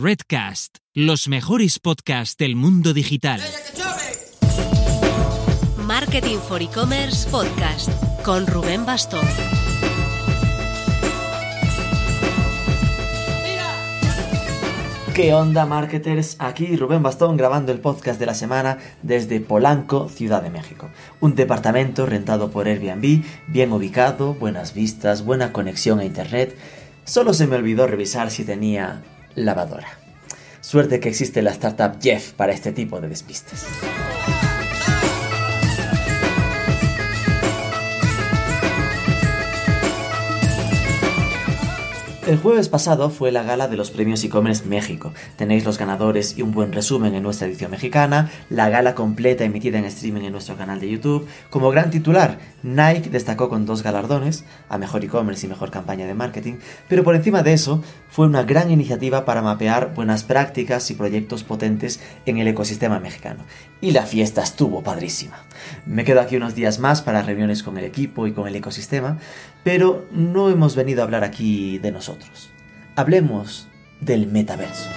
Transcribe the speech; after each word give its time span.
Redcast, 0.00 0.76
los 0.94 1.26
mejores 1.26 1.80
podcasts 1.80 2.36
del 2.36 2.54
mundo 2.54 2.94
digital. 2.94 3.40
Marketing 5.76 6.36
for 6.38 6.62
E-Commerce 6.62 7.28
Podcast 7.28 7.90
con 8.22 8.46
Rubén 8.46 8.86
Bastón. 8.86 9.26
¿Qué 15.16 15.34
onda, 15.34 15.66
marketers? 15.66 16.36
Aquí 16.38 16.76
Rubén 16.76 17.02
Bastón 17.02 17.36
grabando 17.36 17.72
el 17.72 17.80
podcast 17.80 18.20
de 18.20 18.26
la 18.26 18.34
semana 18.34 18.78
desde 19.02 19.40
Polanco, 19.40 20.08
Ciudad 20.08 20.44
de 20.44 20.50
México. 20.50 20.88
Un 21.18 21.34
departamento 21.34 22.06
rentado 22.06 22.52
por 22.52 22.68
Airbnb, 22.68 23.24
bien 23.48 23.72
ubicado, 23.72 24.34
buenas 24.34 24.74
vistas, 24.74 25.24
buena 25.24 25.52
conexión 25.52 25.98
a 25.98 26.04
internet. 26.04 26.56
Solo 27.04 27.34
se 27.34 27.48
me 27.48 27.56
olvidó 27.56 27.88
revisar 27.88 28.30
si 28.30 28.44
tenía 28.44 29.02
lavadora. 29.44 29.88
Suerte 30.60 31.00
que 31.00 31.08
existe 31.08 31.42
la 31.42 31.50
startup 31.50 31.98
Jeff 32.00 32.32
para 32.32 32.52
este 32.52 32.72
tipo 32.72 33.00
de 33.00 33.08
despistes. 33.08 33.66
El 42.28 42.36
jueves 42.36 42.68
pasado 42.68 43.08
fue 43.08 43.32
la 43.32 43.42
gala 43.42 43.68
de 43.68 43.78
los 43.78 43.90
premios 43.90 44.22
e-commerce 44.22 44.66
México. 44.66 45.14
Tenéis 45.36 45.64
los 45.64 45.78
ganadores 45.78 46.36
y 46.36 46.42
un 46.42 46.52
buen 46.52 46.74
resumen 46.74 47.14
en 47.14 47.22
nuestra 47.22 47.48
edición 47.48 47.70
mexicana, 47.70 48.30
la 48.50 48.68
gala 48.68 48.94
completa 48.94 49.44
emitida 49.44 49.78
en 49.78 49.86
streaming 49.86 50.24
en 50.24 50.32
nuestro 50.32 50.54
canal 50.54 50.78
de 50.78 50.90
YouTube. 50.90 51.26
Como 51.48 51.70
gran 51.70 51.90
titular, 51.90 52.38
Nike 52.62 53.08
destacó 53.08 53.48
con 53.48 53.64
dos 53.64 53.82
galardones, 53.82 54.44
a 54.68 54.76
mejor 54.76 55.02
e-commerce 55.04 55.46
y 55.46 55.48
mejor 55.48 55.70
campaña 55.70 56.04
de 56.04 56.12
marketing, 56.12 56.56
pero 56.86 57.02
por 57.02 57.14
encima 57.14 57.42
de 57.42 57.54
eso, 57.54 57.82
fue 58.10 58.26
una 58.26 58.42
gran 58.42 58.70
iniciativa 58.70 59.24
para 59.24 59.40
mapear 59.40 59.94
buenas 59.94 60.22
prácticas 60.22 60.90
y 60.90 60.94
proyectos 60.96 61.44
potentes 61.44 61.98
en 62.26 62.36
el 62.36 62.48
ecosistema 62.48 63.00
mexicano. 63.00 63.44
Y 63.80 63.92
la 63.92 64.04
fiesta 64.04 64.42
estuvo 64.42 64.82
padrísima. 64.82 65.44
Me 65.86 66.04
quedo 66.04 66.20
aquí 66.20 66.36
unos 66.36 66.54
días 66.54 66.78
más 66.78 67.00
para 67.00 67.22
reuniones 67.22 67.62
con 67.62 67.78
el 67.78 67.84
equipo 67.84 68.26
y 68.26 68.32
con 68.32 68.46
el 68.48 68.56
ecosistema, 68.56 69.16
pero 69.68 70.06
no 70.12 70.48
hemos 70.48 70.76
venido 70.76 71.02
a 71.02 71.04
hablar 71.04 71.24
aquí 71.24 71.78
de 71.78 71.92
nosotros. 71.92 72.48
Hablemos 72.96 73.68
del 74.00 74.26
metaverso. 74.26 74.88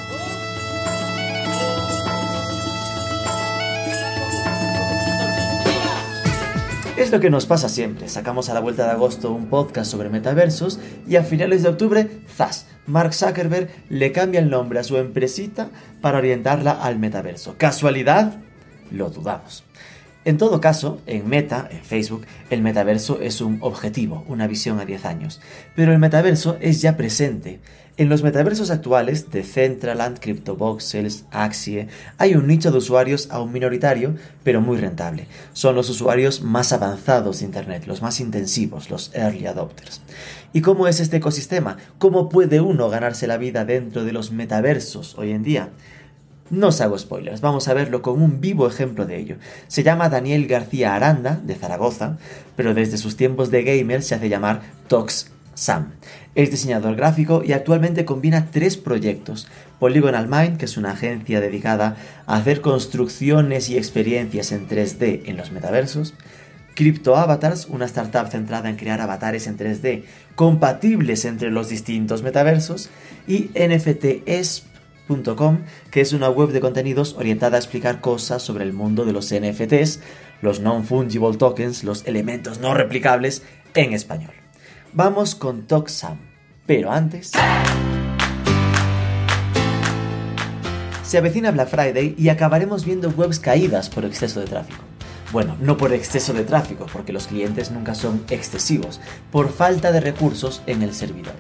Es 6.96 7.12
lo 7.12 7.20
que 7.20 7.30
nos 7.30 7.46
pasa 7.48 7.68
siempre. 7.68 8.08
Sacamos 8.08 8.50
a 8.50 8.54
la 8.54 8.62
vuelta 8.62 8.86
de 8.86 8.92
agosto 8.92 9.34
un 9.34 9.48
podcast 9.48 9.92
sobre 9.92 10.10
metaversos 10.10 10.80
y 11.06 11.18
a 11.18 11.24
finales 11.24 11.64
de 11.64 11.70
octubre, 11.70 12.22
¡zas! 12.34 12.68
Mark 12.86 13.14
Zuckerberg 13.14 13.68
le 13.90 14.14
cambia 14.14 14.40
el 14.40 14.50
nombre 14.50 14.80
a 14.80 14.86
su 14.86 14.96
empresita 14.96 15.70
para 16.00 16.20
orientarla 16.20 16.72
al 16.72 16.98
metaverso. 16.98 17.56
¿Casualidad? 17.58 18.36
Lo 18.90 19.10
dudamos. 19.10 19.66
En 20.24 20.38
todo 20.38 20.62
caso, 20.62 21.02
en 21.08 21.28
Meta, 21.28 21.68
en 21.72 21.82
Facebook, 21.84 22.28
el 22.52 22.62
metaverso 22.62 23.20
es 23.22 23.42
un 23.42 23.58
objetivo, 23.62 24.24
una 24.28 24.46
visión 24.46 24.80
a 24.80 24.86
10 24.86 25.06
años. 25.06 25.42
Pero 25.76 25.94
el 25.94 25.98
metaverso 25.98 26.58
es 26.62 26.80
ya 26.80 26.96
presente. 26.96 27.60
En 27.98 28.08
los 28.08 28.22
metaversos 28.22 28.70
actuales 28.70 29.32
de 29.32 29.44
Centraland, 29.44 30.20
CryptoVoxels, 30.20 31.26
Axie, 31.32 31.88
hay 32.20 32.36
un 32.36 32.46
nicho 32.46 32.72
de 32.72 32.78
usuarios 32.78 33.30
aún 33.32 33.52
minoritario, 33.52 34.16
pero 34.44 34.62
muy 34.62 34.78
rentable. 34.78 35.26
Son 35.54 35.74
los 35.74 35.90
usuarios 35.90 36.42
más 36.42 36.72
avanzados 36.72 37.40
de 37.40 37.46
Internet, 37.46 37.86
los 37.88 38.04
más 38.04 38.20
intensivos, 38.20 38.92
los 38.92 39.12
early 39.16 39.48
adopters. 39.48 40.02
¿Y 40.54 40.62
cómo 40.62 40.88
es 40.88 41.00
este 41.00 41.18
ecosistema? 41.18 41.78
¿Cómo 41.98 42.30
puede 42.30 42.62
uno 42.62 42.90
ganarse 42.90 43.26
la 43.26 43.38
vida 43.38 43.66
dentro 43.66 44.04
de 44.04 44.14
los 44.14 44.32
metaversos 44.32 45.18
hoy 45.18 45.32
en 45.32 45.42
día? 45.44 45.70
No 46.52 46.68
os 46.68 46.82
hago 46.82 47.00
spoilers, 47.00 47.40
vamos 47.40 47.70
a 47.70 47.74
verlo 47.74 48.02
con 48.02 48.22
un 48.22 48.42
vivo 48.42 48.68
ejemplo 48.68 49.06
de 49.06 49.18
ello. 49.18 49.38
Se 49.70 49.84
llama 49.84 50.10
Daniel 50.10 50.48
García 50.48 50.94
Aranda, 50.94 51.40
de 51.42 51.56
Zaragoza, 51.56 52.18
pero 52.58 52.74
desde 52.74 52.98
sus 52.98 53.16
tiempos 53.16 53.52
de 53.52 53.64
gamer 53.64 54.04
se 54.04 54.16
hace 54.16 54.28
llamar 54.28 54.62
Tox 54.90 55.32
Sam. 55.54 55.94
Es 56.36 56.52
diseñador 56.52 56.98
gráfico 56.98 57.42
y 57.46 57.54
actualmente 57.54 58.04
combina 58.04 58.48
tres 58.52 58.76
proyectos. 58.76 59.48
Polygonal 59.80 60.28
Mind, 60.28 60.58
que 60.58 60.66
es 60.66 60.76
una 60.76 60.92
agencia 60.92 61.40
dedicada 61.40 61.96
a 62.26 62.36
hacer 62.36 62.60
construcciones 62.60 63.70
y 63.70 63.78
experiencias 63.78 64.52
en 64.52 64.68
3D 64.68 65.22
en 65.28 65.38
los 65.38 65.54
metaversos. 65.54 66.16
Crypto 66.76 67.16
Avatars, 67.16 67.68
una 67.68 67.86
startup 67.86 68.30
centrada 68.30 68.70
en 68.70 68.76
crear 68.76 69.00
avatares 69.00 69.48
en 69.48 69.58
3D 69.58 70.04
compatibles 70.36 71.24
entre 71.24 71.50
los 71.50 71.70
distintos 71.70 72.24
metaversos. 72.24 72.90
Y 73.26 73.52
NFTs 73.56 74.71
que 75.92 76.02
es 76.02 76.14
una 76.14 76.30
web 76.30 76.52
de 76.52 76.62
contenidos 76.62 77.16
orientada 77.18 77.58
a 77.58 77.60
explicar 77.60 78.02
cosas 78.02 78.42
sobre 78.42 78.64
el 78.64 78.74
mundo 78.74 79.06
de 79.06 79.14
los 79.14 79.34
NFTs, 79.34 80.00
los 80.42 80.60
non-fungible 80.60 81.38
tokens, 81.38 81.84
los 81.84 82.06
elementos 82.06 82.60
no 82.60 82.74
replicables 82.74 83.44
en 83.74 83.94
español. 83.94 84.34
Vamos 84.94 85.36
con 85.36 85.68
TalkSam, 85.68 86.18
pero 86.66 86.92
antes... 86.92 87.32
Se 91.04 91.18
avecina 91.18 91.52
Black 91.52 91.68
Friday 91.68 92.16
y 92.18 92.30
acabaremos 92.30 92.86
viendo 92.86 93.10
webs 93.10 93.40
caídas 93.40 93.90
por 93.90 94.06
exceso 94.06 94.40
de 94.40 94.46
tráfico. 94.46 94.82
Bueno, 95.34 95.58
no 95.60 95.76
por 95.76 95.94
exceso 95.94 96.34
de 96.34 96.46
tráfico, 96.46 96.86
porque 96.92 97.12
los 97.12 97.28
clientes 97.28 97.72
nunca 97.72 97.96
son 97.96 98.24
excesivos, 98.30 99.02
por 99.30 99.52
falta 99.52 99.92
de 99.92 100.00
recursos 100.00 100.62
en 100.68 100.82
el 100.82 100.94
servidor. 100.94 101.34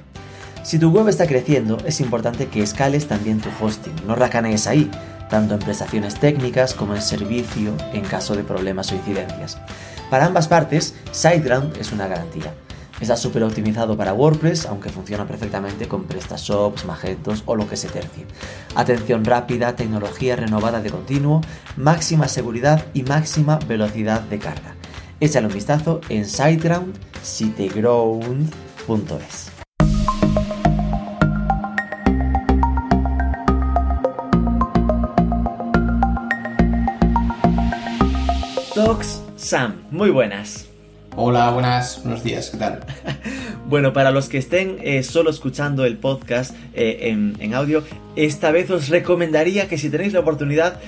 Si 0.64 0.78
tu 0.78 0.92
web 0.92 1.08
está 1.08 1.26
creciendo, 1.26 1.78
es 1.86 2.02
importante 2.02 2.48
que 2.48 2.62
escales 2.62 3.08
también 3.08 3.42
tu 3.42 3.50
hosting, 3.60 3.96
no 4.06 4.16
racanees 4.16 4.68
ahí, 4.68 4.92
tanto 5.28 5.56
en 5.56 5.60
prestaciones 5.60 6.20
técnicas 6.20 6.76
como 6.76 6.96
en 6.96 7.02
servicio 7.02 7.76
en 7.94 8.04
caso 8.04 8.36
de 8.36 8.44
problemas 8.44 8.92
o 8.92 8.96
incidencias. 8.96 9.58
Para 10.12 10.26
ambas 10.26 10.48
partes, 10.48 10.94
SiteGround 11.12 11.78
es 11.78 11.92
una 11.92 12.08
garantía. 12.08 12.54
Está 13.00 13.18
súper 13.18 13.44
optimizado 13.44 13.98
para 13.98 14.14
WordPress, 14.14 14.68
aunque 14.68 14.90
funciona 14.90 15.26
perfectamente 15.26 15.88
con 15.88 16.04
PrestaShops, 16.04 16.86
Magentos 16.86 17.42
o 17.48 17.56
lo 17.56 17.68
que 17.68 17.76
se 17.76 17.88
tercie. 17.88 18.28
Atención 18.76 19.26
rápida, 19.26 19.76
tecnología 19.76 20.36
renovada 20.36 20.82
de 20.82 20.92
continuo, 20.92 21.42
máxima 21.78 22.28
seguridad 22.28 22.86
y 22.94 23.02
máxima 23.02 23.58
velocidad 23.68 24.22
de 24.22 24.38
carga. 24.38 24.76
Échale 25.20 25.48
un 25.48 25.54
vistazo 25.54 26.02
en 26.10 26.26
SiteGround, 26.26 26.94
siteground.es. 27.24 29.51
Sam, 39.36 39.76
muy 39.92 40.10
buenas. 40.10 40.68
Hola, 41.16 41.52
buenas, 41.52 42.02
buenos 42.04 42.24
días, 42.24 42.50
¿qué 42.50 42.58
tal? 42.58 42.80
bueno, 43.68 43.94
para 43.94 44.10
los 44.10 44.28
que 44.28 44.40
estén 44.40 44.80
eh, 44.82 45.04
solo 45.04 45.30
escuchando 45.30 45.86
el 45.86 45.98
podcast 45.98 46.56
eh, 46.74 47.16
en, 47.40 47.54
audio, 47.54 47.84
esta 48.16 48.50
vez 48.50 48.72
os 48.72 48.90
recomendaría 48.90 49.68
que 49.68 49.78
si 49.78 49.92
tenéis 49.92 50.14
la 50.14 50.22
oportunidad 50.22 50.80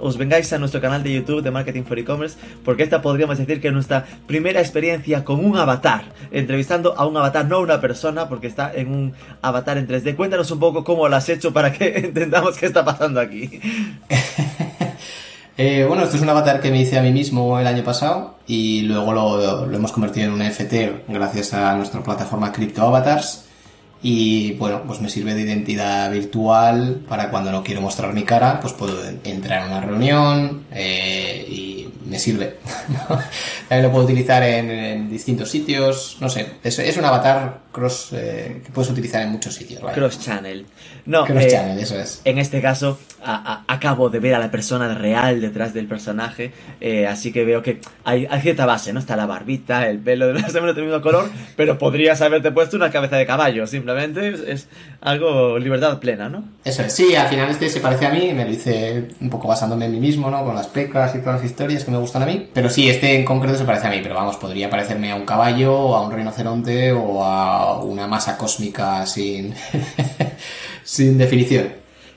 os 0.00 0.18
vengáis 0.18 0.52
a 0.52 0.58
nuestro 0.58 0.80
canal 0.80 1.04
de 1.04 1.12
YouTube 1.12 1.42
de 1.42 1.52
Marketing 1.52 1.84
for 1.84 2.00
E-Commerce, 2.00 2.36
porque 2.64 2.82
esta 2.82 3.02
podríamos 3.02 3.38
decir 3.38 3.60
que 3.60 3.68
es 3.68 3.74
nuestra 3.74 4.04
primera 4.26 4.58
experiencia 4.58 5.24
con 5.24 5.44
un 5.44 5.56
avatar, 5.56 6.06
entrevistando 6.32 6.98
a 6.98 7.06
un 7.06 7.16
avatar, 7.16 7.46
no 7.46 7.56
a 7.56 7.60
una 7.60 7.80
persona, 7.80 8.28
porque 8.28 8.48
está 8.48 8.72
en 8.74 8.92
un 8.92 9.12
avatar 9.42 9.78
en 9.78 9.86
3D. 9.86 10.16
Cuéntanos 10.16 10.50
un 10.50 10.58
poco 10.58 10.82
cómo 10.82 11.08
lo 11.08 11.14
has 11.14 11.28
hecho 11.28 11.52
para 11.52 11.72
que 11.72 11.98
entendamos 11.98 12.58
qué 12.58 12.66
está 12.66 12.84
pasando 12.84 13.20
aquí. 13.20 13.60
Eh, 15.60 15.84
bueno, 15.88 16.04
esto 16.04 16.14
es 16.14 16.22
un 16.22 16.28
avatar 16.28 16.60
que 16.60 16.70
me 16.70 16.80
hice 16.80 17.00
a 17.00 17.02
mí 17.02 17.10
mismo 17.10 17.58
el 17.58 17.66
año 17.66 17.82
pasado 17.82 18.36
y 18.46 18.82
luego 18.82 19.12
lo, 19.12 19.64
hemos 19.74 19.90
convertido 19.90 20.28
en 20.28 20.32
un 20.34 20.48
NFT 20.48 21.08
gracias 21.08 21.52
a 21.52 21.74
nuestra 21.74 22.00
plataforma 22.00 22.52
Crypto 22.52 22.82
Avatars. 22.82 23.44
Y 24.00 24.52
bueno, 24.52 24.84
pues 24.86 25.00
me 25.00 25.08
sirve 25.08 25.34
de 25.34 25.40
identidad 25.40 26.12
virtual 26.12 27.00
para 27.08 27.28
cuando 27.30 27.50
no 27.50 27.64
quiero 27.64 27.80
mostrar 27.80 28.14
mi 28.14 28.22
cara, 28.22 28.60
pues 28.60 28.72
puedo 28.72 29.02
entrar 29.24 29.62
en 29.62 29.72
una 29.72 29.80
reunión 29.80 30.66
eh, 30.70 31.44
y 31.50 31.88
me 32.06 32.20
sirve. 32.20 32.58
También 33.68 33.82
lo 33.82 33.90
puedo 33.90 34.04
utilizar 34.04 34.44
en, 34.44 35.10
distintos 35.10 35.50
sitios, 35.50 36.18
no 36.20 36.28
sé, 36.28 36.52
es 36.62 36.96
un 36.96 37.04
avatar 37.04 37.62
cross 37.78 38.10
eh, 38.12 38.60
que 38.64 38.72
puedes 38.72 38.90
utilizar 38.90 39.22
en 39.22 39.30
muchos 39.30 39.54
sitios. 39.54 39.80
Cross 39.92 40.20
channel. 40.20 40.66
No, 41.06 41.24
cross 41.24 41.44
eh, 41.44 41.50
channel, 41.50 41.78
eso 41.78 41.98
es. 41.98 42.20
En 42.24 42.38
este 42.38 42.60
caso, 42.60 42.98
acabo 43.22 44.10
de 44.10 44.20
ver 44.20 44.34
a 44.34 44.38
la 44.38 44.50
persona 44.50 44.92
real 44.94 45.40
detrás 45.40 45.74
del 45.74 45.86
personaje, 45.86 46.52
eh, 46.80 47.06
así 47.06 47.32
que 47.32 47.44
veo 47.44 47.62
que 47.62 47.80
hay, 48.04 48.28
cierta 48.40 48.66
base, 48.66 48.92
¿no? 48.92 49.00
Está 49.00 49.16
la 49.16 49.26
barbita, 49.26 49.88
el 49.88 49.98
pelo 49.98 50.28
de 50.28 50.34
más 50.34 50.54
o 50.54 50.60
menos 50.60 50.76
del 50.76 50.84
mismo 50.84 51.00
color, 51.00 51.30
pero 51.56 51.78
podrías 51.78 52.20
haberte 52.20 52.50
puesto 52.52 52.76
una 52.76 52.90
cabeza 52.90 53.16
de 53.16 53.26
caballo, 53.26 53.66
simplemente 53.66 54.52
es, 54.52 54.68
algo 55.00 55.58
libertad 55.58 55.98
plena, 55.98 56.28
¿no? 56.28 56.44
Eso 56.64 56.82
es, 56.82 56.92
sí, 56.92 57.14
al 57.14 57.28
final 57.28 57.50
este 57.50 57.68
se 57.68 57.80
parece 57.80 58.06
a 58.06 58.10
mí, 58.10 58.32
me 58.32 58.44
lo 58.44 58.50
hice 58.50 59.08
un 59.20 59.30
poco 59.30 59.48
basándome 59.48 59.86
en 59.86 59.92
mí 59.92 60.00
mismo, 60.00 60.30
¿no? 60.30 60.44
Con 60.44 60.54
las 60.54 60.66
pecas 60.66 61.14
y 61.14 61.18
todas 61.18 61.36
las 61.36 61.44
historias 61.44 61.84
que 61.84 61.90
me 61.90 61.98
gustan 61.98 62.22
a 62.22 62.26
mí, 62.26 62.48
pero 62.52 62.70
sí, 62.70 62.88
este 62.88 63.16
en 63.16 63.24
concreto 63.24 63.58
se 63.58 63.64
parece 63.64 63.86
a 63.86 63.90
mí, 63.90 64.00
pero 64.02 64.14
vamos, 64.14 64.36
podría 64.36 64.70
parecerme 64.70 65.10
a 65.10 65.16
un 65.16 65.24
caballo, 65.24 65.74
o 65.74 65.96
a 65.96 66.06
un 66.06 66.12
rinoceronte, 66.12 66.92
o 66.92 67.24
a 67.24 67.67
una 67.76 68.06
masa 68.06 68.36
cósmica 68.36 69.04
sin, 69.06 69.54
sin 70.84 71.18
definición. 71.18 71.72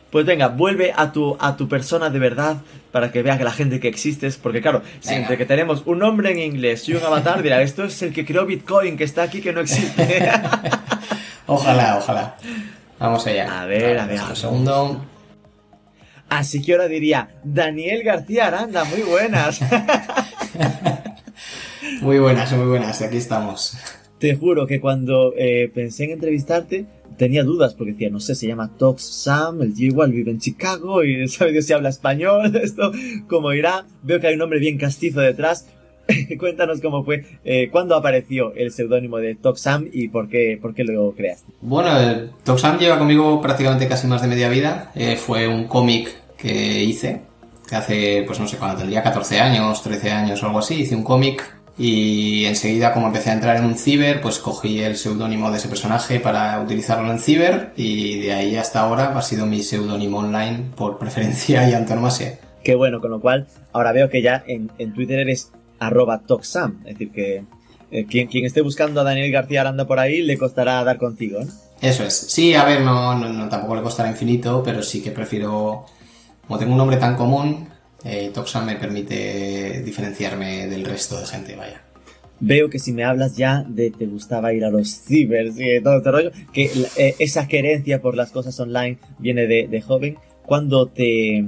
Pues 0.09 0.25
venga, 0.25 0.50
vuelve 0.50 0.92
a 0.95 1.12
tu, 1.12 1.38
a 1.39 1.56
tu 1.56 1.69
persona 1.69 2.09
de 2.09 2.19
verdad 2.19 2.57
para 2.92 3.12
que 3.12 3.21
vea 3.24 3.38
que 3.38 3.45
la 3.45 3.51
gente 3.51 3.80
que 3.80 3.88
existes. 3.88 4.38
Porque 4.38 4.62
claro, 4.62 4.81
si 5.00 5.09
Venga. 5.09 5.21
entre 5.21 5.38
que 5.38 5.45
tenemos 5.45 5.83
un 5.86 6.00
nombre 6.00 6.31
en 6.31 6.39
inglés 6.39 6.88
y 6.89 6.94
un 6.94 7.03
avatar, 7.03 7.42
dirá, 7.42 7.62
esto 7.62 7.86
es 7.86 8.01
el 8.01 8.12
que 8.13 8.25
creó 8.25 8.45
Bitcoin, 8.45 8.98
que 8.98 9.06
está 9.06 9.24
aquí, 9.24 9.42
que 9.42 9.53
no 9.53 9.62
existe. 9.62 10.30
Ojalá, 11.48 11.98
ojalá. 11.98 12.36
Vamos 12.98 13.27
allá. 13.27 13.62
A 13.62 13.65
ver, 13.65 14.00
a 14.00 14.06
ver. 14.06 14.21
Un 14.21 14.36
segundo. 14.36 15.06
Así 16.30 16.62
que 16.62 16.71
ahora 16.71 16.88
diría, 16.88 17.30
Daniel 17.44 18.03
García 18.03 18.48
Aranda, 18.48 18.86
muy 18.86 19.01
buenas. 19.01 19.59
Muy 22.01 22.18
buenas, 22.19 22.51
muy 22.53 22.65
buenas. 22.65 23.01
Aquí 23.01 23.18
estamos. 23.18 23.77
Te 24.22 24.36
juro 24.36 24.68
que 24.68 24.80
cuando 24.80 25.34
eh, 25.36 25.72
pensé 25.74 26.04
en 26.04 26.12
entrevistarte 26.12 26.86
tenía 27.18 27.44
dudas 27.44 27.74
porque 27.74 27.94
decía, 27.94 28.12
no 28.12 28.20
sé, 28.20 28.36
se 28.36 28.46
llama 28.46 28.70
Tox 28.78 29.02
Sam, 29.02 29.64
el 29.64 29.74
tío 29.74 29.88
igual 29.88 30.12
vive 30.12 30.30
en 30.30 30.38
Chicago 30.38 31.04
y 31.04 31.28
sabe 31.28 31.54
Dios 31.54 31.66
si 31.66 31.74
habla 31.74 31.90
español, 31.90 32.56
esto 32.64 32.92
cómo 33.28 33.52
irá. 33.52 33.84
Veo 34.04 34.20
que 34.20 34.28
hay 34.28 34.34
un 34.34 34.40
nombre 34.40 34.60
bien 34.60 34.78
castizo 34.78 35.22
detrás. 35.22 35.68
Cuéntanos 36.40 36.82
cómo 36.82 37.04
fue, 37.04 37.26
eh, 37.44 37.70
cuándo 37.72 37.96
apareció 37.96 38.54
el 38.54 38.72
seudónimo 38.72 39.18
de 39.18 39.34
Tox 39.34 39.60
Sam 39.60 39.90
y 39.92 40.10
por 40.10 40.30
qué, 40.30 40.60
por 40.62 40.76
qué 40.76 40.84
lo 40.84 41.14
creaste. 41.14 41.52
Bueno, 41.62 41.98
el 42.00 42.30
Toxam 42.44 42.78
lleva 42.78 43.00
conmigo 43.00 43.42
prácticamente 43.42 43.88
casi 43.88 44.06
más 44.06 44.22
de 44.22 44.28
media 44.28 44.50
vida. 44.50 44.92
Eh, 44.94 45.16
fue 45.16 45.48
un 45.48 45.66
cómic 45.66 46.16
que 46.38 46.84
hice, 46.84 47.22
que 47.68 47.76
hace, 47.76 48.24
pues 48.28 48.40
no 48.40 48.48
sé, 48.48 48.58
cuando 48.58 48.78
tendría 48.78 49.02
14 49.02 49.40
años, 49.40 49.82
13 49.82 50.12
años 50.12 50.44
o 50.44 50.46
algo 50.46 50.60
así, 50.60 50.82
hice 50.82 50.96
un 50.96 51.04
cómic 51.04 51.61
y 51.83 52.45
enseguida 52.45 52.94
como 52.94 53.07
empecé 53.07 53.31
a 53.31 53.33
entrar 53.33 53.57
en 53.57 53.66
un 53.66 53.75
ciber, 53.75 54.22
pues 54.22 54.38
cogí 54.38 54.81
el 54.81 54.98
seudónimo 54.98 55.50
de 55.50 55.57
ese 55.57 55.68
personaje 55.68 56.19
para 56.19 56.62
utilizarlo 56.62 57.12
en 57.12 57.18
ciber 57.18 57.72
y 57.75 58.19
de 58.19 58.33
ahí 58.33 58.56
hasta 58.56 58.81
ahora 58.81 59.18
ha 59.18 59.22
sido 59.24 59.48
mi 59.48 59.63
seudónimo 59.63 60.19
online 60.19 60.66
por 60.75 61.00
preferencia 61.00 61.68
y 61.68 61.74
antonomasia. 61.74 62.38
Qué 62.63 62.75
bueno, 62.75 63.01
con 63.01 63.10
lo 63.10 63.19
cual 63.19 63.48
ahora 63.74 63.94
veo 63.94 64.12
que 64.12 64.22
ya 64.22 64.44
en, 64.45 64.69
en 64.78 64.94
Twitter 64.94 65.18
eres 65.18 65.51
arroba 65.80 66.19
Toxam, 66.19 66.81
es 66.86 67.00
decir 67.00 67.12
que 67.12 67.45
eh, 67.89 68.06
quien, 68.06 68.27
quien 68.27 68.45
esté 68.45 68.62
buscando 68.62 69.01
a 69.01 69.04
Daniel 69.04 69.31
García 69.31 69.62
Aranda 69.62 69.88
por 69.88 69.98
ahí 69.98 70.22
le 70.22 70.38
costará 70.38 70.84
dar 70.84 71.00
contigo, 71.00 71.39
¿no? 71.44 71.51
Eso 71.81 72.04
es. 72.04 72.13
Sí, 72.13 72.54
a 72.54 72.63
ver, 72.63 72.81
no, 72.81 73.18
no, 73.18 73.27
no, 73.27 73.50
tampoco 73.50 73.75
le 73.75 73.81
costará 73.81 74.07
infinito, 74.07 74.62
pero 74.63 74.84
sí 74.84 75.01
que 75.01 75.10
prefiero, 75.10 75.88
como 76.45 76.60
tengo 76.60 76.74
un 76.74 76.77
nombre 76.77 76.98
tan 76.98 77.16
común, 77.16 77.71
eh, 78.03 78.31
Toxam 78.33 78.65
me 78.65 78.75
permite 78.75 79.81
diferenciarme 79.83 80.68
del 80.68 80.86
resto 80.86 81.19
de 81.19 81.25
gente, 81.25 81.56
vaya. 81.56 81.81
Veo 82.39 82.71
que 82.71 82.80
si 82.80 82.92
me 82.92 83.03
hablas 83.03 83.38
ya 83.38 83.63
de 83.68 83.92
te 83.92 84.07
gustaba 84.07 84.51
ir 84.53 84.65
a 84.65 84.71
los 84.71 84.89
cibers 84.89 85.59
y 85.59 85.80
todo 85.81 85.98
este 85.98 86.12
rollo, 86.12 86.31
que 86.51 86.71
eh, 86.98 87.15
esa 87.19 87.48
querencia 87.48 88.01
por 88.01 88.15
las 88.15 88.31
cosas 88.31 88.59
online 88.59 88.98
viene 89.19 89.45
de, 89.45 89.81
joven. 89.81 90.18
Cuando 90.44 90.88
te 90.88 91.45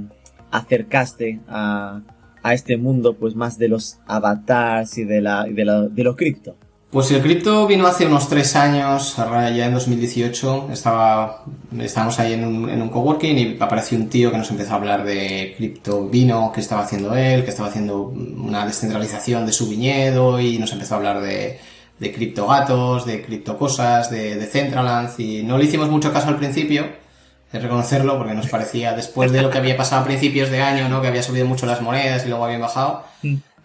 acercaste 0.52 1.40
a, 1.48 2.00
a, 2.44 2.54
este 2.54 2.76
mundo, 2.76 3.14
pues 3.14 3.34
más 3.34 3.58
de 3.58 3.68
los 3.68 3.98
avatars 4.06 4.96
y 4.98 5.04
de, 5.04 5.20
la, 5.20 5.44
de, 5.44 5.64
la, 5.64 5.82
de 5.82 6.04
lo 6.04 6.14
cripto? 6.14 6.56
Pues 6.94 7.10
el 7.10 7.22
cripto 7.22 7.66
vino 7.66 7.88
hace 7.88 8.06
unos 8.06 8.28
tres 8.28 8.54
años, 8.54 9.16
ya 9.16 9.66
en 9.66 9.74
2018, 9.74 10.68
estaba, 10.70 11.42
estábamos 11.80 12.20
ahí 12.20 12.34
en 12.34 12.44
un, 12.44 12.70
en 12.70 12.80
un 12.80 12.88
coworking 12.88 13.36
y 13.36 13.56
apareció 13.58 13.98
un 13.98 14.08
tío 14.08 14.30
que 14.30 14.38
nos 14.38 14.48
empezó 14.52 14.74
a 14.74 14.76
hablar 14.76 15.02
de 15.02 15.54
cripto 15.56 16.08
vino 16.08 16.52
que 16.54 16.60
estaba 16.60 16.82
haciendo 16.82 17.16
él, 17.16 17.42
que 17.42 17.50
estaba 17.50 17.68
haciendo 17.68 18.00
una 18.00 18.64
descentralización 18.64 19.44
de 19.44 19.50
su 19.50 19.68
viñedo 19.68 20.38
y 20.38 20.56
nos 20.60 20.70
empezó 20.70 20.94
a 20.94 20.98
hablar 20.98 21.20
de, 21.20 21.58
de 21.98 22.12
cripto 22.12 22.46
gatos, 22.46 23.04
de 23.06 23.22
cripto 23.22 23.58
cosas, 23.58 24.08
de, 24.08 24.36
de 24.36 24.46
Centraland 24.46 25.18
y 25.18 25.42
no 25.42 25.58
le 25.58 25.64
hicimos 25.64 25.88
mucho 25.88 26.12
caso 26.12 26.28
al 26.28 26.36
principio, 26.36 26.86
de 27.50 27.58
reconocerlo 27.58 28.16
porque 28.18 28.34
nos 28.34 28.46
parecía 28.46 28.92
después 28.92 29.32
de 29.32 29.42
lo 29.42 29.50
que 29.50 29.58
había 29.58 29.76
pasado 29.76 30.02
a 30.02 30.04
principios 30.04 30.48
de 30.48 30.62
año, 30.62 30.88
¿no? 30.88 31.02
que 31.02 31.08
había 31.08 31.24
subido 31.24 31.44
mucho 31.44 31.66
las 31.66 31.82
monedas 31.82 32.24
y 32.24 32.28
luego 32.28 32.44
habían 32.44 32.60
bajado. 32.60 33.02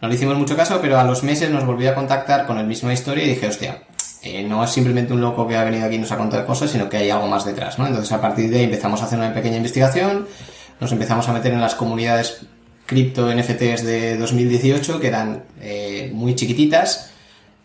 No 0.01 0.07
le 0.07 0.16
hicimos 0.16 0.38
mucho 0.38 0.56
caso, 0.56 0.80
pero 0.81 1.00
a 1.00 1.04
los 1.04 1.24
meses 1.24 1.50
nos 1.50 1.66
volvió 1.66 1.92
a 1.92 1.96
contactar 1.96 2.46
con 2.46 2.57
la 2.57 2.63
misma 2.63 2.94
historia 2.94 3.25
y 3.25 3.30
dije, 3.30 3.48
hostia, 3.48 3.84
eh, 4.22 4.44
no 4.44 4.63
es 4.63 4.69
simplemente 4.69 5.13
un 5.13 5.22
loco 5.22 5.48
que 5.48 5.57
ha 5.57 5.63
venido 5.63 5.86
aquí 5.86 5.96
y 5.96 6.00
nos 6.00 6.12
ha 6.12 6.18
contado 6.18 6.46
cosas, 6.46 6.72
sino 6.72 6.90
que 6.90 6.98
hay 6.98 7.10
algo 7.10 7.28
más 7.28 7.46
detrás, 7.46 7.80
¿no? 7.80 7.88
Entonces 7.88 8.12
a 8.12 8.22
partir 8.22 8.50
de 8.50 8.60
ahí 8.60 8.63
empezamos 8.66 9.01
a 9.01 9.06
hacer 9.06 9.19
una 9.19 9.34
pequeña 9.34 9.57
investigación, 9.57 10.28
nos 10.80 10.92
empezamos 10.92 11.28
a 11.28 11.34
meter 11.34 11.54
en 11.54 11.62
las 11.62 11.75
comunidades 11.75 12.46
cripto 12.86 13.31
NFTs 13.31 13.84
de 13.84 14.18
2018, 14.18 15.00
que 15.00 15.07
eran 15.07 15.44
eh, 15.62 16.10
muy 16.13 16.34
chiquititas, 16.36 17.12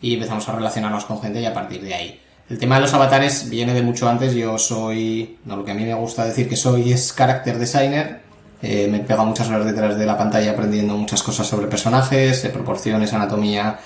y 0.00 0.14
empezamos 0.14 0.48
a 0.48 0.52
relacionarnos 0.52 1.06
con 1.06 1.22
gente 1.22 1.40
y 1.40 1.46
a 1.46 1.54
partir 1.54 1.82
de 1.82 1.94
ahí. 1.94 2.20
El 2.50 2.58
tema 2.58 2.74
de 2.74 2.82
los 2.82 2.92
avatares 2.92 3.48
viene 3.48 3.72
de 3.72 3.80
mucho 3.80 4.06
antes, 4.06 4.34
yo 4.34 4.58
soy, 4.58 5.38
no, 5.46 5.56
lo 5.56 5.64
que 5.64 5.70
a 5.70 5.74
mí 5.74 5.82
me 5.82 5.94
gusta 5.94 6.26
decir 6.26 6.46
que 6.46 6.56
soy 6.56 6.92
es 6.92 7.14
character 7.14 7.58
designer, 7.58 8.20
eh, 8.62 8.88
me 8.90 8.98
he 8.98 9.00
pegado 9.00 9.26
muchas 9.26 9.48
horas 9.48 9.66
detrás 9.66 9.98
de 9.98 10.06
la 10.06 10.16
pantalla 10.16 10.52
aprendiendo 10.52 10.96
muchas 10.96 11.22
cosas 11.22 11.46
sobre 11.46 11.66
personajes, 11.66 12.42
de 12.42 12.50
proporciones, 12.50 13.12
anatomía, 13.12 13.78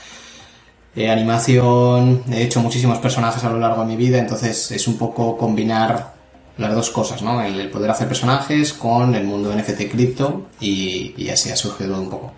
eh, 0.94 1.10
animación. 1.10 2.22
He 2.30 2.42
hecho 2.42 2.60
muchísimos 2.60 2.98
personajes 2.98 3.42
a 3.44 3.50
lo 3.50 3.58
largo 3.58 3.82
de 3.82 3.88
mi 3.88 3.96
vida, 3.96 4.18
entonces 4.18 4.70
es 4.70 4.88
un 4.88 4.98
poco 4.98 5.36
combinar 5.36 6.14
las 6.58 6.74
dos 6.74 6.90
cosas, 6.90 7.22
¿no? 7.22 7.40
El, 7.40 7.58
el 7.60 7.70
poder 7.70 7.90
hacer 7.90 8.08
personajes 8.08 8.72
con 8.72 9.14
el 9.14 9.24
mundo 9.24 9.54
NFT 9.54 9.90
cripto 9.90 10.46
y, 10.60 11.14
y, 11.16 11.28
así 11.28 11.50
ha 11.50 11.56
surgido 11.56 12.00
un 12.00 12.10
poco. 12.10 12.32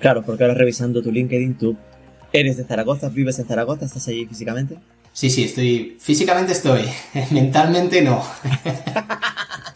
Claro, 0.00 0.22
porque 0.22 0.44
ahora 0.44 0.54
revisando 0.54 1.02
tu 1.02 1.12
LinkedIn, 1.12 1.58
tú 1.58 1.76
eres 2.32 2.56
de 2.56 2.64
Zaragoza, 2.64 3.08
vives 3.08 3.38
en 3.38 3.46
Zaragoza, 3.46 3.84
estás 3.84 4.08
allí 4.08 4.26
físicamente. 4.26 4.78
Sí, 5.12 5.30
sí, 5.30 5.44
estoy. 5.44 5.96
Físicamente 6.00 6.52
estoy. 6.52 6.82
Mentalmente 7.30 8.02
no. 8.02 8.22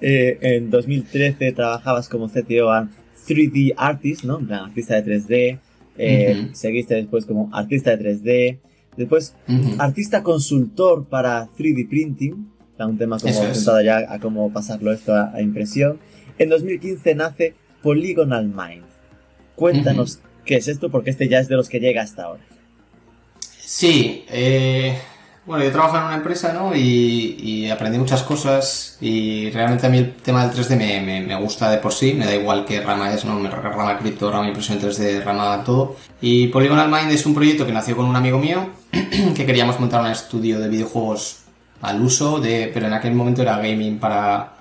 eh, 0.00 0.38
en 0.40 0.70
2013 0.70 1.52
trabajabas 1.52 2.08
como 2.08 2.28
CTO 2.28 2.70
a 2.70 2.88
3D 3.26 3.74
Artist, 3.76 4.24
¿no? 4.24 4.40
Artista 4.50 5.00
de 5.00 5.04
3D. 5.04 5.58
Eh, 5.96 6.34
uh 6.36 6.42
-huh. 6.42 6.54
Seguiste 6.54 6.94
después 6.94 7.26
como 7.26 7.50
artista 7.52 7.96
de 7.96 7.98
3D. 7.98 8.58
Después, 8.96 9.34
uh 9.48 9.52
-huh. 9.52 9.76
artista 9.78 10.22
consultor 10.22 11.04
para 11.06 11.48
3D 11.56 11.88
printing. 11.88 12.50
Un 12.78 12.98
tema 12.98 13.18
como 13.18 13.32
es. 13.32 13.64
ya 13.84 14.12
a 14.12 14.18
cómo 14.18 14.52
pasarlo 14.52 14.92
esto 14.92 15.14
a, 15.14 15.32
a, 15.32 15.40
impresión. 15.40 15.98
En 16.38 16.48
2015 16.48 17.14
nace 17.14 17.54
Polygonal 17.82 18.46
Mind. 18.46 18.84
Cuéntanos 19.54 20.16
uh 20.16 20.18
-huh. 20.18 20.44
qué 20.44 20.56
es 20.56 20.68
esto, 20.68 20.90
porque 20.90 21.10
este 21.10 21.28
ya 21.28 21.38
es 21.38 21.48
de 21.48 21.54
los 21.54 21.68
que 21.68 21.78
llega 21.78 22.02
hasta 22.02 22.24
ahora. 22.24 22.42
Sí, 23.66 24.24
eh, 24.28 24.96
bueno, 25.46 25.62
yo 25.62 25.72
trabajo 25.72 25.98
en 25.98 26.04
una 26.04 26.14
empresa, 26.14 26.52
¿no? 26.54 26.74
Y, 26.74 27.36
y, 27.38 27.70
aprendí 27.70 27.98
muchas 27.98 28.22
cosas 28.22 28.96
y 29.00 29.50
realmente 29.50 29.86
a 29.86 29.90
mí 29.90 29.98
el 29.98 30.14
tema 30.14 30.46
del 30.46 30.56
3D 30.56 30.76
me, 30.76 31.00
me, 31.02 31.20
me, 31.20 31.36
gusta 31.36 31.70
de 31.70 31.78
por 31.78 31.92
sí, 31.92 32.14
me 32.14 32.24
da 32.24 32.34
igual 32.34 32.64
qué 32.64 32.80
rama 32.80 33.12
es, 33.12 33.24
¿no? 33.26 33.38
Me 33.38 33.50
rama 33.50 33.98
cripto, 33.98 34.30
rama 34.30 34.48
impresión 34.48 34.80
3D, 34.80 35.22
rama 35.22 35.62
todo. 35.62 35.96
Y 36.22 36.48
Polygonal 36.48 36.90
Mind 36.90 37.10
es 37.12 37.26
un 37.26 37.34
proyecto 37.34 37.66
que 37.66 37.72
nació 37.72 37.94
con 37.96 38.06
un 38.06 38.16
amigo 38.16 38.38
mío 38.38 38.70
que 38.90 39.44
queríamos 39.44 39.78
montar 39.78 40.00
un 40.00 40.06
estudio 40.06 40.58
de 40.60 40.68
videojuegos 40.68 41.40
al 41.82 42.00
uso, 42.00 42.40
de, 42.40 42.70
pero 42.72 42.86
en 42.86 42.94
aquel 42.94 43.14
momento 43.14 43.42
era 43.42 43.58
gaming 43.58 43.98
para, 43.98 44.54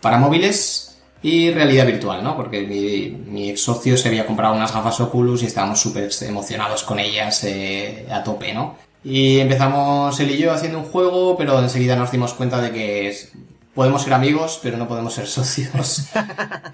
para 0.00 0.16
móviles 0.16 0.98
y 1.22 1.50
realidad 1.50 1.86
virtual, 1.86 2.24
¿no? 2.24 2.36
Porque 2.36 2.62
mi, 2.62 3.10
mi 3.30 3.50
ex 3.50 3.60
socio 3.60 3.98
se 3.98 4.08
había 4.08 4.26
comprado 4.26 4.54
unas 4.54 4.72
gafas 4.72 4.98
Oculus 5.00 5.42
y 5.42 5.46
estábamos 5.46 5.78
súper 5.78 6.10
emocionados 6.22 6.82
con 6.84 6.98
ellas 6.98 7.44
eh, 7.44 8.08
a 8.10 8.24
tope, 8.24 8.54
¿no? 8.54 8.76
Y 9.04 9.40
empezamos 9.40 10.18
él 10.20 10.30
y 10.30 10.38
yo 10.38 10.52
haciendo 10.52 10.78
un 10.78 10.84
juego, 10.84 11.36
pero 11.36 11.58
enseguida 11.58 11.96
nos 11.96 12.12
dimos 12.12 12.34
cuenta 12.34 12.60
de 12.60 12.70
que 12.70 13.08
es, 13.08 13.32
podemos 13.74 14.02
ser 14.02 14.14
amigos, 14.14 14.60
pero 14.62 14.76
no 14.76 14.86
podemos 14.86 15.14
ser 15.14 15.26
socios. 15.28 16.06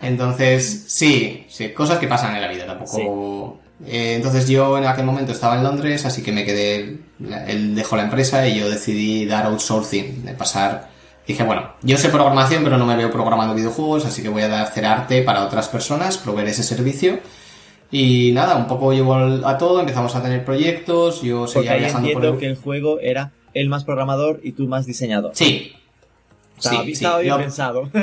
Entonces, 0.03 0.85
sí, 0.89 1.47
sí, 1.49 1.71
cosas 1.71 1.99
que 1.99 2.09
pasan 2.09 2.35
en 2.35 2.43
la 2.43 2.49
vida, 2.49 2.67
tampoco... 2.67 2.97
Sí. 2.97 3.65
Eh, 3.87 4.15
entonces 4.17 4.49
yo 4.49 4.77
en 4.77 4.87
aquel 4.87 5.05
momento 5.05 5.31
estaba 5.31 5.57
en 5.57 5.63
Londres, 5.63 6.05
así 6.05 6.21
que 6.21 6.33
me 6.33 6.45
quedé, 6.45 6.99
él 7.47 7.77
dejó 7.77 7.97
la 7.97 8.03
empresa 8.03 8.47
y 8.49 8.59
yo 8.59 8.69
decidí 8.69 9.25
dar 9.25 9.47
outsourcing, 9.47 10.25
de 10.25 10.35
pasar... 10.35 10.91
Dije, 11.27 11.45
bueno, 11.45 11.75
yo 11.83 11.99
sé 11.99 12.09
programación, 12.09 12.65
pero 12.65 12.79
no 12.79 12.87
me 12.87 12.97
veo 12.97 13.11
programando 13.11 13.55
videojuegos, 13.55 14.07
así 14.07 14.23
que 14.23 14.31
voy 14.31 14.43
a 14.43 14.63
hacer 14.63 14.87
arte 14.87 15.23
para 15.23 15.45
otras 15.45 15.69
personas, 15.69 16.17
proveer 16.17 16.49
ese 16.49 16.63
servicio. 16.63 17.21
Y 17.91 18.33
nada, 18.33 18.57
un 18.57 18.67
poco 18.67 18.93
llegó 18.93 19.15
a 19.15 19.57
todo, 19.59 19.81
empezamos 19.81 20.15
a 20.15 20.23
tener 20.23 20.45
proyectos, 20.45 21.23
yo 21.23 21.47
seguía 21.47 21.71
Porque 21.73 21.85
viajando 21.85 22.09
entiendo 22.09 22.29
por 22.29 22.35
el... 22.35 22.41
que 22.41 22.47
el 22.47 22.57
juego 22.57 22.99
era 23.01 23.33
él 23.55 23.69
más 23.69 23.85
programador 23.85 24.41
y 24.43 24.53
tú 24.53 24.69
más 24.69 24.85
diseñador. 24.87 25.31
Sí. 25.35 25.73
Estaba, 26.59 26.83
sí, 26.85 26.93
estaba 26.93 27.17
sí. 27.19 27.23
bien 27.25 27.35
Yo- 27.37 27.41
pensado. 27.41 27.91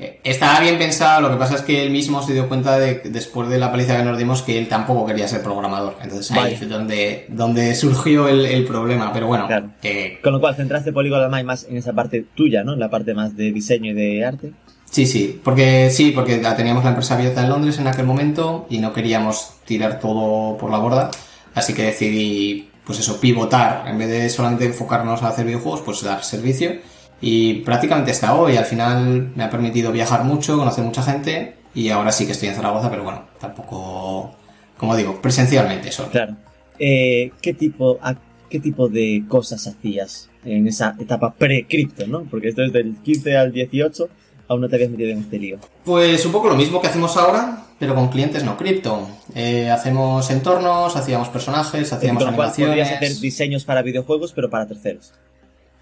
Eh, 0.00 0.20
Estaba 0.22 0.60
bien 0.60 0.78
pensado, 0.78 1.22
lo 1.22 1.28
que 1.28 1.36
pasa 1.38 1.56
es 1.56 1.62
que 1.62 1.82
él 1.82 1.90
mismo 1.90 2.22
se 2.22 2.32
dio 2.32 2.46
cuenta 2.46 2.78
de, 2.78 3.00
después 3.06 3.48
de 3.48 3.58
la 3.58 3.72
paliza 3.72 3.96
que 3.96 4.04
nos 4.04 4.16
dimos, 4.16 4.42
que 4.42 4.56
él 4.56 4.68
tampoco 4.68 5.04
quería 5.04 5.26
ser 5.26 5.42
programador. 5.42 5.96
Entonces 6.00 6.30
ahí 6.30 6.36
Vale. 6.38 6.56
fue 6.56 6.68
donde, 6.68 7.26
donde 7.30 7.74
surgió 7.74 8.28
el, 8.28 8.46
el 8.46 8.64
problema. 8.64 9.12
Pero 9.12 9.26
bueno, 9.26 9.48
Claro. 9.48 9.70
eh, 9.82 10.20
Con 10.22 10.34
lo 10.34 10.38
cual 10.40 10.54
centraste 10.54 10.92
Polygon 10.92 11.28
más 11.44 11.64
en 11.68 11.76
esa 11.78 11.94
parte 11.94 12.24
tuya, 12.36 12.62
¿no? 12.62 12.74
En 12.74 12.78
la 12.78 12.90
parte 12.90 13.12
más 13.12 13.36
de 13.36 13.50
diseño 13.50 13.90
y 13.90 13.94
de 13.94 14.24
arte. 14.24 14.52
Sí, 14.90 15.06
sí, 15.06 15.40
porque 15.42 15.90
sí, 15.90 16.12
porque 16.12 16.36
teníamos 16.56 16.84
la 16.84 16.90
empresa 16.90 17.14
abierta 17.14 17.42
en 17.42 17.50
Londres 17.50 17.78
en 17.78 17.86
aquel 17.86 18.06
momento 18.06 18.66
y 18.70 18.78
no 18.78 18.92
queríamos 18.92 19.54
tirar 19.64 20.00
todo 20.00 20.56
por 20.56 20.70
la 20.70 20.78
borda. 20.78 21.10
Así 21.54 21.74
que 21.74 21.82
decidí, 21.84 22.70
pues 22.84 22.98
eso, 23.00 23.20
pivotar. 23.20 23.84
En 23.88 23.98
vez 23.98 24.08
de 24.08 24.28
solamente 24.30 24.66
enfocarnos 24.66 25.22
a 25.22 25.28
hacer 25.28 25.46
videojuegos, 25.46 25.82
pues 25.82 26.02
dar 26.02 26.22
servicio. 26.24 26.76
y 27.20 27.54
prácticamente 27.62 28.12
hasta 28.12 28.34
hoy. 28.34 28.56
Al 28.56 28.64
final 28.64 29.32
me 29.34 29.44
ha 29.44 29.50
permitido 29.50 29.90
viajar 29.90 30.24
mucho, 30.24 30.56
conocer 30.56 30.84
mucha 30.84 31.02
gente 31.02 31.56
y 31.74 31.90
ahora 31.90 32.12
sí 32.12 32.26
que 32.26 32.32
estoy 32.32 32.48
en 32.48 32.54
Zaragoza, 32.54 32.90
pero 32.90 33.04
bueno, 33.04 33.24
tampoco, 33.40 34.34
como 34.76 34.96
digo, 34.96 35.20
presencialmente 35.20 35.92
solo. 35.92 36.10
Claro. 36.10 36.36
Eh, 36.78 37.32
¿qué, 37.40 37.54
tipo, 37.54 37.98
a, 38.02 38.14
¿Qué 38.48 38.60
tipo 38.60 38.88
de 38.88 39.24
cosas 39.28 39.66
hacías 39.66 40.30
en 40.44 40.66
esa 40.66 40.96
etapa 40.98 41.34
pre-cripto, 41.34 42.06
no? 42.06 42.22
Porque 42.24 42.48
esto 42.48 42.64
es 42.64 42.72
del 42.72 42.96
15 42.96 43.36
al 43.36 43.52
18, 43.52 44.08
aún 44.48 44.60
no 44.60 44.68
te 44.68 44.76
habías 44.76 44.90
metido 44.90 45.10
en 45.10 45.20
este 45.20 45.38
lío. 45.38 45.58
Pues 45.84 46.24
un 46.26 46.32
poco 46.32 46.48
lo 46.48 46.56
mismo 46.56 46.80
que 46.80 46.88
hacemos 46.88 47.16
ahora, 47.16 47.66
pero 47.78 47.94
con 47.94 48.08
clientes 48.08 48.42
no 48.44 48.56
cripto. 48.56 49.08
Eh, 49.34 49.70
hacemos 49.70 50.30
entornos, 50.30 50.96
hacíamos 50.96 51.28
personajes, 51.28 51.92
hacíamos 51.92 52.24
animaciones. 52.24 52.76
Podrías 52.76 52.92
hacer 52.92 53.20
diseños 53.20 53.64
para 53.64 53.82
videojuegos, 53.82 54.32
pero 54.32 54.50
para 54.50 54.66
terceros. 54.66 55.12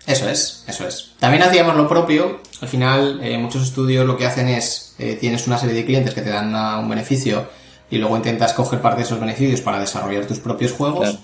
Eso 0.06 0.28
es, 0.28 0.64
eso 0.68 0.86
es. 0.86 1.12
También 1.18 1.42
hacíamos 1.42 1.76
lo 1.76 1.88
propio. 1.88 2.40
Al 2.60 2.68
final, 2.68 3.20
eh, 3.22 3.38
muchos 3.38 3.62
estudios 3.62 4.06
lo 4.06 4.16
que 4.16 4.26
hacen 4.26 4.48
es, 4.48 4.94
eh, 4.98 5.16
tienes 5.20 5.46
una 5.46 5.58
serie 5.58 5.74
de 5.74 5.84
clientes 5.84 6.14
que 6.14 6.22
te 6.22 6.30
dan 6.30 6.54
un 6.54 6.88
beneficio 6.88 7.48
y 7.90 7.98
luego 7.98 8.16
intentas 8.16 8.52
coger 8.52 8.80
parte 8.80 8.98
de 8.98 9.04
esos 9.04 9.20
beneficios 9.20 9.60
para 9.60 9.80
desarrollar 9.80 10.26
tus 10.26 10.38
propios 10.38 10.72
juegos. 10.72 11.18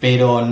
Pero 0.00 0.46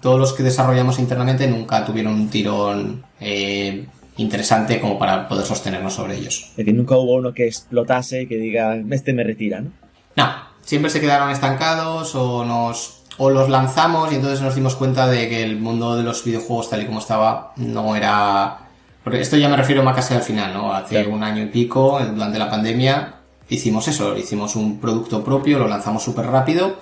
todos 0.00 0.18
los 0.18 0.32
que 0.32 0.42
desarrollamos 0.42 0.98
internamente 0.98 1.46
nunca 1.46 1.84
tuvieron 1.84 2.14
un 2.14 2.28
tirón 2.28 3.04
eh, 3.20 3.86
interesante 4.18 4.80
como 4.80 4.98
para 4.98 5.28
poder 5.28 5.46
sostenernos 5.46 5.94
sobre 5.94 6.16
ellos. 6.16 6.48
Es 6.50 6.56
decir, 6.56 6.74
nunca 6.74 6.96
hubo 6.96 7.14
uno 7.14 7.32
que 7.32 7.46
explotase 7.46 8.22
y 8.22 8.26
que 8.26 8.36
diga, 8.36 8.76
este 8.90 9.12
me 9.12 9.24
retira, 9.24 9.60
¿no? 9.60 9.70
No, 10.16 10.28
siempre 10.60 10.90
se 10.90 11.00
quedaron 11.00 11.30
estancados 11.30 12.14
o 12.14 12.44
nos 12.44 12.98
o 13.16 13.30
los 13.30 13.48
lanzamos 13.48 14.12
y 14.12 14.16
entonces 14.16 14.40
nos 14.40 14.54
dimos 14.54 14.76
cuenta 14.76 15.08
de 15.08 15.28
que 15.28 15.42
el 15.42 15.58
mundo 15.58 15.96
de 15.96 16.04
los 16.04 16.24
videojuegos 16.24 16.70
tal 16.70 16.82
y 16.82 16.86
como 16.86 17.00
estaba 17.00 17.52
no 17.56 17.96
era... 17.96 18.58
Porque 19.02 19.20
esto 19.20 19.36
ya 19.36 19.48
me 19.48 19.56
refiero 19.56 19.82
más 19.82 19.96
casi 19.96 20.14
al 20.14 20.22
final, 20.22 20.54
¿no? 20.54 20.72
Hace 20.72 21.06
un 21.06 21.22
año 21.22 21.42
y 21.42 21.46
pico, 21.46 21.98
durante 22.14 22.38
la 22.38 22.48
pandemia, 22.48 23.14
hicimos 23.48 23.88
eso, 23.88 24.16
hicimos 24.16 24.54
un 24.54 24.78
producto 24.78 25.24
propio, 25.24 25.58
lo 25.58 25.66
lanzamos 25.66 26.02
súper 26.02 26.26
rápido 26.26 26.76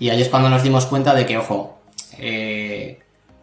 y 0.00 0.08
ahí 0.08 0.22
es 0.22 0.28
cuando 0.28 0.48
nos 0.48 0.62
dimos 0.62 0.86
cuenta 0.86 1.14
de 1.14 1.26
que, 1.26 1.38
ojo, 1.38 1.78
eh, 2.18 2.98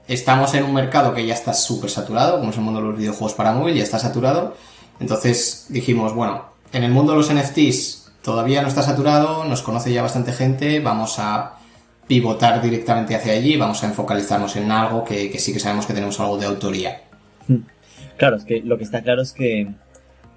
estamos 0.07 0.53
en 0.53 0.63
un 0.63 0.73
mercado 0.73 1.13
que 1.13 1.25
ya 1.25 1.33
está 1.33 1.53
súper 1.53 1.89
saturado, 1.89 2.39
como 2.39 2.51
es 2.51 2.57
el 2.57 2.63
mundo 2.63 2.81
de 2.81 2.87
los 2.87 2.97
videojuegos 2.97 3.33
para 3.33 3.51
móvil, 3.51 3.75
ya 3.75 3.83
está 3.83 3.99
saturado. 3.99 4.55
Entonces 4.99 5.67
dijimos, 5.69 6.13
bueno, 6.13 6.45
en 6.73 6.83
el 6.83 6.91
mundo 6.91 7.11
de 7.11 7.17
los 7.19 7.33
NFTs 7.33 8.11
todavía 8.21 8.61
no 8.61 8.67
está 8.67 8.81
saturado, 8.81 9.45
nos 9.45 9.61
conoce 9.61 9.91
ya 9.93 10.01
bastante 10.01 10.31
gente, 10.31 10.79
vamos 10.79 11.19
a 11.19 11.57
pivotar 12.07 12.61
directamente 12.61 13.15
hacia 13.15 13.33
allí, 13.33 13.57
vamos 13.57 13.83
a 13.83 13.87
enfocalizarnos 13.87 14.55
en 14.55 14.71
algo 14.71 15.03
que, 15.03 15.37
sí 15.39 15.53
que 15.53 15.59
sabemos 15.59 15.85
que 15.85 15.93
tenemos 15.93 16.19
algo 16.19 16.37
de 16.37 16.45
autoría. 16.45 17.01
Hmm. 17.47 17.61
Claro, 18.17 18.37
es 18.37 18.45
que 18.45 18.61
lo 18.61 18.77
que 18.77 18.85
está 18.85 19.01
claro 19.01 19.21
es 19.21 19.33
que 19.33 19.67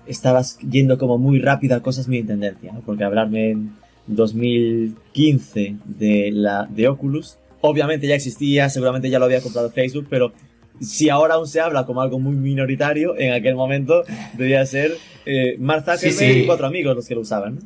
estabas 0.07 0.59
yendo 0.59 0.99
como 0.99 1.19
muy 1.19 1.39
rápido 1.39 1.77
a 1.77 1.81
cosas 1.81 2.09
muy 2.09 2.19
en 2.19 2.27
tendencia, 2.27 2.73
porque 2.85 3.05
hablarme 3.05 3.50
en 3.50 3.77
2015 4.09 5.77
de 5.85 6.31
la 6.33 6.67
de 6.67 6.89
Oculus, 6.89 7.39
obviamente 7.61 8.07
ya 8.07 8.14
existía, 8.14 8.69
seguramente 8.71 9.11
ya 9.11 9.19
lo 9.19 9.25
había 9.26 9.40
comprado 9.40 9.71
Facebook, 9.71 10.07
pero 10.09 10.33
si 10.81 11.11
ahora 11.11 11.35
aún 11.35 11.47
se 11.47 11.61
habla 11.61 11.85
como 11.85 12.00
algo 12.00 12.19
muy 12.19 12.35
minoritario, 12.35 13.19
en 13.19 13.33
aquel 13.33 13.55
momento 13.55 14.02
debía 14.33 14.64
ser 14.64 14.97
eh, 15.26 15.57
Mark 15.59 15.85
Zuckerberg 15.85 16.38
y 16.38 16.47
cuatro 16.47 16.67
amigos 16.67 16.97
los 16.97 17.07
que 17.07 17.14
lo 17.14 17.21
usaban. 17.21 17.61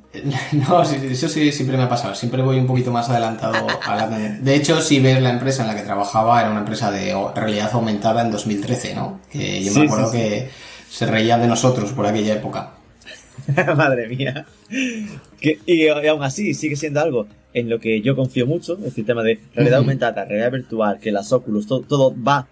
No, 0.52 0.82
eso 1.10 1.28
sí 1.28 1.52
siempre 1.52 1.76
me 1.76 1.84
ha 1.84 1.88
pasado. 1.88 2.14
Siempre 2.14 2.42
voy 2.42 2.58
un 2.58 2.66
poquito 2.66 2.90
más 2.90 3.08
adelantado 3.08 3.66
a 3.86 3.94
la... 3.94 4.08
De 4.08 4.54
hecho, 4.56 4.80
si 4.80 4.98
ves 4.98 5.22
la 5.22 5.30
empresa 5.30 5.62
en 5.62 5.68
la 5.68 5.76
que 5.76 5.82
trabajaba, 5.82 6.40
era 6.40 6.50
una 6.50 6.60
empresa 6.60 6.90
de 6.90 7.14
realidad 7.34 7.70
aumentada 7.72 8.22
en 8.22 8.32
2013, 8.32 8.94
¿no? 8.94 9.20
Que 9.30 9.62
yo 9.62 9.72
me 9.72 9.86
acuerdo 9.86 10.10
que 10.10 10.48
se 10.90 11.06
reían 11.06 11.40
de 11.40 11.46
nosotros 11.46 11.92
por 11.92 12.06
aquella 12.06 12.34
época. 12.34 12.72
Madre 13.76 14.08
mía. 14.08 14.46
y, 15.40 15.88
aún 15.88 16.22
así 16.22 16.54
sigue 16.54 16.76
siendo 16.76 17.00
algo 17.00 17.26
en 17.52 17.70
lo 17.70 17.78
que 17.78 18.00
yo 18.00 18.16
confío 18.16 18.46
mucho, 18.46 18.78
es 18.84 18.98
el 18.98 19.06
tema 19.06 19.22
de 19.22 19.38
realidad 19.54 19.78
aumentada, 19.78 20.24
realidad 20.24 20.52
virtual, 20.52 20.98
que 20.98 21.12
las 21.12 21.32
Oculus, 21.32 21.66
todo 21.66 22.14
va 22.20 22.48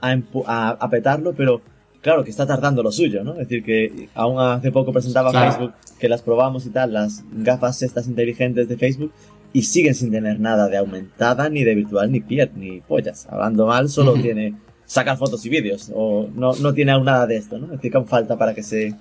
a, 0.00 0.90
petarlo, 0.90 1.34
pero 1.34 1.60
claro 2.00 2.22
que 2.22 2.30
está 2.30 2.46
tardando 2.46 2.82
lo 2.82 2.92
suyo, 2.92 3.24
¿no? 3.24 3.32
Es 3.32 3.48
decir, 3.48 3.64
que 3.64 4.08
aún 4.14 4.38
hace 4.38 4.70
poco 4.70 4.92
presentaba 4.92 5.32
Facebook 5.32 5.72
que 5.98 6.08
las 6.08 6.22
probamos 6.22 6.66
y 6.66 6.70
tal, 6.70 6.92
las 6.92 7.24
gafas 7.32 7.82
estas 7.82 8.06
inteligentes 8.06 8.68
de 8.68 8.76
Facebook, 8.76 9.12
y 9.52 9.62
siguen 9.62 9.94
sin 9.94 10.10
tener 10.10 10.40
nada 10.40 10.68
de 10.68 10.76
aumentada, 10.76 11.48
ni 11.48 11.64
de 11.64 11.74
virtual, 11.74 12.10
ni 12.10 12.20
piel, 12.20 12.50
ni 12.56 12.80
pollas. 12.80 13.26
Hablando 13.30 13.66
mal, 13.66 13.88
solo 13.88 14.14
tiene 14.14 14.54
sacar 14.84 15.16
fotos 15.16 15.44
y 15.46 15.48
vídeos, 15.48 15.90
o 15.94 16.28
no, 16.34 16.52
no 16.54 16.74
tiene 16.74 16.92
aún 16.92 17.04
nada 17.04 17.26
de 17.26 17.36
esto, 17.36 17.58
¿no? 17.58 17.66
Es 17.66 17.72
decir, 17.72 17.90
que 17.90 17.96
aún 17.96 18.06
falta 18.06 18.36
para 18.36 18.54
que 18.54 18.62
se 18.62 18.94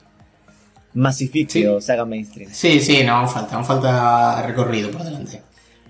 masifique 0.94 1.68
o 1.68 1.82
se 1.82 1.92
haga 1.92 2.06
mainstream. 2.06 2.52
Sí, 2.52 2.80
sí, 2.80 3.04
no, 3.04 3.14
aún 3.14 3.30
falta, 3.30 3.56
aún 3.56 3.66
falta 3.66 4.46
recorrido 4.46 4.92
por 4.92 5.04
delante. 5.04 5.42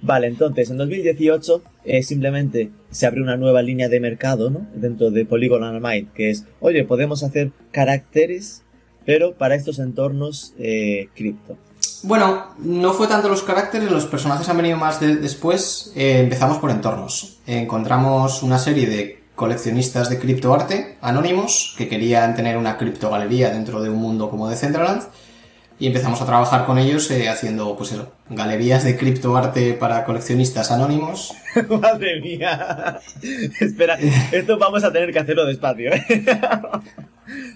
Vale, 0.02 0.28
entonces 0.28 0.70
en 0.70 0.78
2018 0.78 1.62
eh, 1.86 2.04
simplemente 2.04 2.72
se 2.92 3.06
abre 3.06 3.22
una 3.22 3.38
nueva 3.38 3.62
línea 3.62 3.88
de 3.88 4.02
mercado 4.02 4.50
¿no? 4.50 4.68
dentro 4.76 5.12
de 5.12 5.26
Polygon 5.26 5.64
Animate, 5.64 6.08
que 6.14 6.30
es, 6.30 6.46
oye, 6.60 6.84
podemos 6.84 7.24
hacer 7.24 7.52
caracteres, 7.72 8.64
pero 9.06 9.34
para 9.36 9.56
estos 9.56 9.80
entornos 9.80 10.54
eh, 10.60 11.08
cripto. 11.16 11.58
Bueno, 12.04 12.48
no 12.60 12.94
fue 12.94 13.08
tanto 13.08 13.30
los 13.30 13.44
caracteres, 13.44 13.90
los 13.90 14.06
personajes 14.06 14.48
han 14.50 14.58
venido 14.58 14.78
más 14.78 15.00
después. 15.00 15.94
Eh, 15.96 16.20
empezamos 16.20 16.58
por 16.58 16.70
entornos. 16.70 17.40
encontramos 17.48 18.44
una 18.44 18.60
serie 18.60 18.88
de 18.88 19.23
coleccionistas 19.36 20.10
de 20.10 20.20
criptoarte 20.20 20.98
anónimos 21.02 21.74
que 21.78 21.88
querían 21.88 22.36
tener 22.36 22.58
una 22.58 22.78
criptogalería 22.78 23.50
dentro 23.50 23.82
de 23.82 23.90
un 23.90 23.98
mundo 23.98 24.30
como 24.30 24.50
Decentraland 24.50 25.04
y 25.80 25.88
empezamos 25.88 26.22
a 26.22 26.26
trabajar 26.26 26.66
con 26.66 26.78
ellos 26.78 27.10
eh, 27.12 27.28
haciendo, 27.30 27.76
pues 27.76 27.92
eso, 27.92 28.14
galerías 28.30 28.84
de 28.84 28.96
criptoarte 28.96 29.74
para 29.74 30.06
coleccionistas 30.06 30.72
anónimos. 30.72 31.34
Madre 31.82 32.22
mía. 32.22 33.00
Espera, 33.60 33.98
esto 34.32 34.58
vamos 34.58 34.84
a 34.84 34.94
tener 34.94 35.12
que 35.12 35.20
hacerlo 35.20 35.46
despacio, 35.46 35.92
¿eh? 35.94 36.06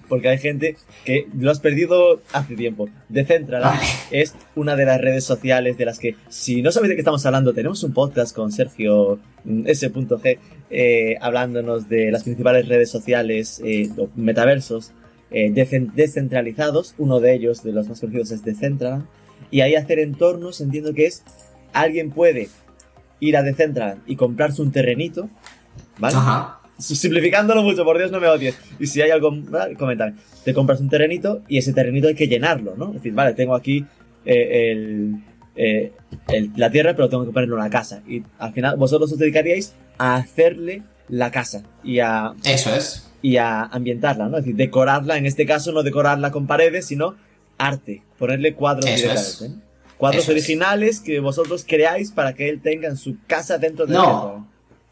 Porque 0.08 0.30
hay 0.30 0.38
gente 0.38 0.78
que 1.06 1.28
lo 1.38 1.52
has 1.52 1.60
perdido 1.60 2.22
hace 2.34 2.56
tiempo. 2.56 2.90
Decentraland 3.10 3.80
es 4.12 4.36
una 4.56 4.76
de 4.76 4.86
las 4.86 5.02
redes 5.02 5.24
sociales 5.24 5.78
de 5.78 5.86
las 5.86 6.00
que, 6.00 6.16
si 6.30 6.62
no 6.62 6.72
sabéis 6.72 6.90
de 6.90 6.96
qué 6.96 7.02
estamos 7.02 7.26
hablando, 7.26 7.54
tenemos 7.54 7.84
un 7.84 7.94
podcast 7.94 8.36
con 8.36 8.52
Sergio 8.52 9.20
mm, 9.44 9.68
S.G. 9.68 10.40
Eh, 10.70 11.18
hablándonos 11.22 11.88
de 11.90 12.12
las 12.12 12.24
principales 12.24 12.68
redes 12.68 12.90
sociales, 12.90 13.62
eh, 13.64 13.90
metaversos, 14.16 14.92
eh, 15.32 15.52
descentralizados. 15.52 16.96
Uno 16.98 17.20
de 17.20 17.34
ellos, 17.34 17.64
de 17.64 17.74
los 17.74 17.88
más 17.88 18.00
conocidos, 18.00 18.32
es 18.32 18.44
Decentraland. 18.44 19.06
Y 19.52 19.62
ahí 19.62 19.76
hacer 19.76 20.00
entornos, 20.00 20.62
entiendo 20.62 20.94
que 20.94 21.06
es, 21.06 21.24
alguien 21.74 22.12
puede 22.12 22.50
ir 23.20 23.38
a 23.38 23.44
Decentraland 23.44 24.02
y 24.08 24.16
comprarse 24.16 24.62
un 24.62 24.72
terrenito, 24.72 25.30
¿vale? 26.00 26.16
Ajá. 26.18 26.62
Simplificándolo 26.96 27.64
mucho, 27.64 27.84
por 27.84 27.98
Dios 27.98 28.12
no 28.12 28.20
me 28.20 28.28
odies. 28.28 28.58
Y 28.80 28.88
si 28.88 29.02
hay 29.02 29.12
algo, 29.12 29.36
comentar. 29.78 30.14
Te 30.44 30.54
compras 30.54 30.80
un 30.80 30.90
terrenito 30.90 31.42
y 31.48 31.58
ese 31.58 31.74
terrenito 31.74 32.08
hay 32.08 32.16
que 32.16 32.28
llenarlo, 32.28 32.76
¿no? 32.78 32.88
Es 32.88 32.96
decir, 32.96 33.14
vale, 33.14 33.34
tengo 33.34 33.56
aquí 33.56 33.86
eh, 34.26 35.12
eh, 35.56 35.92
la 36.56 36.70
tierra, 36.72 36.96
pero 36.96 37.10
tengo 37.10 37.26
que 37.26 37.32
ponerle 37.32 37.56
una 37.56 37.70
casa. 37.70 38.02
Y 38.08 38.24
al 38.40 38.54
final 38.54 38.78
vosotros 38.78 39.12
os 39.12 39.20
dedicaríais 39.20 39.74
a 39.98 40.16
hacerle 40.16 40.84
la 41.10 41.32
casa 41.32 41.64
y 41.84 42.00
a... 42.00 42.34
Eso 42.46 42.74
es 42.76 43.08
y 43.22 43.38
a 43.38 43.64
ambientarla, 43.64 44.30
¿no? 44.30 44.38
Es 44.38 44.46
decir, 44.46 44.56
decorarla, 44.56 45.18
en 45.18 45.26
este 45.26 45.46
caso 45.46 45.72
no 45.72 45.84
decorarla 45.84 46.32
con 46.32 46.48
paredes, 46.48 46.86
sino 46.86 47.16
arte, 47.58 48.04
ponerle 48.18 48.54
cuadros 48.54 48.86
directamente. 48.86 49.66
Cuadros 49.98 50.30
originales 50.30 51.00
que 51.00 51.20
vosotros 51.20 51.66
creáis 51.68 52.12
para 52.12 52.34
que 52.34 52.50
él 52.50 52.62
tenga 52.62 52.88
en 52.88 52.98
su 52.98 53.18
casa 53.26 53.58
dentro 53.58 53.88
de 53.88 53.96
no. 53.96 54.48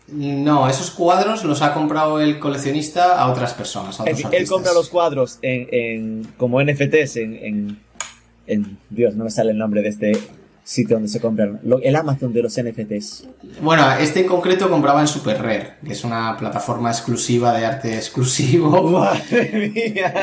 No, 0.07 0.69
esos 0.69 0.91
cuadros 0.91 1.43
los 1.43 1.62
ha 1.62 1.74
comprado 1.74 2.19
el 2.19 2.39
coleccionista 2.39 3.19
a 3.19 3.31
otras 3.31 3.53
personas. 3.53 4.00
A 4.00 4.03
otros 4.03 4.21
él, 4.31 4.47
compra 4.47 4.71
los 4.74 4.89
cuadros 4.89 5.39
en, 5.41 6.27
como 6.38 6.62
NFTs 6.62 7.15
en, 7.17 7.35
en, 7.35 7.79
en, 8.45 8.77
Dios, 8.89 9.15
no 9.15 9.24
me 9.24 9.31
sale 9.31 9.51
el 9.51 9.57
nombre 9.57 9.81
de 9.81 9.89
este 9.89 10.12
sitio 10.63 10.97
donde 10.97 11.09
se 11.09 11.19
compran, 11.19 11.59
el 11.81 11.95
Amazon 11.95 12.33
de 12.33 12.43
los 12.43 12.59
NFTs. 12.59 13.27
Bueno, 13.62 13.91
este 13.93 14.21
en 14.21 14.27
concreto 14.27 14.69
compraba 14.69 15.01
en 15.01 15.07
Super 15.07 15.41
Rare, 15.41 15.74
que 15.85 15.93
es 15.93 16.03
una 16.03 16.35
plataforma 16.38 16.89
exclusiva 16.89 17.57
de 17.57 17.65
arte 17.65 17.95
exclusivo. 17.95 18.83
¡Madre 18.89 19.71
mía! 19.74 20.13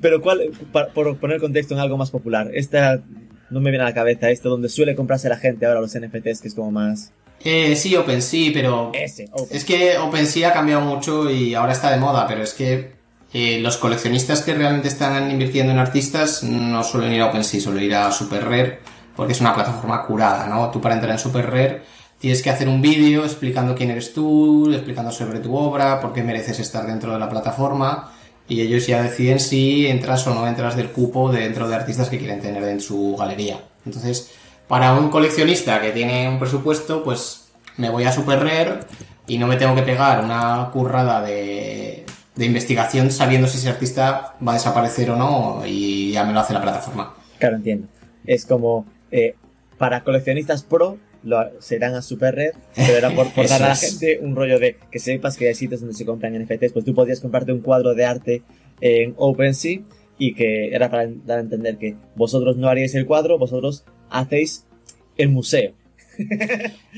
Pero 0.00 0.20
cuál, 0.20 0.50
por 0.94 1.16
poner 1.18 1.40
contexto 1.40 1.74
en 1.74 1.80
algo 1.80 1.96
más 1.96 2.10
popular, 2.10 2.50
esta 2.54 3.02
no 3.50 3.60
me 3.60 3.70
viene 3.70 3.84
a 3.84 3.88
la 3.88 3.94
cabeza, 3.94 4.30
esto 4.30 4.48
donde 4.48 4.68
suele 4.68 4.94
comprarse 4.94 5.28
la 5.28 5.36
gente 5.36 5.66
ahora 5.66 5.80
los 5.80 5.96
NFTs, 5.98 6.40
que 6.40 6.48
es 6.48 6.54
como 6.54 6.70
más... 6.70 7.12
Eh, 7.42 7.74
sí, 7.76 7.96
OpenSea, 7.96 8.50
pero... 8.52 8.90
Ese, 8.94 9.28
Es 9.50 9.64
que 9.64 9.98
OpenSea 9.98 10.50
ha 10.50 10.52
cambiado 10.52 10.82
mucho 10.82 11.30
y 11.30 11.54
ahora 11.54 11.72
está 11.72 11.90
de 11.90 11.98
moda, 11.98 12.26
pero 12.26 12.42
es 12.42 12.52
que 12.52 12.92
eh, 13.32 13.60
los 13.60 13.76
coleccionistas 13.76 14.42
que 14.42 14.54
realmente 14.54 14.88
están 14.88 15.30
invirtiendo 15.30 15.72
en 15.72 15.78
artistas 15.78 16.42
no 16.42 16.82
suelen 16.84 17.12
ir 17.12 17.22
a 17.22 17.26
OpenSea, 17.26 17.60
suelen 17.60 17.84
ir 17.84 17.94
a 17.94 18.12
Super 18.12 18.44
Rare, 18.44 18.80
porque 19.16 19.32
es 19.32 19.40
una 19.40 19.54
plataforma 19.54 20.04
curada, 20.04 20.46
¿no? 20.46 20.70
Tú 20.70 20.80
para 20.80 20.94
entrar 20.94 21.12
en 21.12 21.18
Super 21.18 21.50
Rare 21.50 21.82
tienes 22.18 22.42
que 22.42 22.50
hacer 22.50 22.68
un 22.68 22.82
vídeo 22.82 23.24
explicando 23.24 23.74
quién 23.74 23.90
eres 23.90 24.12
tú, 24.12 24.70
explicando 24.72 25.10
sobre 25.10 25.38
tu 25.40 25.56
obra, 25.56 26.00
por 26.00 26.12
qué 26.12 26.22
mereces 26.22 26.60
estar 26.60 26.86
dentro 26.86 27.12
de 27.12 27.18
la 27.18 27.28
plataforma 27.28 28.12
y 28.50 28.60
ellos 28.60 28.86
ya 28.86 29.02
deciden 29.02 29.40
si 29.40 29.86
entras 29.86 30.26
o 30.26 30.34
no 30.34 30.46
entras 30.46 30.76
del 30.76 30.90
cupo 30.90 31.30
dentro 31.30 31.68
de 31.68 31.76
artistas 31.76 32.08
que 32.10 32.18
quieren 32.18 32.40
tener 32.40 32.64
en 32.64 32.80
su 32.80 33.16
galería. 33.16 33.60
Entonces, 33.86 34.32
para 34.70 34.96
un 34.96 35.10
coleccionista 35.10 35.80
que 35.80 35.90
tiene 35.90 36.28
un 36.28 36.38
presupuesto, 36.38 37.02
pues 37.02 37.50
me 37.76 37.90
voy 37.90 38.04
a 38.04 38.12
Super 38.12 38.38
Rare 38.38 38.78
y 39.26 39.36
no 39.36 39.48
me 39.48 39.56
tengo 39.56 39.74
que 39.74 39.82
pegar 39.82 40.22
una 40.24 40.70
currada 40.72 41.20
de, 41.22 42.04
de 42.36 42.44
investigación 42.46 43.10
sabiendo 43.10 43.48
si 43.48 43.58
ese 43.58 43.68
artista 43.68 44.36
va 44.46 44.52
a 44.52 44.54
desaparecer 44.54 45.10
o 45.10 45.16
no 45.16 45.66
y 45.66 46.12
ya 46.12 46.22
me 46.22 46.32
lo 46.32 46.38
hace 46.38 46.52
la 46.52 46.62
plataforma. 46.62 47.16
Claro, 47.40 47.56
entiendo. 47.56 47.88
Es 48.24 48.46
como 48.46 48.86
eh, 49.10 49.34
para 49.76 50.04
coleccionistas 50.04 50.62
pro 50.62 50.98
lo 51.24 51.50
serán 51.58 51.96
a 51.96 52.00
super 52.00 52.36
red, 52.36 52.52
pero 52.76 52.96
era 52.96 53.10
por, 53.10 53.28
por 53.34 53.48
dar 53.48 53.64
a 53.64 53.68
la 53.70 53.76
gente 53.76 54.20
un 54.22 54.36
rollo 54.36 54.60
de 54.60 54.76
que 54.88 55.00
sepas 55.00 55.36
que 55.36 55.48
hay 55.48 55.54
sitios 55.56 55.80
donde 55.80 55.96
se 55.96 56.06
compran 56.06 56.40
NFTs, 56.40 56.72
pues 56.72 56.84
tú 56.84 56.94
podías 56.94 57.18
comprarte 57.18 57.52
un 57.52 57.60
cuadro 57.60 57.96
de 57.96 58.04
arte 58.04 58.42
en 58.80 59.14
OpenSea 59.16 59.80
y 60.16 60.34
que 60.34 60.68
era 60.68 60.88
para 60.92 61.08
dar 61.26 61.38
a 61.38 61.40
entender 61.40 61.76
que 61.76 61.96
vosotros 62.14 62.56
no 62.56 62.68
haríais 62.68 62.94
el 62.94 63.06
cuadro, 63.06 63.36
vosotros 63.36 63.84
hacéis 64.10 64.64
el 65.16 65.28
museo. 65.28 65.72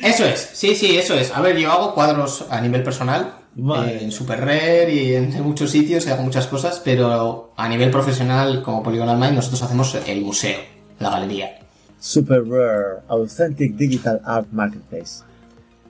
Eso 0.03 0.25
es, 0.25 0.51
sí, 0.53 0.75
sí, 0.75 0.97
eso 0.97 1.15
es. 1.15 1.31
A 1.31 1.41
ver, 1.41 1.57
yo 1.57 1.71
hago 1.71 1.95
cuadros 1.95 2.47
a 2.51 2.61
nivel 2.61 2.83
personal, 2.83 3.35
eh, 3.57 3.99
en 4.01 4.11
Super 4.11 4.41
Rare 4.41 4.93
y 4.93 5.15
en, 5.15 5.31
muchos 5.45 5.71
sitios, 5.71 6.07
y 6.07 6.11
hago 6.11 6.25
muchas 6.25 6.49
cosas, 6.49 6.83
pero 6.85 7.53
a 7.57 7.69
nivel 7.69 7.91
profesional, 7.91 8.63
como 8.63 8.83
Polygonal 8.83 9.19
Mind, 9.19 9.35
nosotros 9.35 9.63
hacemos 9.63 9.95
el 9.95 10.23
museo, 10.23 10.59
la 10.99 11.11
galería. 11.11 11.61
Super 12.01 12.45
Rare 12.45 13.03
Authentic 13.07 13.77
Digital 13.77 14.21
Art 14.25 14.49
Marketplace. 14.51 15.23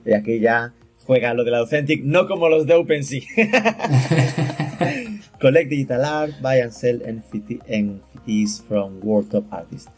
Y 0.05 0.13
aquí 0.13 0.39
ya 0.39 0.71
juega 1.07 1.33
lo 1.33 1.43
del 1.43 1.55
Authentic, 1.55 2.03
no 2.03 2.27
como 2.27 2.49
los 2.49 2.67
de 2.67 2.75
OpenSea. 2.75 3.23
Collect 5.43 5.69
digital 5.69 6.05
art, 6.05 6.31
buy 6.41 6.61
and 6.61 6.71
sell 6.71 6.99
NFT 6.99 7.67
NFTs 7.67 8.65
from 8.65 9.01
World 9.01 9.29
Top 9.29 9.43
Artists. 9.51 9.91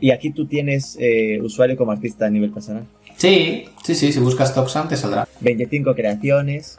Y 0.00 0.10
aquí 0.10 0.30
tú 0.30 0.46
tienes 0.46 0.96
eh, 1.00 1.40
usuario 1.42 1.76
como 1.76 1.92
artista 1.92 2.26
a 2.26 2.30
nivel 2.30 2.50
personal. 2.50 2.84
Sí, 3.16 3.64
sí, 3.84 3.94
sí, 3.94 4.12
si 4.12 4.20
buscas 4.20 4.54
Toxan 4.54 4.88
te 4.88 4.96
saldrá. 4.96 5.28
25 5.40 5.94
creaciones. 5.94 6.78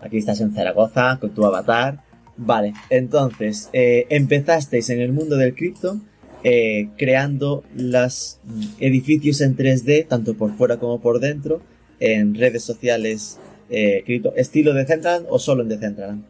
Aquí 0.00 0.18
estás 0.18 0.40
en 0.40 0.52
Zaragoza 0.52 1.18
con 1.20 1.30
tu 1.30 1.44
avatar. 1.44 2.02
Vale, 2.36 2.74
entonces 2.90 3.70
eh, 3.72 4.06
empezasteis 4.10 4.90
en 4.90 5.00
el 5.00 5.12
mundo 5.12 5.36
del 5.36 5.54
cripto 5.54 6.00
eh, 6.46 6.88
creando 6.98 7.64
los 7.74 8.38
edificios 8.78 9.40
en 9.40 9.56
3D, 9.56 10.06
tanto 10.06 10.34
por 10.34 10.54
fuera 10.54 10.76
como 10.76 11.00
por 11.00 11.18
dentro, 11.18 11.62
en 12.00 12.34
redes 12.34 12.62
sociales 12.62 13.38
eh, 13.70 14.02
cripto. 14.04 14.34
¿Estilo 14.36 14.74
Decentraland 14.74 15.24
o 15.30 15.38
solo 15.38 15.62
en 15.62 15.70
Decentraland? 15.70 16.22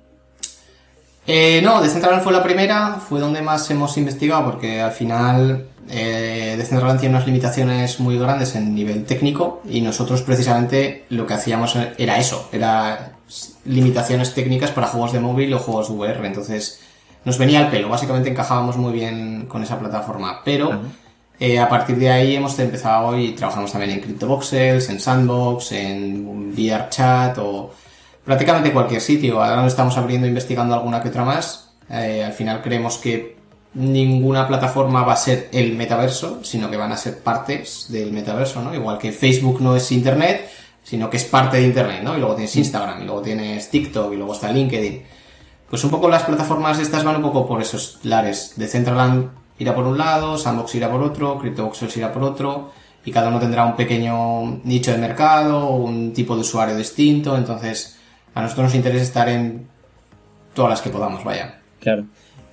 Eh, 1.27 1.61
no, 1.63 1.81
Decentraland 1.81 2.23
fue 2.23 2.33
la 2.33 2.43
primera, 2.43 2.97
fue 2.97 3.19
donde 3.19 3.41
más 3.41 3.71
hemos 3.71 3.97
investigado 3.97 4.45
porque 4.45 4.83
al 4.83 4.93
final 4.93 5.69
eh, 5.89 6.55
Decentraland 6.59 7.01
tiene 7.01 7.15
unas 7.15 7.27
limitaciones 7.27 7.99
muy 8.01 8.19
grandes 8.19 8.55
en 8.57 8.75
nivel 8.75 9.05
técnico 9.05 9.63
y 9.69 9.81
nosotros 9.81 10.23
precisamente 10.23 11.07
lo 11.09 11.27
que 11.27 11.35
hacíamos 11.35 11.77
era 11.97 12.19
eso, 12.19 12.49
era 12.53 13.13
limitaciones 13.65 14.35
técnicas 14.35 14.71
para 14.71 14.89
juegos 14.89 15.13
de 15.13 15.21
móvil 15.21 15.55
o 15.55 15.59
juegos 15.59 15.89
VR, 15.89 16.27
entonces 16.27 16.81
nos 17.25 17.39
venía 17.39 17.61
al 17.61 17.71
pelo, 17.71 17.89
básicamente 17.89 18.29
encajábamos 18.29 18.77
muy 18.77 18.93
bien 18.93 19.47
con 19.49 19.63
esa 19.63 19.79
plataforma, 19.79 20.43
pero 20.45 20.83
eh, 21.41 21.59
a 21.59 21.69
partir 21.69 21.97
de 21.97 22.11
ahí 22.11 22.37
hemos 22.37 22.59
empezado 22.59 23.19
y 23.19 23.33
trabajamos 23.33 23.73
también 23.73 23.93
en 23.93 24.01
CryptoVoxels, 24.01 24.89
en 24.91 25.01
Sandbox, 25.01 25.73
en 25.73 26.53
VRChat 26.55 27.39
o 27.39 27.73
prácticamente 28.25 28.73
cualquier 28.73 29.01
sitio. 29.01 29.43
Ahora 29.43 29.63
nos 29.63 29.73
estamos 29.73 29.97
abriendo 29.97 30.27
investigando 30.27 30.75
alguna 30.75 31.03
que 31.03 31.09
otra 31.09 31.25
más. 31.25 31.71
Eh, 31.91 32.23
al 32.25 32.33
final 32.33 32.63
creemos 32.63 32.99
que 32.99 33.37
ninguna 33.75 34.47
plataforma 34.47 35.03
va 35.03 35.15
a 35.15 35.17
ser 35.17 35.49
el 35.53 35.75
metaverso, 35.75 36.43
sino 36.45 36.71
que 36.71 36.77
van 36.77 36.93
a 36.93 36.97
ser 36.97 37.19
partes 37.23 37.87
del 37.89 38.13
metaverso, 38.13 38.63
¿no? 38.63 38.75
Igual 38.75 38.99
que 38.99 39.13
Facebook 39.13 39.61
no 39.61 39.77
es 39.77 39.91
Internet, 39.93 40.49
sino 40.83 41.11
que 41.11 41.17
es 41.17 41.25
parte 41.25 41.57
de 41.57 41.65
Internet, 41.65 42.03
¿no? 42.03 42.17
Y 42.17 42.21
luego 42.21 42.37
tienes 42.37 42.55
Instagram, 42.57 43.03
y 43.03 43.05
luego 43.05 43.23
tienes 43.23 43.69
TikTok, 43.71 44.13
y 44.13 44.17
luego 44.17 44.33
está 44.33 44.53
LinkedIn. 44.53 45.03
Pues 45.69 45.83
un 45.83 45.91
poco 45.91 46.09
las 46.09 46.23
plataformas 46.23 46.79
estas 46.79 47.03
van 47.03 47.17
un 47.17 47.23
poco 47.23 47.47
por 47.49 47.61
esos 47.61 47.99
lares. 48.05 48.53
Decentraland 48.57 49.31
irá 49.59 49.75
por 49.75 49.85
un 49.87 49.99
lado, 49.99 50.39
Sandbox 50.39 50.75
irá 50.77 50.91
por 50.91 51.03
otro, 51.03 51.39
CryptoVoxels 51.39 51.97
irá 51.97 52.13
por 52.13 52.23
otro, 52.23 52.73
y 53.05 53.11
cada 53.11 53.29
uno 53.29 53.41
tendrá 53.41 53.65
un 53.65 53.75
pequeño 53.75 54.61
nicho 54.63 54.93
de 54.93 54.99
mercado, 54.99 55.71
un 55.71 56.13
tipo 56.13 56.35
de 56.37 56.43
usuario 56.43 56.77
distinto, 56.77 57.37
entonces 57.37 57.99
a 58.35 58.43
nosotros 58.43 58.67
nos 58.67 58.75
interesa 58.75 59.03
estar 59.03 59.29
en 59.29 59.67
todas 60.55 60.71
las 60.71 60.83
que 60.83 60.91
podamos, 60.91 61.25
vaya. 61.25 61.61
Claro. 61.81 62.05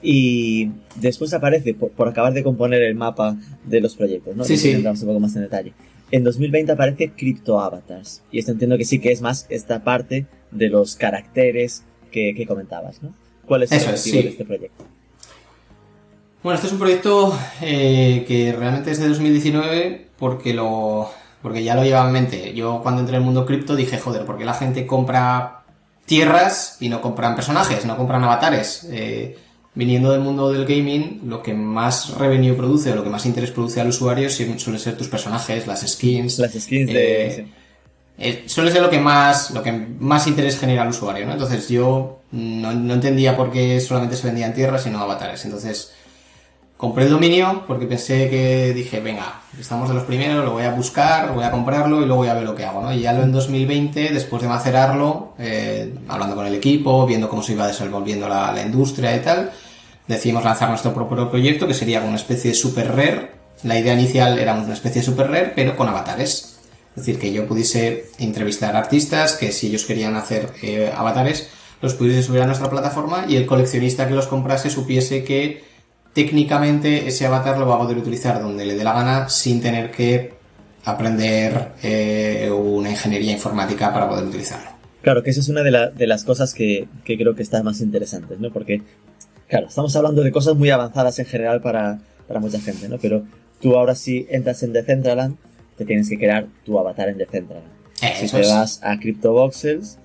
Y 0.02 0.70
después 0.96 1.34
aparece, 1.34 1.74
por, 1.74 1.92
por 1.92 2.08
acabar 2.08 2.34
de 2.34 2.44
componer 2.44 2.82
el 2.82 2.96
mapa 2.96 3.36
de 3.66 3.82
los 3.82 3.96
proyectos, 3.96 4.36
¿no? 4.36 4.44
Sí, 4.44 4.58
sí. 4.58 4.72
entramos 4.72 5.02
un 5.02 5.08
poco 5.08 5.20
más 5.20 5.36
en 5.36 5.44
detalle. 5.44 5.74
En 6.12 6.24
2020 6.24 6.72
aparece 6.72 7.12
Crypto 7.12 7.60
Avatars. 7.60 8.24
Y 8.32 8.40
esto 8.40 8.52
entiendo 8.52 8.78
que 8.78 8.86
sí 8.86 9.00
que 9.00 9.12
es 9.12 9.22
más 9.22 9.46
esta 9.50 9.84
parte 9.84 10.26
de 10.52 10.70
los 10.70 10.96
caracteres 10.96 11.84
que, 12.12 12.34
que 12.36 12.46
comentabas, 12.46 13.02
¿no? 13.02 13.14
¿Cuál 13.46 13.64
es 13.64 13.72
el 13.72 13.78
Eso 13.78 13.90
es, 13.92 14.00
objetivo 14.00 14.18
sí. 14.18 14.24
de 14.24 14.30
este 14.30 14.46
proyecto? 14.46 14.86
Bueno, 16.44 16.56
este 16.56 16.68
es 16.68 16.74
un 16.74 16.80
proyecto 16.80 17.38
eh, 17.62 18.26
que 18.28 18.52
realmente 18.52 18.92
es 18.92 19.00
de 19.00 19.08
2019 19.08 20.08
porque 20.18 20.54
lo 20.54 21.10
porque 21.42 21.64
ya 21.64 21.76
lo 21.76 21.84
llevaba 21.84 22.08
en 22.08 22.14
mente. 22.14 22.54
Yo 22.54 22.82
cuando 22.84 23.02
entré 23.02 23.16
en 23.16 23.22
el 23.22 23.26
mundo 23.26 23.46
cripto 23.46 23.76
dije, 23.76 23.98
joder, 24.00 24.26
¿por 24.26 24.38
qué 24.38 24.46
la 24.46 24.54
gente 24.54 24.86
compra 24.86 25.61
tierras 26.06 26.78
y 26.80 26.90
no 26.90 27.02
compran 27.02 27.36
personajes, 27.36 27.86
no 27.86 27.98
compran 27.98 28.24
avatares? 28.24 28.88
Eh, 28.92 29.38
viniendo 29.74 30.12
del 30.12 30.22
mundo 30.22 30.52
del 30.52 30.66
gaming, 30.66 31.22
lo 31.26 31.42
que 31.42 31.54
más 31.54 32.18
revenue 32.18 32.54
produce 32.54 32.92
o 32.92 32.96
lo 32.96 33.04
que 33.04 33.10
más 33.10 33.26
interés 33.26 33.52
produce 33.52 33.80
al 33.80 33.88
usuario 33.88 34.30
suelen 34.30 34.60
ser 34.60 34.98
tus 34.98 35.08
personajes, 35.08 35.66
las 35.68 35.82
skins. 35.88 36.40
Las 36.40 36.54
skins 36.54 36.88
de... 36.88 37.28
Eh, 37.28 37.48
eh, 38.18 38.44
suele 38.46 38.72
ser 38.72 38.82
lo 38.82 38.90
que 38.90 39.00
más 39.00 39.50
lo 39.52 39.64
que 39.64 39.72
más 39.72 40.28
interés 40.28 40.60
genera 40.60 40.84
al 40.84 40.90
usuario, 40.90 41.26
¿no? 41.26 41.34
Entonces 41.34 41.68
yo 41.70 42.22
no, 42.32 42.72
no 42.74 42.94
entendía 42.94 43.36
por 43.36 43.52
qué 43.52 43.80
solamente 43.80 44.16
se 44.16 44.28
vendían 44.28 44.54
tierras 44.54 44.86
y 44.86 44.90
no 44.90 45.00
avatares. 45.00 45.44
Entonces 45.46 45.94
compré 46.82 47.04
el 47.06 47.12
dominio 47.12 47.64
porque 47.68 47.86
pensé 47.86 48.28
que 48.28 48.74
dije, 48.74 49.00
venga, 49.02 49.42
estamos 49.60 49.88
de 49.88 49.94
los 49.94 50.04
primeros, 50.04 50.44
lo 50.44 50.54
voy 50.54 50.64
a 50.64 50.72
buscar, 50.72 51.32
voy 51.32 51.44
a 51.44 51.52
comprarlo 51.52 52.02
y 52.02 52.06
luego 52.06 52.18
voy 52.18 52.30
a 52.30 52.34
ver 52.34 52.44
lo 52.44 52.56
que 52.56 52.66
hago, 52.66 52.82
¿no? 52.82 52.92
Y 52.92 53.02
ya 53.02 53.14
lo 53.14 53.22
en 53.22 53.32
2020, 53.32 54.10
después 54.12 54.42
de 54.42 54.48
macerarlo, 54.48 55.36
eh, 55.38 55.94
hablando 56.08 56.36
con 56.36 56.48
el 56.48 56.56
equipo, 56.56 57.06
viendo 57.06 57.30
cómo 57.30 57.44
se 57.44 57.54
iba 57.54 57.68
desenvolviendo 57.68 58.28
la, 58.28 58.52
la 58.52 58.64
industria 58.64 59.16
y 59.16 59.20
tal, 59.20 59.52
decidimos 60.08 60.44
lanzar 60.44 60.70
nuestro 60.70 60.92
propio 60.92 61.30
proyecto 61.30 61.68
que 61.68 61.76
sería 61.76 62.02
una 62.02 62.16
especie 62.16 62.50
de 62.50 62.56
super 62.56 62.88
rare. 62.88 63.30
La 63.62 63.78
idea 63.78 63.94
inicial 63.94 64.40
era 64.40 64.56
una 64.56 64.74
especie 64.74 65.02
de 65.02 65.06
super 65.06 65.28
rare, 65.28 65.54
pero 65.56 65.78
con 65.78 65.88
avatares. 65.88 66.58
Es 66.96 67.06
decir, 67.06 67.20
que 67.20 67.32
yo 67.32 67.46
pudiese 67.46 68.08
entrevistar 68.18 68.76
artistas, 68.76 69.34
que 69.34 69.52
si 69.52 69.68
ellos 69.68 69.86
querían 69.86 70.16
hacer 70.16 70.52
eh, 70.64 70.92
avatares, 70.98 71.48
los 71.80 71.94
pudiese 71.94 72.24
subir 72.24 72.42
a 72.42 72.48
nuestra 72.48 72.72
plataforma 72.72 73.26
y 73.28 73.36
el 73.36 73.46
coleccionista 73.46 74.08
que 74.08 74.16
los 74.16 74.26
comprase 74.26 74.72
supiese 74.72 75.24
que 75.24 75.70
técnicamente 76.14 77.08
ese 77.08 77.26
avatar 77.26 77.58
lo 77.58 77.68
va 77.68 77.76
a 77.76 77.80
poder 77.80 77.98
utilizar 77.98 78.42
donde 78.42 78.66
le 78.66 78.76
dé 78.76 78.84
la 78.84 78.94
gana 78.94 79.30
sin 79.30 79.62
tener 79.62 79.92
que 79.92 80.34
aprender 80.84 81.70
eh, 81.84 82.50
una 82.52 82.90
ingeniería 82.90 83.32
informática 83.32 83.94
para 83.94 84.10
poder 84.10 84.26
utilizarlo. 84.26 84.70
Claro, 85.02 85.24
que 85.24 85.30
esa 85.32 85.40
es 85.40 85.50
una 85.50 85.64
de, 85.64 85.72
la- 85.72 85.90
de 85.90 86.08
las 86.08 86.24
cosas 86.24 86.54
que, 86.54 86.88
que 87.04 87.18
creo 87.18 87.36
que 87.36 87.44
está 87.44 87.64
más 87.64 87.82
interesantes, 87.82 88.40
¿no? 88.40 88.52
Porque, 88.52 88.82
claro, 89.48 89.68
estamos 89.68 89.96
hablando 89.96 90.22
de 90.24 90.32
cosas 90.32 90.56
muy 90.56 90.70
avanzadas 90.70 91.18
en 91.20 91.26
general 91.26 91.62
para, 91.62 92.00
para 92.28 92.40
mucha 92.40 92.60
gente, 92.60 92.88
¿no? 92.90 92.98
Pero 92.98 93.24
tú 93.62 93.76
ahora 93.76 93.96
si 93.96 94.28
entras 94.30 94.62
en 94.64 94.74
Decentraland, 94.74 95.38
te 95.78 95.86
tienes 95.86 96.10
que 96.10 96.18
crear 96.18 96.46
tu 96.66 96.78
avatar 96.78 97.10
en 97.10 97.18
Decentraland. 97.18 97.68
Eh, 98.02 98.14
si 98.20 98.28
te 98.30 98.42
es. 98.42 98.50
vas 98.50 98.80
a 98.84 98.98
CryptoVoxels, 99.00 99.98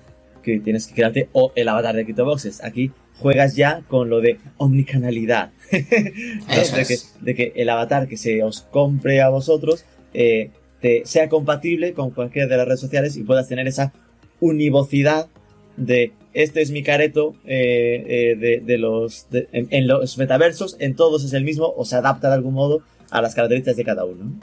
que 0.43 0.59
tienes 0.59 0.87
que 0.87 0.93
crearte 0.95 1.29
o 1.33 1.51
el 1.55 1.67
avatar 1.67 1.95
de 1.95 2.03
CryptoVoxels. 2.05 2.63
Aquí 2.63 2.91
juegas 3.19 3.55
ya 3.55 3.81
con 3.87 4.09
lo 4.09 4.21
de 4.21 4.39
omnicanalidad. 4.57 5.49
de, 5.71 6.85
que, 6.87 6.97
de 7.21 7.35
que 7.35 7.53
el 7.55 7.69
avatar 7.69 8.07
que 8.07 8.17
se 8.17 8.41
os 8.43 8.61
compre 8.61 9.21
a 9.21 9.29
vosotros 9.29 9.85
eh, 10.13 10.51
te 10.81 11.03
sea 11.05 11.27
compatible 11.29 11.93
con 11.93 12.11
cualquiera 12.11 12.47
de 12.47 12.57
las 12.57 12.65
redes 12.67 12.79
sociales 12.79 13.17
y 13.17 13.23
puedas 13.23 13.47
tener 13.47 13.67
esa 13.67 13.93
univocidad 14.39 15.27
de 15.75 16.11
este 16.33 16.61
es 16.61 16.71
mi 16.71 16.83
careto 16.83 17.35
eh, 17.45 18.03
eh, 18.07 18.35
de, 18.35 18.59
de 18.61 18.77
los 18.77 19.27
de- 19.29 19.47
en, 19.51 19.67
en 19.71 19.87
los 19.87 20.17
metaversos, 20.17 20.75
en 20.79 20.95
todos 20.95 21.23
es 21.23 21.33
el 21.33 21.43
mismo 21.43 21.73
o 21.75 21.83
se 21.85 21.95
adapta 21.95 22.27
de 22.29 22.35
algún 22.35 22.53
modo 22.53 22.81
a 23.09 23.21
las 23.21 23.33
características 23.35 23.77
de 23.77 23.83
cada 23.83 24.05
uno. 24.05 24.39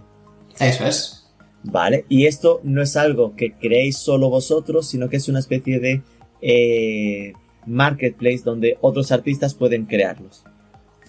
Eso 0.59 0.85
es. 0.87 1.21
Vale, 1.63 2.05
y 2.09 2.27
esto 2.27 2.61
no 2.63 2.83
es 2.83 2.97
algo 2.97 3.35
que 3.37 3.53
creéis 3.53 3.97
solo 3.97 4.29
vosotros, 4.29 4.89
sino 4.89 5.09
que 5.09 5.17
es 5.17 5.29
una 5.29 5.39
especie 5.39 5.79
de 5.81 6.03
marketplace 7.67 8.43
donde 8.45 8.77
otros 8.81 9.11
artistas 9.13 9.55
pueden 9.55 9.87
crearlos. 9.87 10.45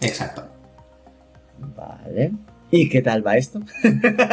Exacto. 0.02 0.44
Vale. 1.58 2.32
¿Y 2.72 2.90
qué 2.90 3.02
tal 3.02 3.26
va 3.26 3.38
esto? 3.38 3.62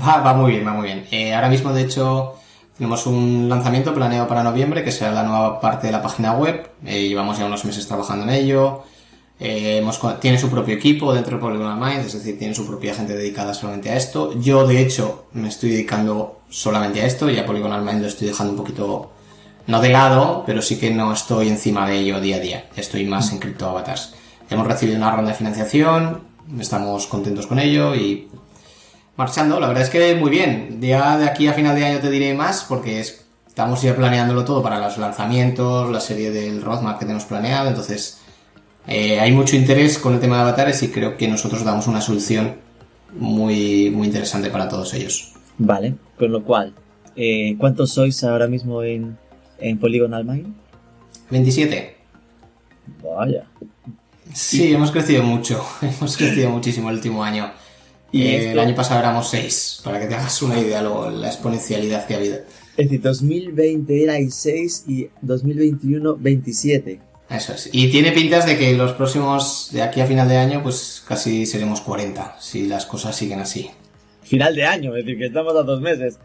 Va, 0.00 0.20
va 0.20 0.34
muy 0.34 0.52
bien, 0.52 0.66
va 0.66 0.72
muy 0.72 0.86
bien. 0.86 1.06
Eh, 1.10 1.32
ahora 1.34 1.48
mismo, 1.48 1.72
de 1.72 1.82
hecho, 1.82 2.34
tenemos 2.76 3.06
un 3.06 3.48
lanzamiento 3.48 3.94
planeado 3.94 4.28
para 4.28 4.42
noviembre, 4.42 4.84
que 4.84 4.92
será 4.92 5.10
la 5.12 5.22
nueva 5.22 5.58
parte 5.58 5.86
de 5.86 5.92
la 5.92 6.02
página 6.02 6.32
web. 6.34 6.68
Eh, 6.84 7.08
llevamos 7.08 7.38
ya 7.38 7.46
unos 7.46 7.64
meses 7.64 7.86
trabajando 7.88 8.24
en 8.24 8.30
ello. 8.30 8.82
Eh, 9.40 9.78
hemos, 9.78 10.00
tiene 10.20 10.38
su 10.38 10.50
propio 10.50 10.74
equipo 10.74 11.14
dentro 11.14 11.36
de 11.36 11.42
Polygonal 11.42 11.78
Minds, 11.78 12.06
es 12.06 12.12
decir, 12.14 12.38
tiene 12.38 12.54
su 12.54 12.66
propia 12.66 12.94
gente 12.94 13.14
dedicada 13.16 13.54
solamente 13.54 13.90
a 13.90 13.96
esto. 13.96 14.38
Yo, 14.38 14.66
de 14.66 14.80
hecho, 14.80 15.26
me 15.32 15.48
estoy 15.48 15.70
dedicando 15.70 16.40
solamente 16.48 17.00
a 17.00 17.06
esto 17.06 17.30
y 17.30 17.38
a 17.38 17.46
Polygonal 17.46 17.82
Minds 17.82 18.02
lo 18.02 18.08
estoy 18.08 18.28
dejando 18.28 18.52
un 18.52 18.58
poquito, 18.58 19.12
no 19.66 19.80
de 19.80 19.88
lado, 19.88 20.44
pero 20.46 20.62
sí 20.62 20.78
que 20.78 20.90
no 20.90 21.12
estoy 21.12 21.48
encima 21.48 21.88
de 21.88 21.98
ello 21.98 22.20
día 22.20 22.36
a 22.36 22.40
día. 22.40 22.64
Estoy 22.76 23.04
más 23.04 23.32
en 23.32 23.38
Crypto 23.38 23.68
Avatars. 23.68 24.14
Hemos 24.48 24.66
recibido 24.66 24.96
una 24.96 25.10
ronda 25.10 25.32
de 25.32 25.36
financiación, 25.36 26.20
estamos 26.60 27.06
contentos 27.06 27.46
con 27.46 27.58
ello 27.58 27.94
y 27.94 28.28
marchando. 29.16 29.58
La 29.58 29.68
verdad 29.68 29.82
es 29.82 29.90
que 29.90 30.14
muy 30.14 30.30
bien. 30.30 30.78
Ya 30.80 31.18
de 31.18 31.26
aquí 31.26 31.48
a 31.48 31.52
final 31.52 31.74
de 31.74 31.84
año 31.84 31.98
te 31.98 32.10
diré 32.10 32.34
más 32.34 32.64
porque 32.68 33.00
estamos 33.00 33.82
ya 33.82 33.96
planeándolo 33.96 34.44
todo 34.44 34.62
para 34.62 34.78
los 34.78 34.98
lanzamientos, 34.98 35.90
la 35.90 36.00
serie 36.00 36.30
del 36.30 36.62
roadmap 36.62 36.98
que 36.98 37.06
tenemos 37.06 37.24
planeado. 37.24 37.68
Entonces, 37.68 38.20
eh, 38.86 39.18
hay 39.18 39.32
mucho 39.32 39.56
interés 39.56 39.98
con 39.98 40.14
el 40.14 40.20
tema 40.20 40.36
de 40.36 40.42
avatares 40.42 40.82
y 40.82 40.88
creo 40.88 41.16
que 41.16 41.26
nosotros 41.26 41.64
damos 41.64 41.88
una 41.88 42.00
solución 42.00 42.54
muy, 43.18 43.90
muy 43.90 44.06
interesante 44.06 44.50
para 44.50 44.68
todos 44.68 44.94
ellos. 44.94 45.32
Vale, 45.58 45.94
con 46.18 46.30
lo 46.30 46.44
cual, 46.44 46.74
eh, 47.16 47.56
¿cuántos 47.58 47.92
sois 47.92 48.22
ahora 48.22 48.46
mismo 48.46 48.82
en, 48.82 49.16
en 49.58 49.78
Polygonal 49.78 50.24
Mind? 50.24 50.54
27. 51.30 51.96
Vaya. 53.02 53.46
Sí, 54.32 54.72
hemos 54.72 54.90
crecido 54.90 55.22
mucho. 55.22 55.64
hemos 55.82 56.16
crecido 56.16 56.50
muchísimo 56.50 56.90
el 56.90 56.96
último 56.96 57.24
año. 57.24 57.52
Y 58.12 58.22
eh, 58.22 58.52
el 58.52 58.58
año 58.58 58.74
pasado 58.74 59.00
éramos 59.00 59.28
6, 59.30 59.80
para 59.84 60.00
que 60.00 60.06
te 60.06 60.14
hagas 60.14 60.40
una 60.42 60.58
idea 60.58 60.82
la 60.82 61.26
exponencialidad 61.26 62.06
que 62.06 62.14
ha 62.14 62.16
habido. 62.18 62.36
Es 62.76 62.86
decir, 62.86 63.00
2020 63.00 64.02
erais 64.02 64.34
6 64.34 64.84
y 64.86 65.08
2021 65.22 66.16
27. 66.16 67.00
Eso 67.28 67.52
es. 67.54 67.68
Y 67.72 67.90
tiene 67.90 68.12
pintas 68.12 68.46
de 68.46 68.56
que 68.56 68.74
los 68.74 68.92
próximos, 68.92 69.70
de 69.72 69.82
aquí 69.82 70.00
a 70.00 70.06
final 70.06 70.28
de 70.28 70.36
año, 70.36 70.62
pues 70.62 71.02
casi 71.06 71.46
seremos 71.46 71.80
40, 71.80 72.36
si 72.40 72.66
las 72.66 72.86
cosas 72.86 73.16
siguen 73.16 73.40
así. 73.40 73.70
Final 74.22 74.54
de 74.54 74.64
año, 74.64 74.94
es 74.96 75.04
decir, 75.04 75.18
que 75.18 75.26
estamos 75.26 75.56
a 75.56 75.62
dos 75.62 75.80
meses. 75.80 76.18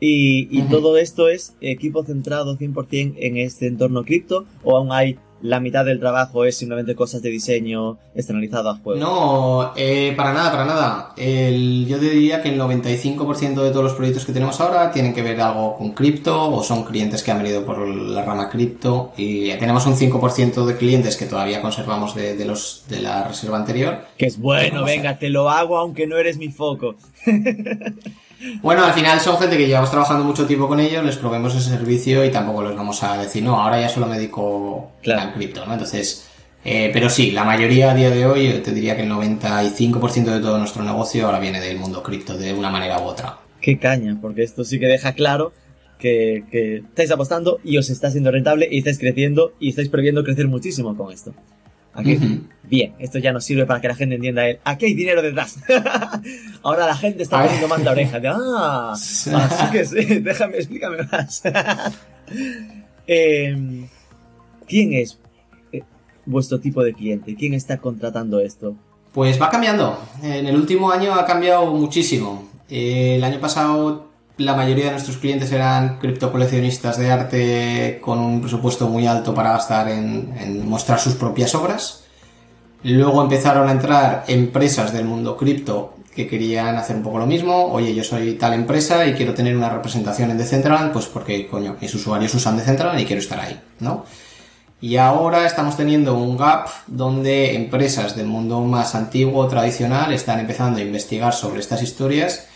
Y, 0.00 0.48
y 0.50 0.62
todo 0.62 0.96
esto 0.96 1.28
es 1.28 1.54
equipo 1.60 2.04
centrado 2.04 2.56
100% 2.56 3.14
en 3.18 3.36
este 3.36 3.66
entorno 3.66 4.02
cripto 4.04 4.46
o 4.64 4.76
aún 4.76 4.92
hay 4.92 5.18
la 5.42 5.60
mitad 5.60 5.84
del 5.84 6.00
trabajo 6.00 6.44
es 6.44 6.56
simplemente 6.56 6.94
cosas 6.94 7.22
de 7.22 7.30
diseño 7.30 7.98
externalizado 8.14 8.70
a 8.70 8.76
juego. 8.76 9.00
No, 9.00 9.72
eh, 9.76 10.12
para 10.16 10.32
nada, 10.32 10.50
para 10.50 10.64
nada. 10.64 11.14
El, 11.16 11.86
yo 11.86 11.98
diría 11.98 12.42
que 12.42 12.50
el 12.50 12.60
95% 12.60 13.62
de 13.62 13.70
todos 13.70 13.84
los 13.84 13.94
proyectos 13.94 14.24
que 14.24 14.32
tenemos 14.32 14.60
ahora 14.60 14.90
tienen 14.90 15.14
que 15.14 15.22
ver 15.22 15.40
algo 15.40 15.76
con 15.76 15.92
cripto 15.92 16.50
o 16.50 16.62
son 16.62 16.84
clientes 16.84 17.22
que 17.22 17.30
han 17.30 17.38
venido 17.38 17.64
por 17.64 17.86
la 17.88 18.24
rama 18.24 18.50
cripto 18.50 19.12
y 19.16 19.50
tenemos 19.54 19.86
un 19.86 19.94
5% 19.94 20.66
de 20.66 20.76
clientes 20.76 21.16
que 21.16 21.26
todavía 21.26 21.62
conservamos 21.62 22.14
de, 22.14 22.44
los 22.44 22.84
de 22.88 23.00
la 23.00 23.26
reserva 23.26 23.56
anterior. 23.56 24.00
Que 24.18 24.26
es 24.26 24.38
bueno, 24.38 24.84
venga, 24.84 25.18
te 25.18 25.30
lo 25.30 25.48
hago 25.48 25.78
aunque 25.78 26.06
no 26.06 26.16
eres 26.18 26.36
mi 26.36 26.48
foco. 26.48 26.96
Bueno, 28.62 28.84
al 28.84 28.92
final 28.94 29.20
son 29.20 29.38
gente 29.38 29.56
que 29.58 29.66
llevamos 29.66 29.90
trabajando 29.90 30.24
mucho 30.24 30.46
tiempo 30.46 30.66
con 30.66 30.80
ellos, 30.80 31.04
les 31.04 31.16
probemos 31.16 31.54
ese 31.54 31.70
servicio 31.70 32.24
y 32.24 32.30
tampoco 32.30 32.62
les 32.62 32.76
vamos 32.76 33.02
a 33.02 33.20
decir, 33.20 33.42
no, 33.42 33.60
ahora 33.60 33.80
ya 33.80 33.88
solo 33.88 34.06
me 34.06 34.16
dedico 34.16 34.92
al 35.06 35.34
cripto, 35.34 35.66
¿no? 35.66 35.72
Entonces, 35.74 36.26
eh, 36.64 36.90
pero 36.92 37.10
sí, 37.10 37.32
la 37.32 37.44
mayoría 37.44 37.90
a 37.90 37.94
día 37.94 38.10
de 38.10 38.24
hoy, 38.24 38.60
te 38.64 38.72
diría 38.72 38.96
que 38.96 39.02
el 39.02 39.10
95% 39.10 40.24
de 40.24 40.40
todo 40.40 40.58
nuestro 40.58 40.82
negocio 40.82 41.26
ahora 41.26 41.38
viene 41.38 41.60
del 41.60 41.78
mundo 41.78 42.02
cripto, 42.02 42.36
de 42.38 42.54
una 42.54 42.70
manera 42.70 43.00
u 43.00 43.04
otra. 43.04 43.38
Qué 43.60 43.78
caña, 43.78 44.16
porque 44.20 44.42
esto 44.42 44.64
sí 44.64 44.80
que 44.80 44.86
deja 44.86 45.12
claro 45.12 45.52
que, 45.98 46.44
que 46.50 46.76
estáis 46.76 47.10
apostando 47.10 47.60
y 47.62 47.76
os 47.76 47.90
está 47.90 48.10
siendo 48.10 48.30
rentable 48.30 48.68
y 48.70 48.78
estáis 48.78 48.98
creciendo 48.98 49.52
y 49.60 49.68
estáis 49.68 49.90
previendo 49.90 50.24
crecer 50.24 50.48
muchísimo 50.48 50.96
con 50.96 51.12
esto. 51.12 51.34
Aquí, 51.92 52.46
bien, 52.62 52.94
esto 52.98 53.18
ya 53.18 53.32
nos 53.32 53.44
sirve 53.44 53.66
para 53.66 53.80
que 53.80 53.88
la 53.88 53.94
gente 53.96 54.14
entienda 54.14 54.48
el, 54.48 54.60
aquí 54.64 54.86
hay 54.86 54.94
dinero 54.94 55.22
detrás. 55.22 55.58
Ahora 56.62 56.86
la 56.86 56.96
gente 56.96 57.22
está 57.22 57.42
poniendo 57.42 57.68
más 57.68 57.82
la 57.82 57.90
oreja. 57.90 58.20
De, 58.20 58.28
ah, 58.28 58.92
así 58.92 59.70
que 59.72 59.84
sí, 59.84 60.04
déjame, 60.20 60.58
explícame 60.58 60.98
más. 61.10 61.42
Em, 63.06 63.88
¿Quién 64.68 64.94
es 64.94 65.18
eh, 65.72 65.82
vuestro 66.26 66.60
tipo 66.60 66.82
de 66.82 66.94
cliente? 66.94 67.34
¿Quién 67.34 67.54
está 67.54 67.78
contratando 67.78 68.38
esto? 68.38 68.76
Pues 69.12 69.40
va 69.40 69.50
cambiando. 69.50 69.98
En 70.22 70.46
el 70.46 70.54
último 70.54 70.92
año 70.92 71.14
ha 71.14 71.24
cambiado 71.24 71.74
muchísimo. 71.74 72.48
el 72.68 73.24
año 73.24 73.40
pasado 73.40 74.09
la 74.40 74.54
mayoría 74.54 74.86
de 74.86 74.92
nuestros 74.92 75.18
clientes 75.18 75.52
eran 75.52 75.98
criptocoleccionistas 75.98 76.98
de 76.98 77.10
arte 77.10 77.98
con 78.00 78.18
un 78.18 78.40
presupuesto 78.40 78.88
muy 78.88 79.06
alto 79.06 79.34
para 79.34 79.52
gastar 79.52 79.88
en, 79.88 80.66
mostrar 80.68 80.98
sus 80.98 81.14
propias 81.14 81.54
obras. 81.54 82.04
Luego 82.82 83.22
empezaron 83.22 83.68
a 83.68 83.72
entrar 83.72 84.24
empresas 84.28 84.92
del 84.94 85.04
mundo 85.04 85.36
cripto 85.36 85.94
que 86.14 86.26
querían 86.26 86.76
hacer 86.76 86.96
un 86.96 87.02
poco 87.02 87.18
lo 87.18 87.26
mismo. 87.26 87.66
Oye, 87.66 87.94
yo 87.94 88.02
soy 88.02 88.32
tal 88.34 88.54
empresa 88.54 89.06
y 89.06 89.12
quiero 89.12 89.34
tener 89.34 89.54
una 89.54 89.68
representación 89.68 90.30
en 90.30 90.38
Decentraland, 90.38 90.92
pues 90.92 91.04
porque, 91.06 91.46
coño, 91.46 91.76
mis 91.78 91.94
usuarios 91.94 92.34
usan 92.34 92.56
Decentraland 92.56 92.98
y 92.98 93.04
quiero 93.04 93.20
estar 93.20 93.38
ahí, 93.38 93.60
¿no? 93.80 94.06
Y 94.80 94.96
ahora 94.96 95.44
estamos 95.44 95.76
teniendo 95.76 96.16
un 96.16 96.38
gap 96.38 96.68
donde 96.86 97.54
empresas 97.54 98.16
del 98.16 98.26
mundo 98.26 98.62
más 98.62 98.94
antiguo, 98.94 99.46
tradicional, 99.46 100.14
están 100.14 100.40
empezando 100.40 100.78
a 100.78 100.82
investigar 100.82 101.34
sobre 101.34 101.60
estas 101.60 101.82
historias 101.82 102.48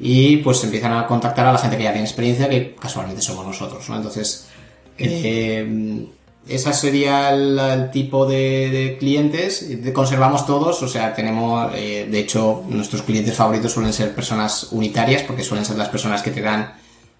y 0.00 0.38
pues 0.38 0.62
empiezan 0.64 0.92
a 0.92 1.06
contactar 1.06 1.46
a 1.46 1.52
la 1.52 1.58
gente 1.58 1.76
que 1.76 1.82
ya 1.82 1.92
tiene 1.92 2.06
experiencia, 2.06 2.48
que 2.48 2.74
casualmente 2.74 3.20
somos 3.22 3.46
nosotros, 3.46 3.88
¿no? 3.88 3.96
Entonces, 3.96 4.48
eh, 4.96 6.06
ese 6.48 6.72
sería 6.72 7.30
el, 7.30 7.90
tipo 7.90 8.26
de, 8.26 8.96
clientes. 8.98 9.68
Conservamos 9.92 10.46
todos, 10.46 10.82
o 10.82 10.88
sea, 10.88 11.14
tenemos, 11.14 11.72
eh, 11.74 12.06
de 12.10 12.18
hecho, 12.18 12.64
nuestros 12.68 13.02
clientes 13.02 13.34
favoritos 13.34 13.72
suelen 13.72 13.92
ser 13.92 14.14
personas 14.14 14.68
unitarias, 14.70 15.22
porque 15.22 15.42
suelen 15.42 15.66
ser 15.66 15.76
las 15.76 15.88
personas 15.88 16.22
que 16.22 16.30
te 16.30 16.40
dan 16.40 16.74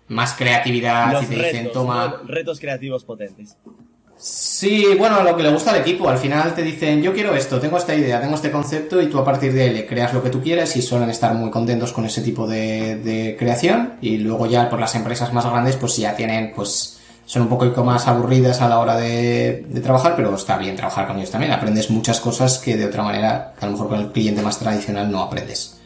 más 0.09 0.33
creatividad 0.35 1.23
y 1.23 1.27
te 1.27 1.35
dicen, 1.35 1.71
toma... 1.73 2.23
Retos 2.27 2.61
creativos 2.61 3.05
potentes. 3.05 3.57
Sí, 4.21 4.85
bueno, 4.99 5.23
lo 5.23 5.37
que 5.37 5.45
le 5.45 5.53
gusta 5.53 5.71
al 5.71 5.81
equipo. 5.81 6.09
Al 6.09 6.19
final 6.19 6.53
te 6.53 6.63
dicen, 6.63 7.01
yo 7.01 7.13
quiero 7.13 7.37
esto, 7.37 7.61
tengo 7.61 7.79
esta 7.79 7.95
idea, 7.95 8.21
tengo 8.21 8.35
este 8.35 8.51
concepto, 8.51 9.01
y 9.01 9.07
tú 9.07 9.19
a 9.19 9.25
partir 9.25 9.53
de 9.53 9.69
él 9.69 9.75
le 9.75 9.87
creas 9.87 10.13
lo 10.13 10.23
que 10.23 10.31
tú 10.31 10.43
quieres 10.43 10.75
y 10.77 10.83
suelen 10.83 11.09
estar 11.09 11.33
muy 11.35 11.51
contentos 11.51 11.93
con 11.93 12.05
ese 12.05 12.21
tipo 12.23 12.47
de, 12.49 13.37
creación. 13.39 13.95
Y 14.01 14.19
luego 14.19 14.47
ya 14.47 14.69
por 14.69 14.81
las 14.81 14.97
empresas 14.97 15.33
más 15.33 15.47
grandes, 15.47 15.77
pues 15.77 15.97
ya 15.97 16.17
tienen, 16.17 16.53
pues 16.53 16.99
son 17.27 17.43
un 17.43 17.49
poco 17.49 17.85
más 17.85 18.09
aburridas 18.09 18.61
a 18.61 18.69
la 18.69 18.81
hora 18.81 18.97
de, 18.97 19.65
trabajar, 19.85 20.17
pero 20.17 20.35
está 20.35 20.59
bien 20.59 20.75
trabajar 20.75 21.07
con 21.07 21.19
ellos 21.19 21.31
también. 21.31 21.53
Aprendes 21.53 21.89
muchas 21.89 22.19
cosas 22.19 22.59
que 22.59 22.77
de 22.77 22.87
otra 22.87 23.05
manera, 23.05 23.55
a 23.61 23.67
lo 23.67 23.73
mejor 23.73 23.89
con 23.89 24.01
el 24.01 24.11
cliente 24.11 24.43
más 24.43 24.59
tradicional 24.59 25.13
no 25.13 25.23
aprendes. 25.23 25.79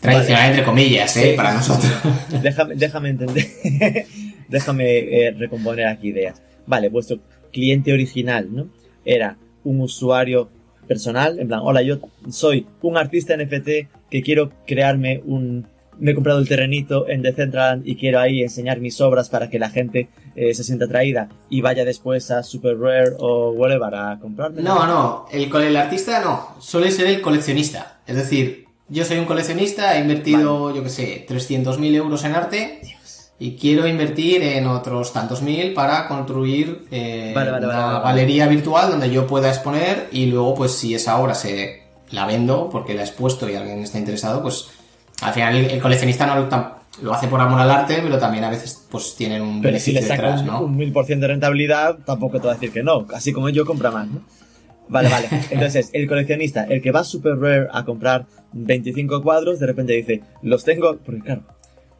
Tradicional 0.00 0.50
entre 0.50 0.64
comillas, 0.64 1.16
¿eh? 1.18 1.34
Para 1.36 1.54
nosotros. 1.54 1.92
Déjame, 2.42 2.74
déjame 2.74 3.10
entender. 3.10 3.46
déjame 4.48 4.98
eh, 4.98 5.30
recomponer 5.38 5.86
aquí 5.86 6.08
ideas. 6.08 6.42
Vale, 6.66 6.88
vuestro 6.88 7.18
cliente 7.54 7.92
original, 7.92 8.48
¿no? 8.52 8.66
Era 9.04 9.38
un 9.62 9.80
usuario 9.80 10.50
personal, 10.86 11.38
en 11.38 11.48
plan, 11.48 11.60
hola, 11.62 11.80
yo 11.80 11.98
soy 12.28 12.66
un 12.82 12.98
artista 12.98 13.34
NFT 13.36 13.88
que 14.10 14.22
quiero 14.22 14.50
crearme 14.66 15.22
un... 15.24 15.66
Me 15.96 16.10
he 16.10 16.14
comprado 16.14 16.40
el 16.40 16.48
terrenito 16.48 17.08
en 17.08 17.22
Decentraland 17.22 17.86
y 17.86 17.94
quiero 17.94 18.18
ahí 18.18 18.42
enseñar 18.42 18.80
mis 18.80 19.00
obras 19.00 19.30
para 19.30 19.48
que 19.48 19.60
la 19.60 19.70
gente 19.70 20.08
eh, 20.34 20.52
se 20.52 20.64
sienta 20.64 20.86
atraída 20.86 21.28
y 21.48 21.60
vaya 21.60 21.84
después 21.84 22.32
a 22.32 22.42
Super 22.42 22.76
Rare 22.76 23.12
o 23.18 23.52
whatever 23.52 23.94
a 23.94 24.18
comprarme. 24.20 24.60
No, 24.60 24.86
no, 24.88 25.26
el, 25.30 25.48
el 25.54 25.76
artista 25.76 26.20
no, 26.20 26.60
suele 26.60 26.90
ser 26.90 27.06
el 27.06 27.20
coleccionista. 27.20 28.00
Es 28.08 28.16
decir, 28.16 28.66
yo 28.88 29.04
soy 29.04 29.18
un 29.18 29.24
coleccionista, 29.24 29.96
he 29.96 30.00
invertido, 30.00 30.74
yo 30.74 30.82
qué 30.82 30.90
sé, 30.90 31.26
300.000 31.28 31.94
euros 31.94 32.24
en 32.24 32.34
arte 32.34 32.80
y 33.38 33.56
quiero 33.56 33.86
invertir 33.88 34.42
en 34.42 34.66
otros 34.66 35.12
tantos 35.12 35.42
mil 35.42 35.74
para 35.74 36.06
construir 36.06 36.86
eh, 36.90 37.34
una 37.36 38.00
galería 38.00 38.46
virtual 38.46 38.90
donde 38.90 39.10
yo 39.10 39.26
pueda 39.26 39.48
exponer 39.48 40.08
y 40.12 40.26
luego 40.26 40.54
pues 40.54 40.72
si 40.72 40.94
esa 40.94 41.18
obra 41.20 41.34
se 41.34 41.82
la 42.10 42.26
vendo 42.26 42.68
porque 42.70 42.94
la 42.94 43.02
he 43.02 43.04
expuesto 43.04 43.48
y 43.48 43.56
alguien 43.56 43.80
está 43.80 43.98
interesado 43.98 44.40
pues 44.40 44.68
al 45.22 45.32
final 45.32 45.56
el, 45.56 45.80
coleccionista 45.80 46.26
no 46.26 46.48
lo, 47.02 47.12
hace 47.12 47.26
por 47.26 47.40
amor 47.40 47.58
al 47.60 47.70
arte 47.70 47.98
pero 48.02 48.18
también 48.18 48.44
a 48.44 48.50
veces 48.50 48.86
pues 48.88 49.16
tienen 49.16 49.42
un 49.42 49.60
pero 49.60 49.80
si 49.80 49.92
le 49.92 50.00
detrás, 50.00 50.42
un, 50.42 50.46
¿no? 50.46 50.60
un 50.62 50.76
mil 50.76 50.92
por 50.92 51.04
ciento 51.04 51.26
de 51.26 51.32
rentabilidad 51.32 51.98
tampoco 52.04 52.40
te 52.40 52.46
va 52.46 52.52
a 52.52 52.54
decir 52.54 52.70
que 52.70 52.84
no 52.84 53.04
así 53.12 53.32
como 53.32 53.48
yo 53.48 53.66
compra 53.66 53.90
más 53.90 54.06
¿no? 54.06 54.20
Vale, 54.86 55.08
vale. 55.08 55.28
Entonces, 55.50 55.88
el 55.94 56.06
coleccionista, 56.06 56.64
el 56.64 56.82
que 56.82 56.90
va 56.90 57.00
a 57.00 57.04
Super 57.04 57.38
Rare 57.38 57.68
a 57.72 57.86
comprar 57.86 58.26
25 58.52 59.22
cuadros, 59.22 59.58
de 59.58 59.66
repente 59.66 59.94
dice, 59.94 60.20
los 60.42 60.62
tengo, 60.62 60.98
porque 60.98 61.22
claro, 61.22 61.42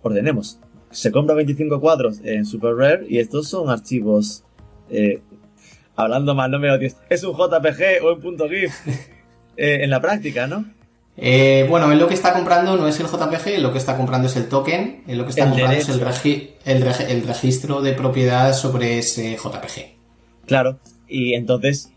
ordenemos, 0.03 0.59
se 0.94 1.11
compra 1.12 1.35
25 1.35 1.80
cuadros 1.80 2.20
en 2.24 2.44
Super 2.46 2.74
Rare 2.74 3.07
y 3.09 3.18
estos 3.18 3.48
son 3.48 3.68
archivos. 3.70 4.44
Eh, 4.90 5.20
hablando 5.96 6.35
mal, 6.35 6.50
no 6.50 6.59
me 6.59 6.70
odies. 6.70 6.96
Es 7.11 7.22
un 7.24 7.33
JPG 7.37 8.02
o 8.04 8.12
en 8.12 8.20
punto 8.20 8.48
.gif. 8.48 8.72
Eh, 9.57 9.85
en 9.85 9.90
la 9.90 10.00
práctica, 10.00 10.48
¿no? 10.48 10.64
Eh, 11.16 11.64
bueno, 11.70 11.92
él 11.92 11.98
lo 12.00 12.09
que 12.09 12.14
está 12.14 12.33
comprando 12.33 12.76
no 12.76 12.88
es 12.88 12.98
el 12.98 13.07
JPG, 13.07 13.61
lo 13.61 13.70
que 13.70 13.78
está 13.78 13.96
comprando 13.96 14.26
es 14.26 14.35
el 14.35 14.48
token, 14.48 15.04
él 15.07 15.16
lo 15.16 15.22
que 15.22 15.30
está 15.30 15.44
El 15.44 15.50
comprando 15.50 15.76
es 15.78 15.88
el, 15.88 16.00
derecho. 16.00 16.11
regi- 16.11 16.50
el, 16.64 16.83
reg- 16.85 17.07
el 17.09 17.22
registro 17.24 17.80
de 17.80 17.92
propiedad 17.92 18.52
sobre 18.52 18.98
ese 18.98 19.37
JPG. 19.37 19.94
Claro, 20.46 20.80
y 21.09 21.35
entonces 21.35 21.92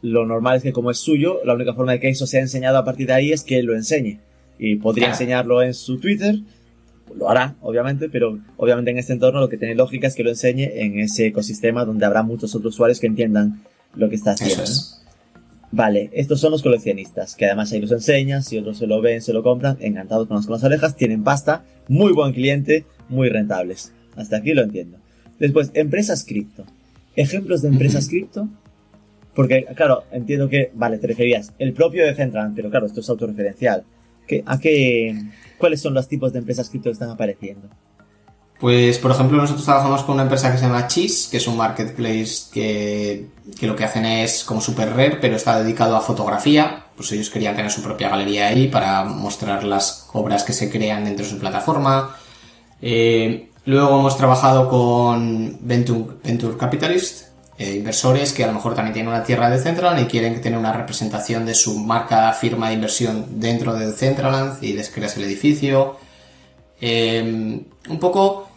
lo 0.00 0.24
normal 0.24 0.56
es 0.56 0.62
que 0.62 0.72
como 0.72 0.90
es 0.90 0.96
suyo, 0.96 1.40
la 1.44 1.52
única 1.52 1.74
forma 1.74 1.92
de 1.92 2.00
que 2.00 2.08
eso 2.08 2.26
sea 2.26 2.40
enseñado 2.40 2.78
a 2.78 2.84
partir 2.86 3.08
de 3.08 3.12
ahí 3.12 3.30
es 3.30 3.42
que 3.44 3.58
él 3.58 3.66
lo 3.66 3.74
enseñe. 3.74 4.20
Y 4.58 4.76
podría 4.76 5.08
Claro. 5.08 5.14
enseñarlo 5.16 5.62
en 5.62 5.74
su 5.74 6.00
Twitter, 6.00 6.36
lo 7.14 7.28
hará, 7.28 7.56
obviamente, 7.60 8.08
pero 8.08 8.38
obviamente 8.56 8.90
en 8.90 8.98
este 8.98 9.12
entorno 9.12 9.40
lo 9.40 9.48
que 9.48 9.58
tiene 9.58 9.74
lógica 9.74 10.06
es 10.06 10.14
que 10.14 10.24
lo 10.24 10.30
enseñe 10.30 10.70
en 10.74 10.98
ese 10.98 11.26
ecosistema 11.26 11.84
donde 11.84 12.06
habrá 12.06 12.22
muchos 12.22 12.54
otros 12.54 12.74
usuarios 12.74 13.00
que 13.00 13.06
entiendan 13.06 13.62
lo 13.94 14.08
que 14.08 14.16
está 14.16 14.32
haciendo. 14.32 14.64
Vale, 15.70 16.10
estos 16.12 16.38
son 16.40 16.52
los 16.52 16.62
coleccionistas, 16.62 17.34
que 17.34 17.46
además 17.46 17.72
ahí 17.72 17.80
los 17.80 17.92
enseñan, 17.92 18.42
si 18.42 18.58
otros 18.58 18.76
se 18.76 18.86
lo 18.86 19.00
ven, 19.00 19.22
se 19.22 19.32
lo 19.32 19.42
compran, 19.42 19.78
encantados 19.80 20.28
con 20.28 20.36
las, 20.36 20.46
con 20.46 20.54
las 20.54 20.64
orejas, 20.64 20.96
tienen 20.96 21.24
pasta, 21.24 21.64
muy 21.88 22.12
buen 22.12 22.34
cliente, 22.34 22.84
muy 23.08 23.30
rentables. 23.30 23.92
Hasta 24.14 24.36
aquí 24.36 24.52
lo 24.52 24.62
entiendo. 24.62 24.98
Después, 25.38 25.70
empresas 25.72 26.24
cripto. 26.24 26.64
Ejemplos 27.16 27.62
de 27.62 27.68
empresas 27.68 28.08
cripto. 28.08 28.48
Porque, 29.34 29.64
claro, 29.74 30.04
entiendo 30.12 30.50
que, 30.50 30.70
vale, 30.74 30.98
te 30.98 31.06
referías, 31.06 31.54
el 31.58 31.72
propio 31.72 32.04
Decentraland, 32.04 32.54
pero 32.54 32.68
claro, 32.68 32.84
esto 32.84 33.00
es 33.00 33.08
autorreferencial. 33.08 33.82
¿Qué, 34.26 34.42
¿A 34.46 34.58
qué, 34.58 35.20
cuáles 35.58 35.80
son 35.80 35.94
los 35.94 36.08
tipos 36.08 36.32
de 36.32 36.40
empresas 36.40 36.68
cripto 36.68 36.88
que 36.88 36.94
están 36.94 37.10
apareciendo? 37.10 37.68
Pues, 38.62 38.98
por 38.98 39.10
ejemplo, 39.10 39.38
nosotros 39.38 39.64
trabajamos 39.64 40.04
con 40.04 40.14
una 40.14 40.22
empresa 40.22 40.52
que 40.52 40.56
se 40.56 40.66
llama 40.66 40.86
Cheese, 40.86 41.26
que 41.28 41.38
es 41.38 41.48
un 41.48 41.56
marketplace 41.56 42.44
que, 42.52 43.26
que 43.58 43.66
lo 43.66 43.74
que 43.74 43.82
hacen 43.82 44.04
es 44.04 44.44
como 44.44 44.60
super 44.60 44.90
rare, 44.90 45.18
pero 45.20 45.34
está 45.34 45.60
dedicado 45.60 45.96
a 45.96 46.00
fotografía. 46.00 46.86
Pues 46.94 47.10
ellos 47.10 47.28
querían 47.28 47.56
tener 47.56 47.72
su 47.72 47.82
propia 47.82 48.08
galería 48.08 48.46
ahí 48.46 48.68
para 48.68 49.02
mostrar 49.02 49.64
las 49.64 50.08
obras 50.12 50.44
que 50.44 50.52
se 50.52 50.70
crean 50.70 51.04
dentro 51.04 51.24
de 51.24 51.30
su 51.32 51.40
plataforma. 51.40 52.14
Eh, 52.80 53.50
luego 53.64 53.98
hemos 53.98 54.16
trabajado 54.16 54.68
con 54.68 55.58
Venture, 55.62 56.14
Venture 56.22 56.56
Capitalist, 56.56 57.31
eh, 57.62 57.76
inversores 57.76 58.32
que 58.32 58.42
a 58.42 58.48
lo 58.48 58.54
mejor 58.54 58.74
también 58.74 58.92
tienen 58.92 59.12
una 59.12 59.22
tierra 59.22 59.48
de 59.48 59.56
Decentraland 59.56 60.00
y 60.00 60.06
quieren 60.06 60.40
tener 60.40 60.58
una 60.58 60.72
representación 60.72 61.46
de 61.46 61.54
su 61.54 61.78
marca, 61.78 62.32
firma 62.32 62.68
de 62.68 62.74
inversión 62.74 63.38
dentro 63.38 63.72
de 63.74 63.86
Decentraland 63.86 64.62
y 64.64 64.72
les 64.72 64.90
creas 64.90 65.16
el 65.16 65.24
edificio. 65.24 65.96
Eh, 66.80 67.22
un 67.88 67.98
poco 68.00 68.48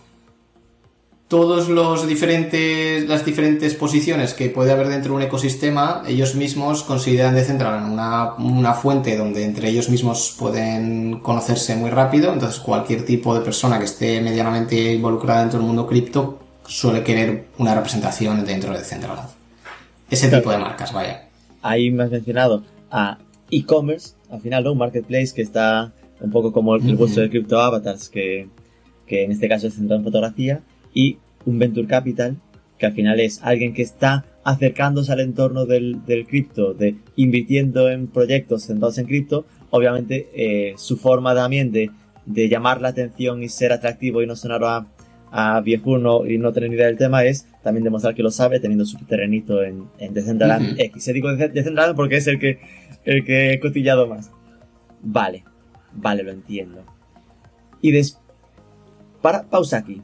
todos 1.27 1.69
los 1.69 2.07
diferentes 2.07 3.07
las 3.07 3.25
diferentes 3.25 3.75
posiciones 3.75 4.33
que 4.33 4.49
puede 4.49 4.71
haber 4.71 4.87
dentro 4.89 5.11
de 5.11 5.17
un 5.17 5.21
ecosistema 5.23 6.03
ellos 6.07 6.35
mismos 6.35 6.83
consideran 6.83 7.35
Decentraland 7.35 7.91
una, 7.91 8.33
una 8.35 8.73
fuente 8.73 9.17
donde 9.17 9.43
entre 9.43 9.69
ellos 9.69 9.89
mismos 9.89 10.35
pueden 10.37 11.19
conocerse 11.21 11.75
muy 11.75 11.89
rápido 11.89 12.31
entonces 12.31 12.59
cualquier 12.59 13.05
tipo 13.05 13.33
de 13.33 13.41
persona 13.41 13.79
que 13.79 13.85
esté 13.85 14.21
medianamente 14.21 14.93
involucrada 14.93 15.41
dentro 15.41 15.59
del 15.59 15.67
mundo 15.67 15.87
cripto 15.87 16.44
suele 16.67 17.03
querer 17.03 17.45
una 17.57 17.75
representación 17.75 18.43
dentro 18.45 18.71
de 18.71 18.79
Decentraland 18.79 19.29
ese 20.09 20.29
tipo 20.29 20.51
de 20.51 20.57
marcas 20.57 20.93
vaya 20.93 21.27
Ahí 21.61 21.89
me 21.89 22.03
has 22.03 22.11
mencionado 22.11 22.63
a 22.91 23.17
e-commerce, 23.49 24.13
al 24.29 24.39
final, 24.39 24.63
¿no? 24.63 24.73
Un 24.73 24.77
marketplace 24.77 25.33
que 25.33 25.41
está 25.41 25.91
un 26.19 26.29
poco 26.31 26.51
como 26.51 26.75
el 26.75 26.85
Ujú. 26.85 26.95
vuestro 26.95 27.23
de 27.23 27.29
Crypto 27.31 27.59
Avatars, 27.59 28.09
que, 28.09 28.47
que 29.07 29.23
en 29.23 29.31
este 29.31 29.49
caso 29.49 29.65
es 29.67 29.73
centrado 29.73 29.99
en 29.99 30.03
fotografía, 30.03 30.61
y 30.93 31.17
un 31.45 31.57
Venture 31.57 31.87
Capital, 31.87 32.37
que 32.77 32.85
al 32.85 32.93
final 32.93 33.19
es 33.19 33.41
alguien 33.41 33.73
que 33.73 33.81
está 33.81 34.25
acercándose 34.43 35.11
al 35.11 35.21
entorno 35.21 35.65
del, 35.65 36.05
del 36.05 36.27
cripto, 36.27 36.75
de 36.75 36.97
invirtiendo 37.15 37.89
en 37.89 38.07
proyectos 38.07 38.65
centrados 38.65 38.99
en 38.99 39.07
cripto, 39.07 39.45
obviamente 39.71 40.29
eh, 40.35 40.75
su 40.77 40.97
forma 40.97 41.33
también 41.33 41.71
de, 41.71 41.89
de 42.27 42.47
llamar 42.47 42.79
la 42.79 42.89
atención 42.89 43.41
y 43.41 43.49
ser 43.49 43.71
atractivo 43.73 44.21
y 44.21 44.27
no 44.27 44.35
sonar 44.35 44.63
a, 44.63 44.85
a 45.37 45.59
viejuno 45.59 46.25
y 46.25 46.37
no 46.37 46.53
tener 46.53 46.69
ni 46.69 46.75
idea 46.77 46.85
del 46.87 46.97
tema 46.97 47.25
es 47.25 47.45
también 47.61 47.83
demostrar 47.83 48.15
que 48.15 48.23
lo 48.23 48.31
sabe 48.31 48.61
teniendo 48.61 48.85
su 48.85 48.97
terrenito 48.99 49.61
en, 49.63 49.83
en 49.99 50.13
Decentraland 50.13 50.65
Ujú. 50.73 50.75
X. 50.81 51.03
Se 51.03 51.11
digo 51.11 51.29
Dece- 51.29 51.51
Decentraland 51.51 51.93
porque 51.97 52.15
es 52.15 52.27
el 52.27 52.39
que, 52.39 52.59
el 53.03 53.25
que 53.25 53.51
he 53.51 53.59
cotillado 53.59 54.07
más. 54.07 54.31
Vale, 55.01 55.43
vale, 55.93 56.23
lo 56.23 56.31
entiendo. 56.31 56.85
Y 57.81 57.91
des... 57.91 58.17
Para, 59.21 59.43
pausa 59.43 59.77
aquí. 59.79 60.01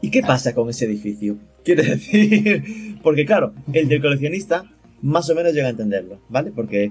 ¿Y 0.00 0.10
qué 0.10 0.22
pasa 0.22 0.54
con 0.54 0.70
ese 0.70 0.86
edificio? 0.86 1.36
Quiero 1.62 1.82
decir, 1.82 2.98
porque 3.02 3.26
claro, 3.26 3.52
el 3.74 3.88
del 3.88 4.00
coleccionista 4.00 4.64
más 5.02 5.28
o 5.28 5.34
menos 5.34 5.52
llega 5.52 5.66
a 5.66 5.70
entenderlo, 5.70 6.18
¿vale? 6.30 6.50
Porque 6.50 6.90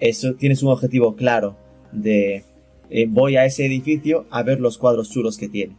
eso 0.00 0.34
tienes 0.36 0.62
un 0.62 0.70
objetivo 0.70 1.16
claro 1.16 1.56
de 1.92 2.44
eh, 2.88 3.06
voy 3.08 3.36
a 3.36 3.44
ese 3.44 3.66
edificio 3.66 4.26
a 4.30 4.42
ver 4.42 4.60
los 4.60 4.78
cuadros 4.78 5.10
chulos 5.10 5.36
que 5.36 5.48
tiene. 5.50 5.76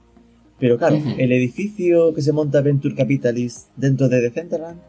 Pero 0.60 0.78
claro, 0.78 0.98
el 1.17 1.32
edificio 1.32 2.13
que 2.13 2.22
se 2.22 2.34
monta 2.34 2.62
Venture 2.62 2.93
Capitalist 2.95 3.69
dentro 3.78 4.10
de 4.10 4.22
Decentraland. 4.22 4.80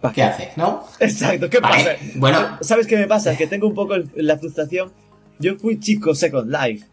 ¿pa' 0.00 0.12
¿qué 0.12 0.22
hace? 0.22 0.48
¿no? 0.56 0.82
Exacto, 1.00 1.48
¿qué 1.48 1.60
Vale, 1.60 1.84
pasa? 1.84 1.96
bueno. 2.16 2.38
¿Sabes 2.60 2.86
qué 2.86 2.96
me 2.96 3.06
pasa? 3.06 3.36
Que 3.36 3.46
tengo 3.46 3.66
un 3.68 3.74
poco 3.74 3.94
el- 3.94 4.08
la 4.16 4.38
frustración. 4.38 4.92
Yo 5.38 5.56
fui 5.56 5.78
chico 5.80 6.14
Second 6.14 6.50
Life 6.50 6.86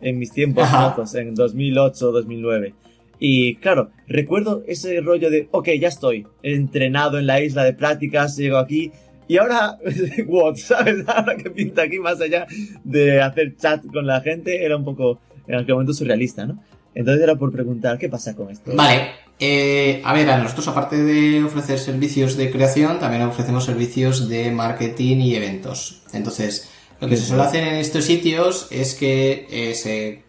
en 0.00 0.18
mis 0.18 0.32
tiempos 0.32 0.70
mozos, 0.70 1.14
en 1.14 1.34
2008, 1.34 2.12
2009. 2.12 2.74
Y 3.18 3.56
claro, 3.56 3.90
recuerdo 4.06 4.62
ese 4.68 5.00
rollo 5.00 5.30
de, 5.30 5.48
ok, 5.50 5.70
ya 5.80 5.88
estoy 5.88 6.26
entrenado 6.42 7.18
en 7.18 7.26
la 7.26 7.40
isla 7.40 7.64
de 7.64 7.72
prácticas, 7.72 8.36
llego 8.36 8.58
aquí. 8.58 8.92
Y 9.26 9.38
ahora, 9.38 9.78
what, 10.28 10.56
¿sabes? 10.56 11.04
Ahora 11.08 11.36
que 11.36 11.50
pinta 11.50 11.82
aquí 11.82 11.98
más 11.98 12.20
allá 12.20 12.46
de 12.84 13.20
hacer 13.20 13.56
chat 13.56 13.84
con 13.92 14.06
la 14.06 14.20
gente, 14.20 14.64
era 14.64 14.76
un 14.76 14.84
poco, 14.84 15.20
en 15.48 15.54
aquel 15.56 15.74
momento, 15.74 15.92
surrealista, 15.94 16.46
¿no? 16.46 16.58
Entonces 16.94 17.22
era 17.22 17.34
por 17.36 17.50
preguntar, 17.52 17.98
¿qué 17.98 18.08
pasa 18.08 18.34
con 18.34 18.50
esto? 18.50 18.72
Vale, 18.74 19.10
eh, 19.38 20.00
a 20.04 20.12
ver, 20.12 20.28
a 20.30 20.38
nosotros 20.38 20.66
aparte 20.68 20.96
de 21.02 21.44
ofrecer 21.44 21.78
servicios 21.78 22.36
de 22.36 22.50
creación, 22.50 22.98
también 22.98 23.22
ofrecemos 23.22 23.64
servicios 23.64 24.28
de 24.28 24.50
marketing 24.50 25.16
y 25.18 25.34
eventos. 25.36 26.02
Entonces, 26.12 26.68
lo 27.00 27.08
que 27.08 27.16
se 27.16 27.24
suele 27.26 27.42
hacer 27.44 27.64
en 27.64 27.74
estos 27.76 28.04
sitios 28.04 28.66
es 28.70 28.94
que 28.94 29.46
eh, 29.50 29.74
se... 29.74 30.22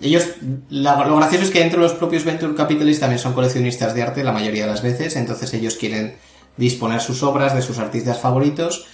Ellos, 0.00 0.24
la- 0.70 1.04
lo 1.06 1.16
gracioso 1.16 1.44
es 1.44 1.50
que 1.50 1.58
dentro 1.60 1.80
de 1.80 1.88
los 1.88 1.96
propios 1.96 2.24
Venture 2.24 2.54
Capitalists 2.54 3.00
también 3.00 3.18
son 3.18 3.32
coleccionistas 3.32 3.94
de 3.94 4.02
arte 4.02 4.22
la 4.24 4.32
mayoría 4.32 4.64
de 4.64 4.70
las 4.70 4.82
veces, 4.82 5.16
entonces 5.16 5.52
ellos 5.54 5.74
quieren 5.76 6.14
disponer 6.56 7.00
sus 7.00 7.22
obras 7.22 7.54
de 7.54 7.62
sus 7.62 7.78
artistas 7.78 8.20
favoritos 8.20 8.86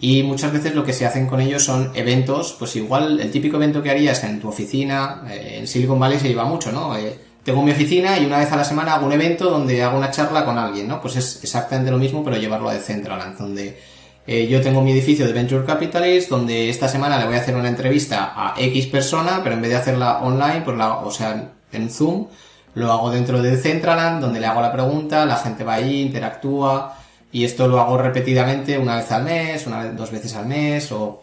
y 0.00 0.22
muchas 0.22 0.52
veces 0.52 0.74
lo 0.74 0.84
que 0.84 0.92
se 0.92 1.06
hacen 1.06 1.26
con 1.26 1.40
ellos 1.40 1.64
son 1.64 1.90
eventos, 1.94 2.56
pues 2.58 2.74
igual 2.76 3.20
el 3.20 3.30
típico 3.30 3.56
evento 3.56 3.82
que 3.82 3.90
harías 3.90 4.24
en 4.24 4.40
tu 4.40 4.48
oficina, 4.48 5.22
eh, 5.30 5.58
en 5.60 5.66
Silicon 5.66 5.98
Valley 5.98 6.18
se 6.18 6.28
lleva 6.28 6.44
mucho, 6.44 6.72
¿no? 6.72 6.96
Eh, 6.96 7.16
tengo 7.44 7.62
mi 7.62 7.72
oficina 7.72 8.18
y 8.18 8.24
una 8.24 8.38
vez 8.38 8.50
a 8.52 8.56
la 8.56 8.64
semana 8.64 8.94
hago 8.94 9.06
un 9.06 9.12
evento 9.12 9.50
donde 9.50 9.82
hago 9.82 9.98
una 9.98 10.10
charla 10.10 10.44
con 10.44 10.58
alguien, 10.58 10.88
¿no? 10.88 11.00
Pues 11.00 11.16
es 11.16 11.40
exactamente 11.42 11.90
lo 11.90 11.98
mismo, 11.98 12.24
pero 12.24 12.36
llevarlo 12.36 12.68
a 12.68 12.74
Decentraland, 12.74 13.36
donde 13.36 13.78
eh, 14.26 14.46
yo 14.46 14.60
tengo 14.60 14.80
mi 14.80 14.92
edificio 14.92 15.26
de 15.26 15.32
Venture 15.32 15.64
Capitalist, 15.64 16.30
donde 16.30 16.70
esta 16.70 16.88
semana 16.88 17.18
le 17.18 17.26
voy 17.26 17.34
a 17.34 17.38
hacer 17.38 17.56
una 17.56 17.68
entrevista 17.68 18.32
a 18.36 18.54
X 18.56 18.86
persona, 18.86 19.40
pero 19.42 19.56
en 19.56 19.62
vez 19.62 19.70
de 19.72 19.76
hacerla 19.76 20.20
online, 20.22 20.62
pues 20.64 20.76
la, 20.76 20.98
o 20.98 21.10
sea, 21.10 21.50
en 21.72 21.90
Zoom, 21.90 22.28
lo 22.74 22.92
hago 22.92 23.10
dentro 23.10 23.42
de 23.42 23.50
Decentraland, 23.50 24.20
donde 24.20 24.40
le 24.40 24.46
hago 24.46 24.60
la 24.60 24.72
pregunta, 24.72 25.26
la 25.26 25.36
gente 25.36 25.64
va 25.64 25.74
ahí, 25.74 26.00
interactúa, 26.00 26.96
y 27.32 27.44
esto 27.44 27.68
lo 27.68 27.80
hago 27.80 27.96
repetidamente 27.98 28.78
una 28.78 28.96
vez 28.96 29.10
al 29.10 29.24
mes, 29.24 29.66
una 29.66 29.82
vez, 29.84 29.96
dos 29.96 30.10
veces 30.10 30.34
al 30.34 30.46
mes, 30.46 30.92
o 30.92 31.22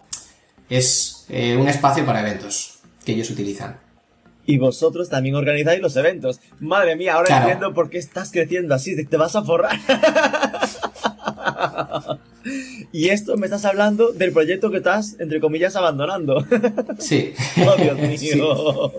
es 0.70 1.26
eh, 1.30 1.56
un 1.56 1.68
espacio 1.68 2.06
para 2.06 2.22
eventos 2.22 2.80
que 3.06 3.14
ellos 3.14 3.30
utilizan. 3.30 3.78
Y 4.46 4.58
vosotros 4.58 5.10
también 5.10 5.36
organizáis 5.36 5.80
los 5.80 5.96
eventos. 5.96 6.40
Madre 6.60 6.96
mía, 6.96 7.14
ahora 7.14 7.28
Claro. 7.28 7.44
entiendo 7.44 7.74
por 7.76 7.92
qué 7.92 8.00
estás 8.00 8.32
creciendo 8.32 8.74
así, 8.74 9.06
te- 9.06 9.18
vas 9.18 9.36
a 9.36 9.44
forrar. 9.44 9.78
y 12.92 13.10
esto 13.10 13.38
me 13.38 13.46
estás 13.46 13.64
hablando 13.66 14.12
del 14.12 14.32
proyecto 14.32 14.72
que 14.72 14.78
estás, 14.78 15.18
entre 15.20 15.40
comillas, 15.40 15.76
abandonando. 15.76 16.44
Sí. 16.98 17.34
oh, 17.66 17.76
Dios 17.76 17.98
mío. 18.00 18.94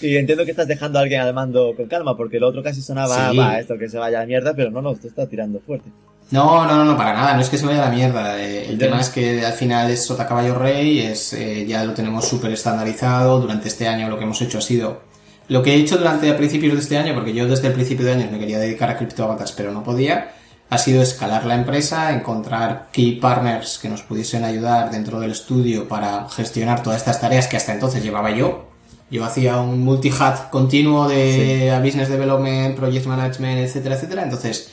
Y 0.00 0.16
entiendo 0.16 0.44
que 0.46 0.52
estás 0.52 0.68
dejando 0.68 0.98
a 0.98 1.02
alguien 1.02 1.20
al 1.20 1.34
mando 1.34 1.74
con 1.76 1.86
calma, 1.86 2.16
porque 2.16 2.38
el 2.38 2.44
otro 2.44 2.62
casi 2.62 2.80
sonaba, 2.80 3.30
Sí. 3.30 3.36
va, 3.36 3.58
esto 3.58 3.76
que 3.76 3.88
se 3.88 3.98
vaya 3.98 4.22
a 4.22 4.26
mierda, 4.26 4.54
pero 4.54 4.70
no, 4.70 4.80
no, 4.80 4.92
esto 4.92 5.08
está 5.08 5.28
tirando 5.28 5.60
fuerte. 5.60 5.90
No, 6.30 6.64
no, 6.64 6.76
no, 6.76 6.84
no, 6.84 6.96
para 6.96 7.12
nada, 7.12 7.34
no 7.34 7.40
es 7.40 7.48
que 7.48 7.58
se 7.58 7.66
vaya 7.66 7.82
a 7.82 7.88
la 7.88 7.94
mierda. 7.94 8.40
eh, 8.40 8.68
el 8.68 8.78
tema 8.78 9.00
es 9.00 9.08
que 9.08 9.44
al 9.44 9.52
final 9.52 9.90
es 9.90 10.04
Sota 10.04 10.28
Caballo 10.28 10.54
Rey, 10.54 11.00
es, 11.00 11.32
eh, 11.32 11.66
ya 11.66 11.82
lo 11.84 11.92
tenemos 11.92 12.28
súper 12.28 12.52
estandarizado. 12.52 13.40
Durante 13.40 13.66
este 13.68 13.88
año 13.88 14.08
lo 14.08 14.16
que 14.16 14.24
hemos 14.24 14.40
hecho 14.40 14.58
ha 14.58 14.60
sido 14.60 15.02
lo 15.48 15.62
que 15.64 15.72
he 15.74 15.76
hecho 15.76 15.98
durante 15.98 16.30
a 16.30 16.36
principios 16.36 16.74
de 16.74 16.80
este 16.80 16.96
año, 16.96 17.14
porque 17.14 17.34
yo 17.34 17.48
desde 17.48 17.66
el 17.66 17.72
principio 17.72 18.06
de 18.06 18.12
año 18.12 18.28
me 18.30 18.38
quería 18.38 18.60
dedicar 18.60 18.88
a 18.90 18.96
criptoavatars, 18.96 19.50
pero 19.50 19.72
no 19.72 19.82
podía, 19.82 20.32
ha 20.70 20.78
sido 20.78 21.02
escalar 21.02 21.44
la 21.44 21.56
empresa, 21.56 22.12
encontrar 22.14 22.90
key 22.92 23.16
partners 23.16 23.80
que 23.82 23.88
nos 23.88 24.02
pudiesen 24.02 24.44
ayudar 24.44 24.92
dentro 24.92 25.18
del 25.18 25.32
estudio 25.32 25.88
para 25.88 26.28
gestionar 26.28 26.84
todas 26.84 26.98
estas 26.98 27.20
tareas 27.20 27.48
que 27.48 27.56
hasta 27.56 27.72
entonces 27.72 28.04
llevaba 28.04 28.30
yo. 28.30 28.68
Yo 29.10 29.24
hacía 29.24 29.56
un 29.56 29.80
multi-hat 29.80 30.50
continuo 30.50 31.08
de 31.08 31.72
a 31.72 31.80
business 31.80 32.08
development, 32.08 32.76
project 32.76 33.06
management, 33.06 33.58
etcétera, 33.58 33.96
etcétera. 33.96 34.22
Entonces, 34.22 34.70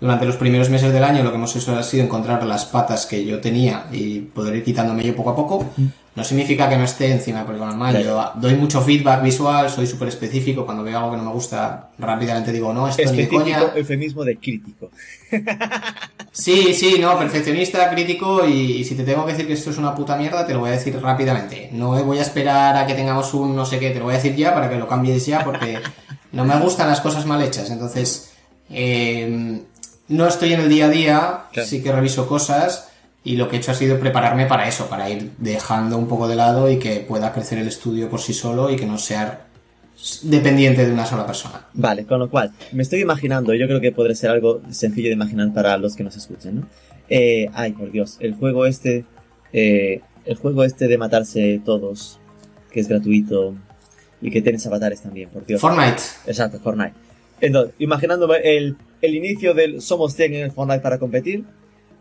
durante 0.00 0.24
los 0.24 0.36
primeros 0.36 0.70
meses 0.70 0.92
del 0.92 1.04
año 1.04 1.22
lo 1.22 1.30
que 1.30 1.36
hemos 1.36 1.54
hecho 1.54 1.76
ha 1.76 1.82
sido 1.82 2.04
encontrar 2.04 2.42
las 2.44 2.64
patas 2.64 3.06
que 3.06 3.24
yo 3.24 3.40
tenía 3.40 3.86
y 3.92 4.20
poder 4.20 4.56
ir 4.56 4.64
quitándome 4.64 5.04
yo 5.04 5.14
poco 5.14 5.30
a 5.30 5.36
poco. 5.36 5.66
No 6.12 6.24
significa 6.24 6.68
que 6.68 6.76
no 6.76 6.84
esté 6.84 7.12
encima 7.12 7.44
del 7.44 7.58
normal. 7.58 8.02
Yo 8.02 8.32
doy 8.34 8.54
mucho 8.54 8.80
feedback 8.80 9.22
visual, 9.22 9.70
soy 9.70 9.86
súper 9.86 10.08
específico. 10.08 10.66
Cuando 10.66 10.82
veo 10.82 10.98
algo 10.98 11.12
que 11.12 11.16
no 11.18 11.24
me 11.24 11.30
gusta, 11.30 11.90
rápidamente 11.98 12.50
digo, 12.50 12.72
no, 12.72 12.88
esto 12.88 13.02
es 13.02 13.12
de 13.12 13.28
coña. 13.28 13.72
eufemismo 13.76 14.24
de 14.24 14.36
crítico. 14.36 14.90
Sí, 16.32 16.74
sí, 16.74 16.96
no, 17.00 17.18
perfeccionista, 17.18 17.90
crítico 17.90 18.46
y, 18.46 18.84
si 18.84 18.94
te 18.94 19.02
tengo 19.02 19.26
que 19.26 19.32
decir 19.32 19.48
que 19.48 19.52
esto 19.52 19.70
es 19.70 19.78
una 19.78 19.94
puta 19.94 20.16
mierda, 20.16 20.46
te 20.46 20.54
lo 20.54 20.60
voy 20.60 20.70
a 20.70 20.72
decir 20.72 20.96
rápidamente. 21.00 21.70
No 21.72 22.02
voy 22.04 22.18
a 22.18 22.22
esperar 22.22 22.76
a 22.76 22.86
que 22.86 22.94
tengamos 22.94 23.34
un 23.34 23.56
no 23.56 23.66
sé 23.66 23.78
qué, 23.78 23.90
te 23.90 23.98
lo 23.98 24.04
voy 24.04 24.14
a 24.14 24.16
decir 24.16 24.36
ya 24.36 24.54
para 24.54 24.70
que 24.70 24.76
lo 24.76 24.86
cambies 24.86 25.26
ya 25.26 25.44
porque 25.44 25.80
no 26.32 26.44
me 26.44 26.58
gustan 26.60 26.88
las 26.88 27.00
cosas 27.00 27.26
mal 27.26 27.42
hechas. 27.42 27.68
Entonces, 27.70 28.32
eh, 28.70 29.60
no 30.10 30.26
estoy 30.26 30.52
en 30.52 30.60
el 30.60 30.68
día 30.68 30.86
a 30.86 30.88
día, 30.88 31.44
sí 31.64 31.82
que 31.82 31.92
reviso 31.92 32.26
cosas 32.26 32.88
y 33.22 33.36
lo 33.36 33.48
que 33.48 33.56
he 33.56 33.58
hecho 33.60 33.70
ha 33.70 33.74
sido 33.74 33.98
prepararme 33.98 34.46
para 34.46 34.66
eso, 34.66 34.88
para 34.88 35.08
ir 35.08 35.30
dejando 35.38 35.96
un 35.96 36.08
poco 36.08 36.26
de 36.26 36.36
lado 36.36 36.68
y 36.70 36.78
que 36.78 37.00
pueda 37.00 37.32
crecer 37.32 37.58
el 37.58 37.68
estudio 37.68 38.10
por 38.10 38.20
sí 38.20 38.34
solo 38.34 38.70
y 38.70 38.76
que 38.76 38.86
no 38.86 38.98
sea 38.98 39.46
dependiente 40.22 40.84
de 40.84 40.92
una 40.92 41.06
sola 41.06 41.26
persona. 41.26 41.66
Vale, 41.74 42.06
con 42.06 42.18
lo 42.18 42.28
cual, 42.28 42.52
me 42.72 42.82
estoy 42.82 43.00
imaginando, 43.00 43.54
yo 43.54 43.66
creo 43.66 43.80
que 43.80 43.92
podría 43.92 44.16
ser 44.16 44.30
algo 44.30 44.62
sencillo 44.70 45.08
de 45.08 45.14
imaginar 45.14 45.52
para 45.52 45.76
los 45.78 45.94
que 45.94 46.02
nos 46.02 46.16
escuchen, 46.16 46.60
¿no? 46.60 46.66
Eh, 47.08 47.48
ay, 47.52 47.72
por 47.72 47.90
Dios, 47.92 48.16
el 48.20 48.34
juego 48.34 48.66
este, 48.66 49.04
eh, 49.52 50.00
el 50.24 50.36
juego 50.36 50.64
este 50.64 50.88
de 50.88 50.98
matarse 50.98 51.60
todos, 51.64 52.18
que 52.72 52.80
es 52.80 52.88
gratuito 52.88 53.54
y 54.20 54.30
que 54.30 54.42
tienes 54.42 54.66
avatares 54.66 55.02
también, 55.02 55.28
por 55.28 55.46
Dios. 55.46 55.60
Fortnite. 55.60 56.02
Exacto, 56.26 56.58
Fortnite. 56.58 57.09
Entonces, 57.40 57.74
imaginándome 57.78 58.36
el, 58.44 58.76
el 59.00 59.14
inicio 59.14 59.54
del 59.54 59.80
somos 59.80 60.14
100 60.14 60.34
en 60.34 60.40
el 60.42 60.52
Fortnite 60.52 60.80
para 60.80 60.98
competir. 60.98 61.44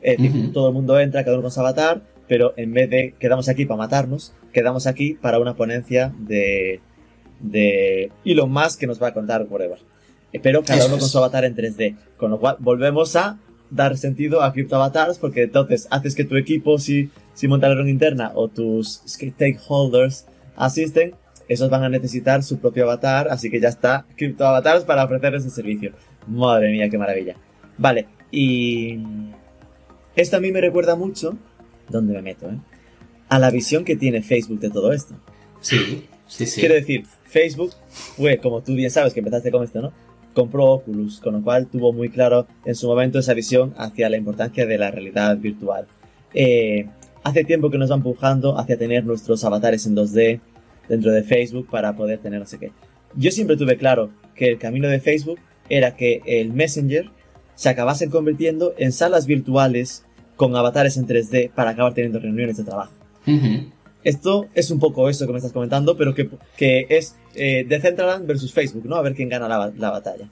Eh, 0.02 0.17
todo 0.54 0.69
el 0.69 0.73
mundo 0.73 0.99
entra, 0.99 1.23
cada 1.23 1.36
uno 1.36 1.43
con 1.43 1.52
su 1.52 1.60
avatar, 1.60 2.02
pero 2.28 2.54
en 2.58 2.73
vez 2.73 2.89
de 2.89 3.15
quedamos 3.19 3.49
aquí 3.49 3.65
para 3.65 3.80
matarnos, 3.80 4.34
quedamos 4.54 4.88
aquí 4.88 5.13
para 5.13 5.39
una 5.39 5.56
ponencia 5.56 6.13
de, 6.19 6.80
de 7.39 8.12
Elon 8.23 8.52
Musk 8.52 8.80
que 8.80 8.88
nos 8.88 9.02
va 9.02 9.08
a 9.08 9.13
contar 9.13 9.45
whatever. 9.49 9.80
Pero 10.43 10.63
cada 10.63 10.86
uno 10.86 10.99
con 10.99 11.10
su 11.10 11.17
avatar 11.17 11.45
en 11.45 11.56
3D. 11.56 11.95
Con 12.17 12.32
lo 12.32 12.39
cual 12.39 12.58
volvemos 12.60 13.15
a 13.15 13.39
dar 13.69 13.97
sentido 13.97 14.41
a 14.41 14.54
Crypto 14.54 14.75
Avatars 14.75 15.17
porque 15.17 15.43
entonces 15.43 15.88
haces 15.91 16.15
que 16.15 16.23
tu 16.23 16.36
equipo, 16.36 16.80
si, 16.80 17.10
si 17.34 17.47
montaron 17.47 17.88
interna 17.88 18.32
o 18.36 18.47
tus 18.47 19.02
stakeholders 19.08 20.25
asisten, 20.56 21.13
esos 21.49 21.69
van 21.69 21.83
a 21.83 21.89
necesitar 21.89 22.43
su 22.43 22.59
propio 22.59 22.85
avatar, 22.85 23.27
así 23.29 23.49
que 23.49 23.59
ya 23.59 23.69
está 23.69 24.05
Crypto 24.15 24.45
Avatars 24.45 24.85
para 24.85 25.03
ofrecer 25.03 25.33
ese 25.33 25.49
servicio. 25.49 25.91
Madre 26.27 26.71
mía, 26.71 26.88
qué 26.89 26.97
maravilla. 26.97 27.35
Vale, 27.77 28.07
y 28.31 28.99
esto 30.15 30.38
a 30.38 30.39
mí 30.39 30.51
me 30.51 30.62
recuerda 30.62 30.95
mucho, 30.95 31.38
¿dónde 31.89 32.13
me 32.13 32.21
meto, 32.21 32.49
eh? 32.49 32.57
A 33.29 33.39
la 33.39 33.49
visión 33.49 33.83
que 33.83 33.95
tiene 33.95 34.21
Facebook 34.21 34.59
de 34.59 34.69
todo 34.69 34.93
esto. 34.93 35.15
Sí, 35.59 36.05
sí, 36.27 36.45
sí. 36.45 36.59
Quiero 36.59 36.75
decir, 36.75 37.05
Facebook 37.23 37.71
fue, 37.89 38.38
como 38.38 38.62
tú 38.62 38.73
bien 38.73 38.91
sabes 38.91 39.13
que 39.13 39.19
empezaste 39.19 39.51
con 39.51 39.63
esto, 39.63 39.81
¿no? 39.81 39.91
Compró 40.33 40.65
Oculus, 40.65 41.19
con 41.19 41.33
lo 41.33 41.43
cual 41.43 41.67
tuvo 41.67 41.93
muy 41.93 42.09
claro 42.09 42.47
en 42.65 42.75
su 42.75 42.88
momento 42.88 43.19
esa 43.19 43.33
visión 43.33 43.73
hacia 43.77 44.09
la 44.09 44.17
importancia 44.17 44.65
de 44.67 44.77
la 44.77 44.91
realidad 44.91 45.38
virtual. 45.38 45.88
Eh, 46.33 46.88
hace 47.23 47.43
tiempo 47.43 47.71
que 47.71 47.77
nos 47.77 47.91
va 47.91 47.95
empujando 47.95 48.57
hacia 48.57 48.77
tener 48.77 49.05
nuestros 49.05 49.43
avatares 49.43 49.85
en 49.88 49.95
2D, 49.95 50.39
dentro 50.89 51.12
de 51.12 51.23
Facebook 51.23 51.67
para 51.69 51.95
poder 51.95 52.19
tener 52.19 52.39
no 52.39 52.45
sé 52.45 52.60
qué. 52.60 52.71
Yo 53.15 53.32
siempre 53.32 53.56
tuve 53.56 53.78
claro 53.78 54.10
que 54.36 54.49
el 54.49 54.58
camino 54.58 54.88
de 54.88 54.99
Facebook 54.99 55.39
era 55.69 55.95
que 55.95 56.21
el 56.25 56.52
Messenger 56.52 57.10
se 57.56 57.69
acabase 57.69 58.10
convirtiendo 58.10 58.73
en 58.78 58.91
salas 58.91 59.25
virtuales 59.25 60.06
con 60.36 60.56
avatares 60.56 60.97
en 60.97 61.08
3D 61.08 61.52
para 61.52 61.71
acabar 61.71 61.93
teniendo 61.93 62.19
reuniones 62.19 62.58
de 62.58 62.63
trabajo. 62.63 62.93
Esto 64.04 64.47
es 64.56 64.71
un 64.71 64.80
poco 64.80 65.10
eso 65.10 65.28
que 65.28 65.34
me 65.34 65.39
estás 65.39 65.52
comentando, 65.52 65.97
pero 65.97 66.15
que, 66.15 66.30
que 66.58 66.88
es 66.89 67.15
eh, 67.36 67.65
Decentraland 67.67 68.25
versus 68.25 68.54
Facebook, 68.54 68.86
¿no? 68.86 68.95
A 68.95 69.02
ver 69.02 69.13
quién 69.13 69.30
gana 69.30 69.47
la, 69.47 69.71
la 69.78 69.91
batalla. 69.91 70.30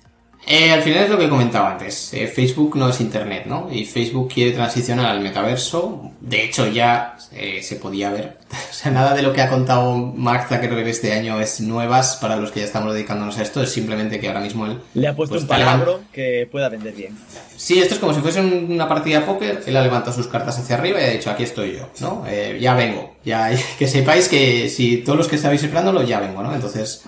Eh, 0.49 0.71
al 0.71 0.81
final 0.81 1.03
es 1.03 1.09
lo 1.09 1.17
que 1.17 1.25
he 1.25 1.29
comentado 1.29 1.65
antes. 1.65 2.13
Eh, 2.13 2.25
Facebook 2.27 2.77
no 2.77 2.87
es 2.87 3.01
Internet, 3.01 3.43
¿no? 3.47 3.67
Y 3.69 3.83
Facebook 3.83 4.31
quiere 4.33 4.51
transicionar 4.51 5.07
al 5.07 5.19
metaverso. 5.19 6.11
De 6.21 6.45
hecho, 6.45 6.67
ya 6.67 7.17
eh, 7.33 7.61
se 7.61 7.75
podía 7.75 8.11
ver. 8.11 8.37
o 8.71 8.73
sea, 8.73 8.89
nada 8.89 9.13
de 9.13 9.23
lo 9.23 9.33
que 9.33 9.41
ha 9.41 9.49
contado 9.49 9.97
Mark 9.97 10.47
Zuckerberg 10.47 10.87
este 10.87 11.11
año 11.11 11.41
es 11.41 11.59
nuevas 11.59 12.15
para 12.21 12.37
los 12.37 12.51
que 12.51 12.61
ya 12.61 12.65
estamos 12.65 12.93
dedicándonos 12.93 13.37
a 13.37 13.41
esto. 13.41 13.61
Es 13.61 13.73
simplemente 13.73 14.21
que 14.21 14.29
ahora 14.29 14.39
mismo 14.39 14.65
él... 14.65 14.79
Le 14.93 15.09
ha 15.09 15.15
puesto 15.15 15.33
pues, 15.33 15.41
un 15.41 15.49
palabra 15.49 15.91
que 16.13 16.47
pueda 16.49 16.69
vender 16.69 16.93
bien. 16.93 17.17
Sí, 17.57 17.79
esto 17.79 17.95
es 17.95 17.99
como 17.99 18.13
si 18.13 18.21
fuese 18.21 18.39
una 18.39 18.87
partida 18.87 19.19
de 19.19 19.25
póker. 19.25 19.63
Él 19.65 19.75
ha 19.75 19.81
levantado 19.81 20.15
sus 20.15 20.27
cartas 20.27 20.57
hacia 20.57 20.77
arriba 20.77 21.01
y 21.01 21.03
ha 21.03 21.09
dicho, 21.09 21.29
aquí 21.29 21.43
estoy 21.43 21.73
yo, 21.73 21.89
¿no? 21.99 22.23
ya 22.57 22.73
vengo. 22.73 23.17
Ya, 23.25 23.51
que 23.77 23.87
sepáis 23.87 24.29
que 24.29 24.69
si 24.69 24.97
todos 24.97 25.17
los 25.17 25.27
que 25.27 25.35
estabais 25.35 25.61
esperándolo, 25.61 26.03
ya 26.03 26.21
vengo, 26.21 26.41
¿no? 26.41 26.55
Entonces, 26.55 27.03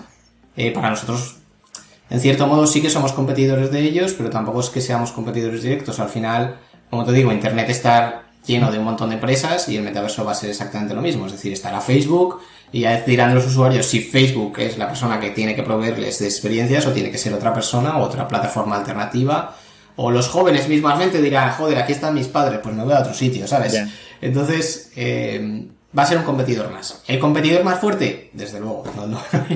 para 0.74 0.90
nosotros 0.90 1.39
en 2.10 2.20
cierto 2.20 2.46
modo 2.48 2.66
sí 2.66 2.82
que 2.82 2.90
somos 2.90 3.12
competidores 3.12 3.70
de 3.70 3.80
ellos, 3.82 4.14
pero 4.14 4.30
tampoco 4.30 4.60
es 4.60 4.68
que 4.68 4.80
seamos 4.80 5.12
competidores 5.12 5.62
directos. 5.62 6.00
Al 6.00 6.08
final, 6.08 6.56
como 6.90 7.04
te 7.04 7.12
digo, 7.12 7.32
Internet 7.32 7.70
está 7.70 8.24
lleno 8.44 8.72
de 8.72 8.78
un 8.78 8.84
montón 8.84 9.10
de 9.10 9.14
empresas 9.14 9.68
y 9.68 9.76
el 9.76 9.84
metaverso 9.84 10.24
va 10.24 10.32
a 10.32 10.34
ser 10.34 10.50
exactamente 10.50 10.92
lo 10.92 11.02
mismo. 11.02 11.26
Es 11.26 11.32
decir, 11.32 11.52
estará 11.52 11.80
Facebook 11.80 12.40
y 12.72 12.80
ya 12.80 12.92
decidirán 12.92 13.32
los 13.32 13.46
usuarios 13.46 13.86
si 13.86 14.00
Facebook 14.00 14.58
es 14.58 14.76
la 14.76 14.88
persona 14.88 15.20
que 15.20 15.30
tiene 15.30 15.54
que 15.54 15.62
proveerles 15.62 16.18
de 16.18 16.26
experiencias 16.26 16.84
o 16.86 16.92
tiene 16.92 17.12
que 17.12 17.18
ser 17.18 17.32
otra 17.32 17.54
persona 17.54 17.96
o 17.98 18.02
otra 18.02 18.26
plataforma 18.26 18.76
alternativa. 18.76 19.56
O 19.94 20.10
los 20.10 20.28
jóvenes 20.28 20.68
mismamente 20.68 21.22
dirán, 21.22 21.52
joder, 21.52 21.78
aquí 21.78 21.92
están 21.92 22.14
mis 22.14 22.26
padres, 22.26 22.58
pues 22.62 22.74
me 22.74 22.82
voy 22.82 22.94
a 22.94 23.00
otro 23.00 23.14
sitio, 23.14 23.46
¿sabes? 23.46 23.80
Entonces, 24.20 24.90
eh, 24.96 25.68
va 25.96 26.04
a 26.04 26.06
ser 26.06 26.18
un 26.18 26.24
competidor 26.24 26.70
más. 26.70 27.02
¿El 27.06 27.18
competidor 27.18 27.64
más 27.64 27.80
fuerte? 27.80 28.30
Desde 28.32 28.60
luego, 28.60 28.84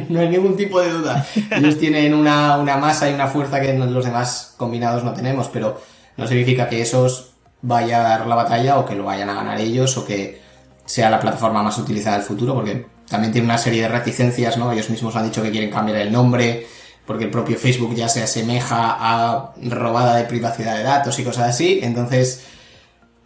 no, 0.09 0.21
hay 0.21 0.29
ningún 0.29 0.57
tipo 0.57 0.81
de 0.81 0.91
duda. 0.91 1.27
Ellos 1.51 1.79
tienen 1.79 2.15
una, 2.15 2.57
masa 2.77 3.09
y 3.09 3.15
una 3.15 3.29
fuerza 3.29 3.61
que 3.61 3.73
los 3.75 4.05
demás 4.05 4.55
combinados 4.57 5.05
no 5.05 5.13
tenemos, 5.13 5.49
pero 5.49 5.81
no 6.17 6.27
significa 6.27 6.69
que 6.69 6.83
esos 6.83 7.35
vaya 7.63 8.01
a 8.01 8.09
dar 8.09 8.27
la 8.27 8.35
batalla 8.35 8.79
o 8.79 8.85
que 8.85 8.95
lo 8.95 9.05
vayan 9.05 9.31
a 9.31 9.35
ganar 9.35 9.61
ellos 9.61 9.97
o 9.97 10.05
que 10.05 10.43
sea 10.85 11.09
la 11.09 11.21
plataforma 11.21 11.63
más 11.63 11.79
utilizada 11.79 12.17
del 12.17 12.27
futuro, 12.27 12.55
porque 12.55 12.87
también 13.09 13.33
tiene 13.33 13.47
una 13.47 13.59
serie 13.59 13.83
de 13.83 13.89
reticencias, 13.89 14.59
¿no? 14.59 14.71
Ellos 14.73 14.91
mismos 14.91 15.17
han 15.17 15.25
dicho 15.25 15.43
que 15.43 15.51
quieren 15.51 15.71
cambiar 15.71 15.99
el 15.99 16.13
nombre, 16.13 16.67
porque 17.07 17.25
el 17.25 17.31
propio 17.31 17.57
Facebook 17.57 17.95
ya 17.95 18.09
se 18.09 18.23
asemeja 18.23 18.97
a 18.99 19.53
robada 19.63 20.17
de 20.17 20.25
privacidad 20.25 20.77
de 20.77 20.83
datos 20.83 21.19
y 21.19 21.25
cosas 21.25 21.51
así, 21.51 21.79
entonces... 21.83 22.45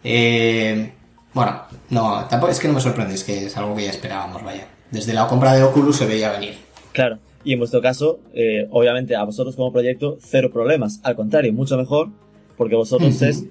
Eh, 0.05 0.93
bueno, 1.39 1.63
no, 1.91 2.27
tampoco 2.29 2.51
es 2.51 2.59
que 2.59 2.67
no 2.67 2.75
me 2.75 2.81
sorprende, 2.81 3.15
es 3.15 3.23
que 3.23 3.47
es 3.47 3.57
algo 3.57 3.77
que 3.77 3.85
ya 3.85 3.91
esperábamos, 3.91 4.43
vaya. 4.43 4.67
Desde 4.91 5.13
la 5.13 5.29
compra 5.29 5.55
de 5.55 5.63
Oculus 5.63 5.95
se 5.95 6.05
veía 6.05 6.33
venir. 6.33 6.57
Claro, 6.91 7.19
y 7.45 7.53
en 7.53 7.61
vuestro 7.61 7.81
caso, 7.81 8.19
eh, 8.35 8.67
obviamente 8.73 9.15
a 9.15 9.23
vosotros 9.23 9.55
como 9.55 9.73
proyecto, 9.73 10.19
cero 10.21 10.51
problemas. 10.53 10.99
Al 11.05 11.15
contrario, 11.15 11.53
mucho 11.53 11.77
mejor, 11.77 12.09
porque 12.57 12.75
vosotros 12.75 13.23
es 13.23 13.45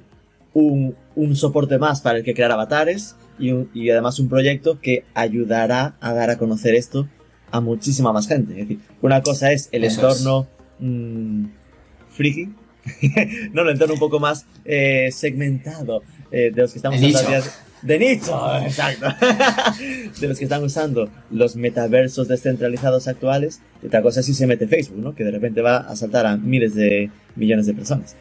un, 0.54 0.96
soporte 1.36 1.78
más 1.78 2.02
para 2.02 2.18
el 2.18 2.26
que 2.26 2.34
crear 2.34 2.52
avatares 2.52 3.16
y, 3.40 3.90
además 3.90 4.20
un 4.20 4.28
proyecto 4.28 4.82
que 4.82 5.06
ayudará 5.14 5.96
a 6.02 6.14
dar 6.14 6.30
a 6.30 6.38
conocer 6.38 6.76
esto 6.76 7.08
a 7.52 7.62
muchísima 7.62 8.12
más 8.12 8.28
gente. 8.28 8.52
Es 8.52 8.68
decir, 8.68 8.80
una 9.02 9.22
cosa 9.22 9.54
es 9.54 9.70
el 9.72 9.86
entorno 9.86 10.46
mm, 10.80 11.46
friki, 12.10 12.50
no, 13.54 13.62
el 13.62 13.70
entorno 13.70 13.94
un 13.94 14.00
poco 14.02 14.20
más 14.20 14.46
eh, 14.66 15.08
segmentado 15.14 16.02
eh, 16.32 16.52
de 16.54 16.62
los 16.62 16.74
que 16.74 16.80
estamos 16.80 17.02
usando 17.02 17.48
de 17.82 18.00
nicho, 18.00 18.58
exacto. 18.62 19.08
de 20.20 20.28
los 20.28 20.38
que 20.38 20.44
están 20.44 20.64
usando 20.64 21.10
los 21.32 21.56
metaversos 21.56 22.28
descentralizados 22.28 23.08
actuales. 23.08 23.62
Y 23.84 23.88
otra 23.88 24.02
cosa 24.02 24.22
es 24.22 24.26
si 24.26 24.34
se 24.34 24.48
mete 24.48 24.68
Facebook, 24.68 25.00
¿no? 25.00 25.16
Que 25.16 25.24
de 25.24 25.32
repente 25.32 25.62
va 25.62 25.78
a 25.78 25.96
saltar 25.96 26.26
a 26.26 26.38
miles 26.38 26.76
de 26.76 27.10
millones 27.36 27.66
de 27.66 27.74
personas. 27.74 28.16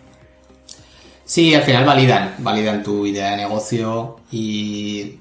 Sí, 1.25 1.55
al 1.55 1.63
final 1.63 1.85
validan, 1.85 2.35
validan 2.39 2.83
tu 2.83 3.05
idea 3.05 3.33
de 3.33 3.39
negocio 3.39 4.21
y, 4.31 5.17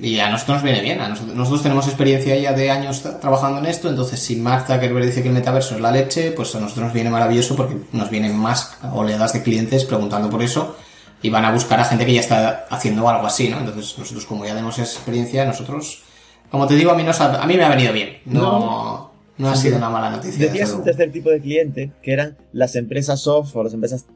y 0.00 0.20
a 0.20 0.30
nosotros 0.30 0.58
nos 0.58 0.62
viene 0.62 0.82
bien. 0.82 1.00
A 1.00 1.08
nosotros, 1.08 1.62
tenemos 1.62 1.88
experiencia 1.88 2.36
ya 2.36 2.52
de 2.52 2.70
años 2.70 3.02
trabajando 3.20 3.58
en 3.58 3.66
esto, 3.66 3.88
entonces 3.88 4.20
si 4.20 4.36
Mark 4.36 4.66
Zuckerberg 4.68 5.06
dice 5.06 5.22
que 5.22 5.28
el 5.28 5.34
metaverso 5.34 5.74
es 5.74 5.80
la 5.80 5.90
leche, 5.90 6.30
pues 6.30 6.54
a 6.54 6.60
nosotros 6.60 6.84
nos 6.84 6.94
viene 6.94 7.10
maravilloso 7.10 7.56
porque 7.56 7.76
nos 7.90 8.08
vienen 8.08 8.36
más 8.36 8.76
oleadas 8.92 9.32
de 9.32 9.42
clientes 9.42 9.84
preguntando 9.84 10.30
por 10.30 10.42
eso 10.42 10.76
y 11.22 11.30
van 11.30 11.44
a 11.44 11.52
buscar 11.52 11.78
a 11.80 11.84
gente 11.84 12.04
que 12.04 12.14
ya 12.14 12.20
está 12.20 12.66
haciendo 12.68 13.08
algo 13.08 13.26
así, 13.26 13.48
¿no? 13.48 13.60
Entonces 13.60 13.96
nosotros 13.96 14.26
como 14.26 14.44
ya 14.44 14.50
tenemos 14.50 14.78
experiencia, 14.78 15.44
nosotros, 15.44 16.02
como 16.50 16.66
te 16.66 16.74
digo, 16.74 16.90
a 16.90 16.96
mí, 16.96 17.04
nos 17.04 17.20
a 17.20 17.46
mí 17.46 17.56
me 17.56 17.64
ha 17.64 17.70
venido 17.70 17.92
bien. 17.92 18.18
No, 18.24 19.12
no, 19.38 19.48
ha 19.48 19.56
sido 19.56 19.76
una 19.76 19.88
mala 19.88 20.10
noticia. 20.10 20.46
Decías 20.46 20.72
un 20.72 20.84
tercer 20.84 21.12
tipo 21.12 21.30
de 21.30 21.40
cliente, 21.40 21.92
que 22.02 22.12
eran 22.12 22.36
las 22.52 22.76
empresas 22.76 23.20
soft 23.20 23.54
o 23.54 23.62
las 23.62 23.72
empresas 23.72 24.06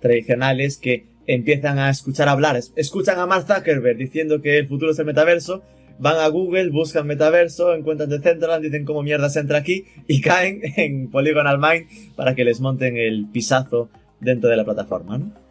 tradicionales 0.00 0.78
que 0.78 1.06
empiezan 1.26 1.78
a 1.78 1.90
escuchar 1.90 2.28
hablar, 2.28 2.60
escuchan 2.76 3.18
a 3.18 3.26
Mark 3.26 3.46
Zuckerberg 3.46 3.96
diciendo 3.96 4.42
que 4.42 4.58
el 4.58 4.68
futuro 4.68 4.92
es 4.92 4.98
el 4.98 5.06
metaverso, 5.06 5.62
van 5.98 6.18
a 6.18 6.28
Google, 6.28 6.70
buscan 6.70 7.06
metaverso, 7.06 7.74
encuentran 7.74 8.10
Decentraland, 8.10 8.64
dicen 8.64 8.84
cómo 8.84 9.02
mierda 9.02 9.28
se 9.30 9.40
entra 9.40 9.58
aquí 9.58 9.84
y 10.06 10.20
caen 10.20 10.60
en 10.76 11.10
Polygonal 11.10 11.58
Mind 11.58 12.14
para 12.16 12.34
que 12.34 12.44
les 12.44 12.60
monten 12.60 12.96
el 12.96 13.26
pisazo 13.32 13.88
dentro 14.20 14.50
de 14.50 14.56
la 14.56 14.64
plataforma, 14.64 15.18
¿no? 15.18 15.43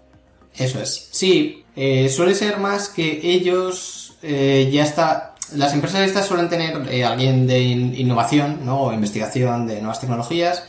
Eso 0.58 0.80
es. 0.82 1.10
Sí, 1.12 1.64
eh, 1.76 2.10
suele 2.10 2.36
ser 2.36 2.58
más 2.60 2.90
que 2.90 3.20
ellos 3.24 4.16
eh, 4.22 4.70
ya 4.72 4.84
está. 4.84 5.36
Las 5.56 5.74
empresas 5.74 6.02
estas 6.02 6.26
suelen 6.26 6.50
tener 6.50 6.88
eh, 6.92 7.04
alguien 7.06 7.46
de 7.48 7.60
in- 7.62 7.96
innovación, 7.96 8.60
¿no? 8.66 8.82
O 8.82 8.94
investigación 8.94 9.68
de 9.68 9.80
nuevas 9.80 10.00
tecnologías. 10.00 10.64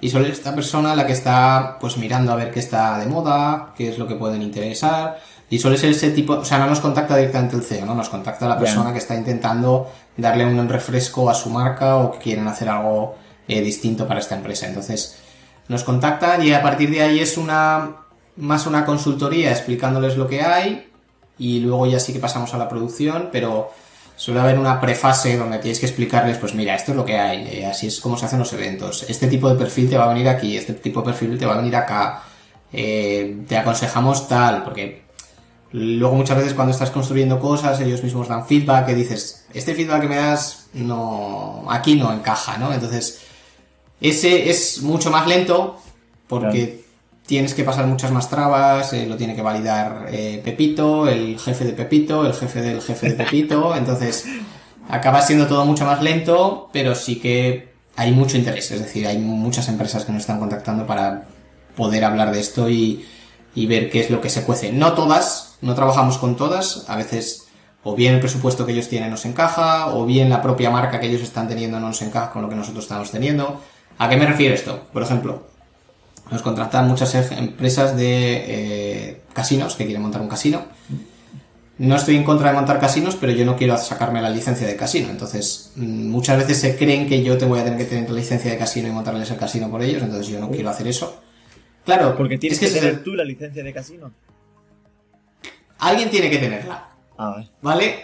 Y 0.00 0.10
suele 0.10 0.26
ser 0.26 0.34
esta 0.34 0.54
persona 0.54 0.94
la 0.94 1.06
que 1.06 1.12
está 1.12 1.78
pues 1.80 1.96
mirando 1.96 2.30
a 2.32 2.36
ver 2.36 2.50
qué 2.50 2.60
está 2.60 2.98
de 2.98 3.06
moda, 3.06 3.72
qué 3.76 3.88
es 3.88 3.98
lo 3.98 4.06
que 4.06 4.14
pueden 4.14 4.42
interesar. 4.42 5.18
Y 5.48 5.58
suele 5.58 5.78
ser 5.78 5.90
ese 5.90 6.10
tipo, 6.10 6.34
o 6.34 6.44
sea, 6.44 6.58
no 6.58 6.66
nos 6.66 6.80
contacta 6.80 7.16
directamente 7.16 7.56
el 7.56 7.62
CEO, 7.62 7.86
¿no? 7.86 7.94
Nos 7.94 8.08
contacta 8.08 8.48
la 8.48 8.58
persona 8.58 8.92
que 8.92 8.98
está 8.98 9.14
intentando 9.14 9.90
darle 10.16 10.44
un 10.44 10.68
refresco 10.68 11.30
a 11.30 11.34
su 11.34 11.48
marca 11.50 11.96
o 11.96 12.10
que 12.12 12.18
quieren 12.18 12.48
hacer 12.48 12.68
algo 12.68 13.14
eh, 13.48 13.60
distinto 13.62 14.06
para 14.08 14.20
esta 14.20 14.34
empresa. 14.34 14.66
Entonces, 14.66 15.18
nos 15.68 15.84
contactan 15.84 16.42
y 16.44 16.52
a 16.52 16.62
partir 16.62 16.90
de 16.90 17.00
ahí 17.02 17.20
es 17.20 17.38
una 17.38 17.96
más 18.36 18.66
una 18.66 18.84
consultoría 18.84 19.50
explicándoles 19.50 20.16
lo 20.16 20.26
que 20.26 20.42
hay 20.42 20.88
y 21.38 21.60
luego 21.60 21.86
ya 21.86 22.00
sí 22.00 22.12
que 22.12 22.18
pasamos 22.18 22.52
a 22.54 22.58
la 22.58 22.68
producción, 22.68 23.28
pero 23.32 23.70
suele 24.16 24.40
haber 24.40 24.58
una 24.58 24.80
prefase 24.80 25.36
donde 25.36 25.58
tienes 25.58 25.78
que 25.78 25.86
explicarles, 25.86 26.38
pues 26.38 26.54
mira, 26.54 26.74
esto 26.74 26.92
es 26.92 26.96
lo 26.96 27.04
que 27.04 27.18
hay, 27.18 27.46
eh, 27.48 27.66
así 27.66 27.86
es 27.86 28.00
como 28.00 28.16
se 28.16 28.24
hacen 28.24 28.38
los 28.38 28.52
eventos, 28.52 29.04
este 29.08 29.26
tipo 29.26 29.48
de 29.48 29.56
perfil 29.56 29.90
te 29.90 29.98
va 29.98 30.04
a 30.04 30.08
venir 30.08 30.28
aquí, 30.28 30.56
este 30.56 30.72
tipo 30.74 31.00
de 31.00 31.06
perfil 31.06 31.38
te 31.38 31.44
va 31.44 31.54
a 31.54 31.58
venir 31.58 31.76
acá, 31.76 32.22
eh, 32.72 33.42
te 33.46 33.58
aconsejamos 33.58 34.26
tal, 34.26 34.64
porque 34.64 35.02
luego 35.72 36.14
muchas 36.14 36.38
veces 36.38 36.54
cuando 36.54 36.72
estás 36.72 36.90
construyendo 36.90 37.38
cosas 37.38 37.78
ellos 37.80 38.02
mismos 38.02 38.28
dan 38.28 38.46
feedback 38.46 38.86
que 38.86 38.94
dices, 38.94 39.46
este 39.52 39.74
feedback 39.74 40.02
que 40.02 40.08
me 40.08 40.16
das 40.16 40.68
no, 40.72 41.64
aquí 41.68 41.96
no 41.96 42.12
encaja, 42.12 42.56
¿no? 42.56 42.72
Entonces, 42.72 43.20
ese 44.00 44.50
es 44.50 44.82
mucho 44.82 45.10
más 45.10 45.26
lento 45.26 45.78
porque 46.28 46.85
tienes 47.26 47.54
que 47.54 47.64
pasar 47.64 47.86
muchas 47.86 48.12
más 48.12 48.30
trabas, 48.30 48.92
eh, 48.92 49.06
lo 49.06 49.16
tiene 49.16 49.34
que 49.34 49.42
validar 49.42 50.06
eh, 50.10 50.40
Pepito, 50.44 51.08
el 51.08 51.38
jefe 51.38 51.64
de 51.64 51.72
Pepito, 51.72 52.24
el 52.24 52.34
jefe 52.34 52.62
del 52.62 52.80
jefe 52.80 53.10
de 53.10 53.14
Pepito, 53.14 53.74
entonces 53.76 54.24
acaba 54.88 55.20
siendo 55.22 55.46
todo 55.46 55.64
mucho 55.64 55.84
más 55.84 56.02
lento, 56.02 56.70
pero 56.72 56.94
sí 56.94 57.16
que 57.16 57.74
hay 57.96 58.12
mucho 58.12 58.36
interés, 58.36 58.70
es 58.70 58.80
decir, 58.80 59.06
hay 59.06 59.18
muchas 59.18 59.68
empresas 59.68 60.04
que 60.04 60.12
nos 60.12 60.20
están 60.20 60.38
contactando 60.38 60.86
para 60.86 61.24
poder 61.76 62.04
hablar 62.04 62.32
de 62.32 62.40
esto 62.40 62.68
y, 62.68 63.04
y 63.54 63.66
ver 63.66 63.90
qué 63.90 64.00
es 64.00 64.10
lo 64.10 64.20
que 64.20 64.30
se 64.30 64.44
cuece. 64.44 64.72
No 64.72 64.92
todas, 64.92 65.56
no 65.62 65.74
trabajamos 65.74 66.18
con 66.18 66.36
todas, 66.36 66.84
a 66.88 66.96
veces 66.96 67.46
o 67.82 67.94
bien 67.94 68.14
el 68.14 68.20
presupuesto 68.20 68.66
que 68.66 68.72
ellos 68.72 68.88
tienen 68.88 69.10
nos 69.10 69.24
encaja, 69.26 69.94
o 69.94 70.04
bien 70.04 70.28
la 70.28 70.42
propia 70.42 70.70
marca 70.70 70.98
que 70.98 71.06
ellos 71.06 71.22
están 71.22 71.48
teniendo 71.48 71.78
no 71.78 71.86
nos 71.86 72.02
encaja 72.02 72.32
con 72.32 72.42
lo 72.42 72.48
que 72.48 72.56
nosotros 72.56 72.84
estamos 72.84 73.12
teniendo. 73.12 73.60
¿A 73.98 74.08
qué 74.08 74.16
me 74.16 74.26
refiero 74.26 74.54
esto? 74.54 74.88
Por 74.92 75.02
ejemplo, 75.02 75.46
nos 76.30 76.42
contratan 76.42 76.88
muchas 76.88 77.14
ej- 77.14 77.32
empresas 77.38 77.96
de 77.96 78.44
eh, 78.46 79.20
casinos 79.32 79.76
que 79.76 79.84
quieren 79.84 80.02
montar 80.02 80.20
un 80.20 80.28
casino. 80.28 80.64
No 81.78 81.94
estoy 81.96 82.16
en 82.16 82.24
contra 82.24 82.48
de 82.50 82.54
montar 82.56 82.80
casinos, 82.80 83.16
pero 83.20 83.32
yo 83.32 83.44
no 83.44 83.54
quiero 83.56 83.76
sacarme 83.76 84.22
la 84.22 84.30
licencia 84.30 84.66
de 84.66 84.76
casino. 84.76 85.10
Entonces, 85.10 85.72
mm, 85.76 86.08
muchas 86.08 86.38
veces 86.38 86.58
se 86.58 86.76
creen 86.76 87.06
que 87.06 87.22
yo 87.22 87.36
te 87.36 87.44
voy 87.44 87.60
a 87.60 87.64
tener 87.64 87.78
que 87.78 87.84
tener 87.84 88.08
la 88.10 88.16
licencia 88.18 88.50
de 88.50 88.56
casino 88.56 88.88
y 88.88 88.92
montarles 88.92 89.30
el 89.30 89.36
casino 89.36 89.70
por 89.70 89.82
ellos, 89.82 90.02
entonces 90.02 90.26
yo 90.28 90.40
no 90.40 90.50
quiero 90.50 90.70
hacer 90.70 90.86
eso. 90.88 91.20
Claro, 91.84 92.16
Porque 92.16 92.38
tienes 92.38 92.60
es 92.60 92.68
que 92.68 92.74
que 92.74 92.80
tener 92.80 92.94
el- 92.96 93.02
tú 93.04 93.12
la 93.14 93.24
licencia 93.24 93.62
de 93.62 93.72
casino. 93.72 94.10
alguien 95.78 96.10
tiene 96.10 96.30
que 96.30 96.38
tenerla. 96.38 96.88
Ah, 97.18 97.30
vale. 97.30 97.48
¿Vale? 97.62 97.94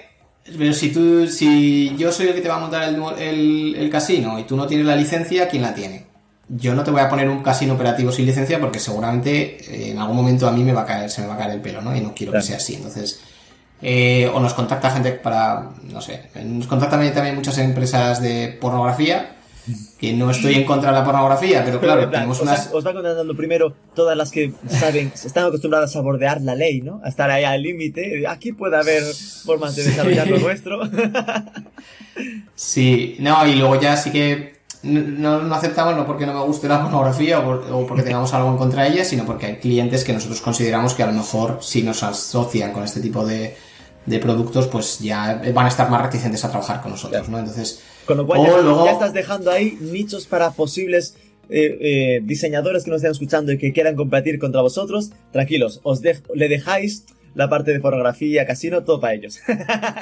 Pero 0.59 0.73
si 0.73 0.91
tú, 0.93 1.27
si 1.29 1.95
yo 1.97 2.11
soy 2.13 2.29
el 2.29 2.35
que 2.35 2.41
te 2.41 2.49
va 2.49 2.57
a 2.57 2.61
montar 2.61 2.83
el, 2.89 2.97
nu- 2.97 3.11
el- 3.11 3.75
el 3.77 3.91
casino 3.91 4.39
y 4.39 4.45
tú 4.45 4.57
no 4.57 4.67
tienes 4.67 4.87
la 4.87 4.97
licencia, 4.97 5.49
¿quién 5.49 5.63
la 5.63 5.73
tiene? 5.75 6.07
Yo 6.55 6.75
no 6.75 6.85
te 6.85 6.91
voy 6.91 7.01
a 7.01 7.09
poner 7.09 7.29
un 7.31 7.43
casino 7.43 7.75
operativo 7.75 8.13
sin 8.13 8.27
licencia 8.27 8.61
porque 8.61 8.79
seguramente 8.79 9.57
eh, 9.75 9.91
en 9.93 9.99
algún 9.99 10.17
momento 10.17 10.47
a 10.47 10.53
mí 10.53 10.63
me 10.63 10.73
va 10.73 10.83
a 10.83 10.87
caer, 10.87 11.09
se 11.11 11.23
me 11.23 11.29
va 11.29 11.35
a 11.35 11.39
caer 11.39 11.53
el 11.53 11.61
pelo, 11.61 11.81
¿no? 11.81 11.97
Y 11.97 12.01
no 12.01 12.13
quiero 12.15 12.33
Claro. 12.33 12.43
que 12.43 12.49
sea 12.49 12.57
así. 12.59 12.75
Entonces, 12.75 13.21
eh, 13.81 14.31
o 14.33 14.39
nos 14.39 14.53
contacta 14.55 14.91
gente 14.91 15.13
para, 15.13 15.71
no 15.91 16.01
sé, 16.01 16.25
nos 16.45 16.67
contactan 16.67 17.13
también 17.15 17.35
muchas 17.35 17.57
empresas 17.59 18.21
de 18.21 18.57
pornografía, 18.61 19.37
que 19.99 20.13
no 20.13 20.31
estoy 20.31 20.55
en 20.57 20.65
contra 20.65 20.91
de 20.91 20.99
la 20.99 21.05
pornografía, 21.05 21.65
pero 21.65 21.81
claro, 21.81 22.01
plan, 22.03 22.11
tenemos 22.13 22.37
os, 22.39 22.43
unas... 22.43 22.71
os 22.73 22.85
va 22.87 22.93
contratando 22.93 23.37
primero 23.37 23.75
todas 23.95 24.17
las 24.17 24.31
que 24.33 24.53
saben, 24.69 25.13
están 25.15 25.47
acostumbradas 25.47 25.95
a 25.97 26.01
bordear 26.01 26.41
la 26.43 26.55
ley, 26.57 26.83
¿no? 26.83 27.01
A 27.05 27.09
estar 27.09 27.31
ahí 27.31 27.45
al 27.45 27.63
límite. 27.63 28.27
Aquí 28.29 28.53
puede 28.53 28.77
haber 28.77 29.03
formas 29.45 29.75
de 29.77 29.85
desarrollar 29.87 30.27
lo 30.29 30.39
nuestro. 30.39 30.81
Sí, 32.55 33.17
no, 33.21 33.47
y 33.47 33.55
luego 33.55 33.81
ya 33.81 33.97
sí 33.97 34.11
que 34.11 34.62
no, 34.83 35.43
no 35.43 35.55
aceptamos 35.55 35.97
no 35.97 36.07
porque 36.07 36.27
no 36.27 36.35
me 36.35 36.41
guste 36.45 36.67
la 36.69 36.83
pornografía 36.83 37.39
o, 37.41 37.45
por- 37.45 37.73
o 37.73 37.87
porque 37.87 38.03
tengamos 38.03 38.33
algo 38.35 38.51
en 38.51 38.57
contra 38.57 38.83
de 38.85 38.91
ella, 38.91 39.05
sino 39.05 39.25
porque 39.25 39.47
hay 39.47 39.57
clientes 39.57 40.05
que 40.05 40.13
nosotros 40.13 40.41
consideramos 40.41 40.95
que 40.95 41.03
a 41.03 41.07
lo 41.07 41.13
mejor 41.13 41.59
si 41.61 41.83
nos 41.83 42.03
asocian 42.03 42.73
con 42.73 42.83
este 42.85 43.01
tipo 43.01 43.25
de, 43.25 43.55
de 44.07 44.19
productos, 44.19 44.67
pues 44.67 44.99
ya 44.99 45.41
van 45.55 45.67
a 45.67 45.69
estar 45.69 45.89
más 45.91 46.03
reticentes 46.03 46.45
a 46.45 46.51
trabajar 46.51 46.83
con 46.83 46.91
nosotros, 46.91 47.29
¿no? 47.29 47.39
Entonces, 47.39 47.81
Con 48.07 48.17
lo 48.17 48.27
cual 48.27 48.41
O 48.41 48.43
ya, 48.45 48.49
estás- 48.51 48.65
luego- 48.65 48.85
ya 48.87 48.91
estás 48.93 49.13
dejando 49.13 49.51
ahí 49.53 49.79
nichos 49.81 50.27
para 50.27 50.51
posibles 50.51 51.17
eh, 51.49 51.79
eh, 51.81 52.21
diseñadores 52.25 52.85
que 52.85 52.91
nos 52.91 52.99
estén 52.99 53.13
escuchando 53.13 53.53
y 53.53 53.59
que 53.59 53.73
quieran 53.73 53.95
competir 53.95 54.39
contra 54.39 54.63
vosotros. 54.63 55.11
Tranquilos, 55.33 55.81
os 55.85 56.01
le 56.03 56.49
dejáis 56.49 57.05
la 57.35 57.49
parte 57.49 57.73
de 57.73 57.81
fotografía, 57.81 58.47
casino, 58.47 58.83
todo 58.85 59.01
para 59.01 59.15
ellos. 59.15 59.39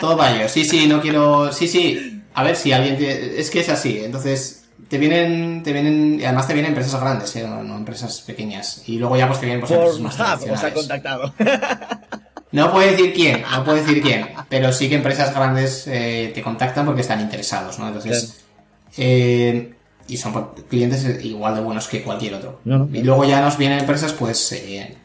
todo 0.00 0.16
va 0.16 0.34
ello. 0.36 0.48
Sí, 0.48 0.64
sí, 0.64 0.86
no 0.86 1.00
quiero... 1.00 1.52
Sí, 1.52 1.68
sí, 1.68 2.22
a 2.34 2.42
ver 2.44 2.56
si 2.56 2.72
alguien... 2.72 2.96
te- 2.98 3.40
Es 3.40 3.50
que 3.50 3.60
es 3.60 3.68
así, 3.68 3.98
entonces... 4.02 4.59
Te 4.88 4.98
vienen, 4.98 5.62
te 5.62 5.72
vienen, 5.72 6.18
y 6.20 6.24
además 6.24 6.46
te 6.48 6.54
vienen 6.54 6.72
empresas 6.72 7.00
grandes, 7.00 7.34
¿eh? 7.36 7.46
no, 7.46 7.62
no 7.62 7.76
empresas 7.76 8.20
pequeñas. 8.22 8.82
Y 8.86 8.98
luego 8.98 9.16
ya 9.16 9.26
pues 9.28 9.40
te 9.40 9.46
vienen 9.46 9.60
pues, 9.60 9.70
empresas 9.72 10.00
más 10.00 10.16
Pornhub 10.16 10.34
os 10.52 10.58
ha 10.64 10.70
tradicionales. 10.70 10.74
contactado. 10.74 11.34
No 12.52 12.72
puedo 12.72 12.90
decir 12.90 13.12
quién, 13.14 13.42
no 13.42 13.62
puedo 13.62 13.76
decir 13.76 14.02
quién, 14.02 14.26
pero 14.48 14.72
sí 14.72 14.88
que 14.88 14.96
empresas 14.96 15.32
grandes 15.32 15.86
eh, 15.86 16.32
te 16.34 16.42
contactan 16.42 16.84
porque 16.84 17.02
están 17.02 17.20
interesados, 17.20 17.78
¿no? 17.78 17.86
Entonces, 17.86 18.40
eh, 18.96 19.72
y 20.08 20.16
son 20.16 20.32
por- 20.32 20.54
clientes 20.66 21.24
igual 21.24 21.54
de 21.54 21.60
buenos 21.60 21.86
que 21.86 22.02
cualquier 22.02 22.34
otro. 22.34 22.58
No, 22.64 22.78
no. 22.80 22.88
Y 22.92 23.02
luego 23.04 23.24
ya 23.24 23.40
nos 23.40 23.56
vienen 23.56 23.78
empresas, 23.78 24.12
pues, 24.14 24.50
eh, 24.50 24.96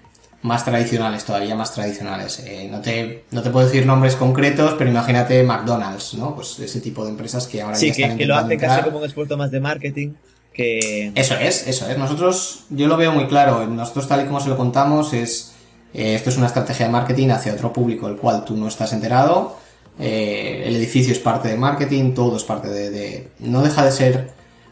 más 0.46 0.64
tradicionales, 0.64 1.26
todavía 1.26 1.56
más 1.56 1.74
tradicionales. 1.74 2.40
Eh, 2.46 2.68
no, 2.72 2.80
te, 2.80 3.24
no 3.32 3.42
te 3.42 3.50
puedo 3.50 3.66
decir 3.66 3.86
nombres 3.86 4.16
concretos, 4.16 4.76
pero 4.78 4.90
imagínate 4.90 5.42
McDonald's, 5.44 6.14
¿no? 6.14 6.36
Pues 6.36 6.60
ese 6.60 6.80
tipo 6.82 7.04
de 7.04 7.10
empresas 7.12 7.48
que 7.48 7.62
ahora 7.64 7.76
Sí, 7.76 7.88
ya 7.88 7.94
que, 7.96 8.02
están 8.04 8.18
que 8.18 8.26
lo 8.26 8.36
intentando 8.36 8.66
hacen 8.66 8.70
casi 8.78 8.90
como 8.90 8.98
un 9.00 9.06
esfuerzo 9.06 9.38
más 9.38 9.50
de 9.52 9.60
marketing. 9.60 10.10
Que. 10.54 11.12
Eso 11.16 11.36
es, 11.36 11.68
eso 11.68 11.90
es. 11.90 11.98
Nosotros, 11.98 12.66
yo 12.70 12.88
lo 12.88 12.96
veo 12.96 13.12
muy 13.12 13.28
claro. 13.28 13.66
Nosotros, 13.68 14.08
tal 14.08 14.22
y 14.24 14.26
como 14.26 14.40
se 14.40 14.50
lo 14.50 14.56
contamos, 14.56 15.14
es 15.14 15.54
eh, 15.94 16.14
esto 16.16 16.30
es 16.30 16.38
una 16.38 16.48
estrategia 16.48 16.86
de 16.86 16.92
marketing 16.92 17.30
hacia 17.30 17.52
otro 17.54 17.74
público, 17.74 18.08
el 18.08 18.16
cual 18.16 18.46
tú 18.46 18.56
no 18.56 18.68
estás 18.68 18.94
enterado. 18.94 19.58
Eh, 20.00 20.64
el 20.66 20.76
edificio 20.76 21.12
es 21.12 21.20
parte 21.20 21.48
de 21.50 21.58
marketing, 21.58 22.14
todo 22.14 22.38
es 22.38 22.44
parte 22.44 22.68
de, 22.70 22.90
de- 22.92 23.28
No 23.40 23.62
deja 23.64 23.84
de 23.84 23.92
ser 23.92 24.30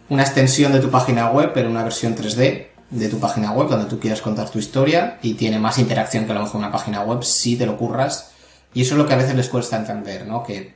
una 0.09 0.21
extensión 0.21 0.71
de 0.71 0.80
tu 0.80 0.89
página 0.91 1.32
web, 1.32 1.51
pero 1.53 1.69
una 1.69 1.84
versión 1.84 2.15
3D 2.15 2.67
de 2.93 3.09
tu 3.09 3.19
página 3.19 3.51
web, 3.51 3.67
donde 3.69 3.89
tú 3.89 3.99
quieras 3.99 4.21
contar 4.21 4.49
tu 4.49 4.59
historia 4.59 5.17
y 5.21 5.33
tiene 5.33 5.59
más 5.59 5.79
interacción 5.79 6.25
que 6.25 6.31
a 6.31 6.35
lo 6.35 6.41
mejor 6.41 6.59
una 6.59 6.71
página 6.71 7.01
web 7.01 7.23
si 7.23 7.55
te 7.55 7.65
lo 7.65 7.77
curras. 7.77 8.31
Y 8.73 8.81
eso 8.81 8.95
es 8.95 8.97
lo 8.97 9.07
que 9.07 9.13
a 9.13 9.17
veces 9.17 9.35
les 9.35 9.49
cuesta 9.49 9.77
entender, 9.77 10.25
¿no? 10.25 10.43
Que 10.43 10.73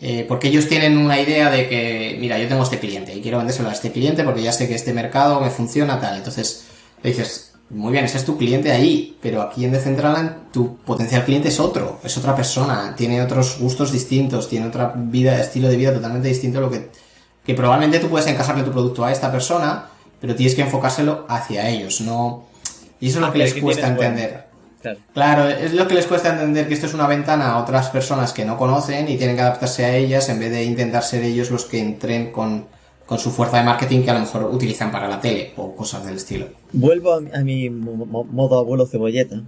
eh, 0.00 0.24
porque 0.28 0.48
ellos 0.48 0.68
tienen 0.68 0.96
una 0.96 1.20
idea 1.20 1.50
de 1.50 1.68
que, 1.68 2.16
mira, 2.20 2.38
yo 2.38 2.46
tengo 2.46 2.62
este 2.62 2.78
cliente 2.78 3.14
y 3.14 3.20
quiero 3.20 3.38
vendérselo 3.38 3.68
a 3.68 3.72
este 3.72 3.90
cliente 3.90 4.22
porque 4.22 4.42
ya 4.42 4.52
sé 4.52 4.68
que 4.68 4.74
este 4.74 4.92
mercado 4.92 5.40
me 5.40 5.50
funciona 5.50 6.00
tal. 6.00 6.16
Entonces 6.16 6.66
le 7.02 7.10
dices, 7.10 7.52
muy 7.70 7.92
bien, 7.92 8.04
ese 8.04 8.18
es 8.18 8.24
tu 8.24 8.38
cliente 8.38 8.70
ahí, 8.70 9.18
pero 9.20 9.42
aquí 9.42 9.64
en 9.64 9.72
Decentraland 9.72 10.52
tu 10.52 10.76
potencial 10.78 11.24
cliente 11.24 11.48
es 11.48 11.58
otro, 11.58 12.00
es 12.04 12.16
otra 12.16 12.34
persona, 12.36 12.94
tiene 12.96 13.20
otros 13.20 13.58
gustos 13.58 13.90
distintos, 13.90 14.48
tiene 14.48 14.68
otra 14.68 14.94
vida, 14.96 15.40
estilo 15.40 15.68
de 15.68 15.76
vida 15.76 15.92
totalmente 15.92 16.28
distinto 16.28 16.60
lo 16.60 16.70
que, 16.70 16.90
que 17.44 17.54
probablemente 17.54 17.98
tú 17.98 18.08
puedes 18.08 18.28
encajarle 18.28 18.62
tu 18.62 18.70
producto 18.70 19.04
a 19.04 19.10
esta 19.10 19.32
persona, 19.32 19.86
pero 20.20 20.34
tienes 20.34 20.54
que 20.54 20.62
enfocárselo 20.62 21.26
hacia 21.28 21.68
ellos, 21.68 22.00
no... 22.00 22.46
Y 23.00 23.08
eso 23.08 23.18
es 23.18 23.20
lo 23.20 23.26
Ah, 23.28 23.32
que 23.32 23.38
les 23.38 23.54
que 23.54 23.60
cuesta 23.60 23.86
entender. 23.88 24.44
Claro. 24.82 24.98
Claro, 25.14 25.48
es 25.48 25.72
lo 25.74 25.86
que 25.88 25.94
les 25.94 26.06
cuesta 26.06 26.30
entender 26.32 26.66
que 26.68 26.74
esto 26.74 26.86
es 26.86 26.94
una 26.94 27.06
ventana 27.06 27.52
a 27.52 27.58
otras 27.62 27.90
personas 27.90 28.32
que 28.32 28.44
no 28.44 28.56
conocen 28.56 29.08
y 29.08 29.16
tienen 29.16 29.36
que 29.36 29.42
adaptarse 29.42 29.84
a 29.84 29.96
ellas 29.96 30.28
en 30.28 30.38
vez 30.40 30.50
de 30.52 30.64
intentar 30.64 31.02
ser 31.02 31.22
ellos 31.24 31.50
los 31.50 31.64
que 31.64 31.78
entren 31.80 32.30
con, 32.32 32.66
con 33.06 33.18
su 33.18 33.30
fuerza 33.30 33.58
de 33.58 33.64
marketing 33.64 34.02
que 34.02 34.10
a 34.10 34.14
lo 34.14 34.20
mejor 34.20 34.44
utilizan 34.52 34.90
para 34.92 35.08
la 35.08 35.20
tele 35.20 35.52
o 35.56 35.74
cosas 35.76 36.04
del 36.06 36.16
estilo. 36.16 36.46
Vuelvo 36.72 37.12
a, 37.14 37.20
mi- 37.20 37.30
a 37.32 37.40
mi 37.40 37.70
modo 37.70 38.58
abuelo 38.58 38.86
cebolleta. 38.86 39.40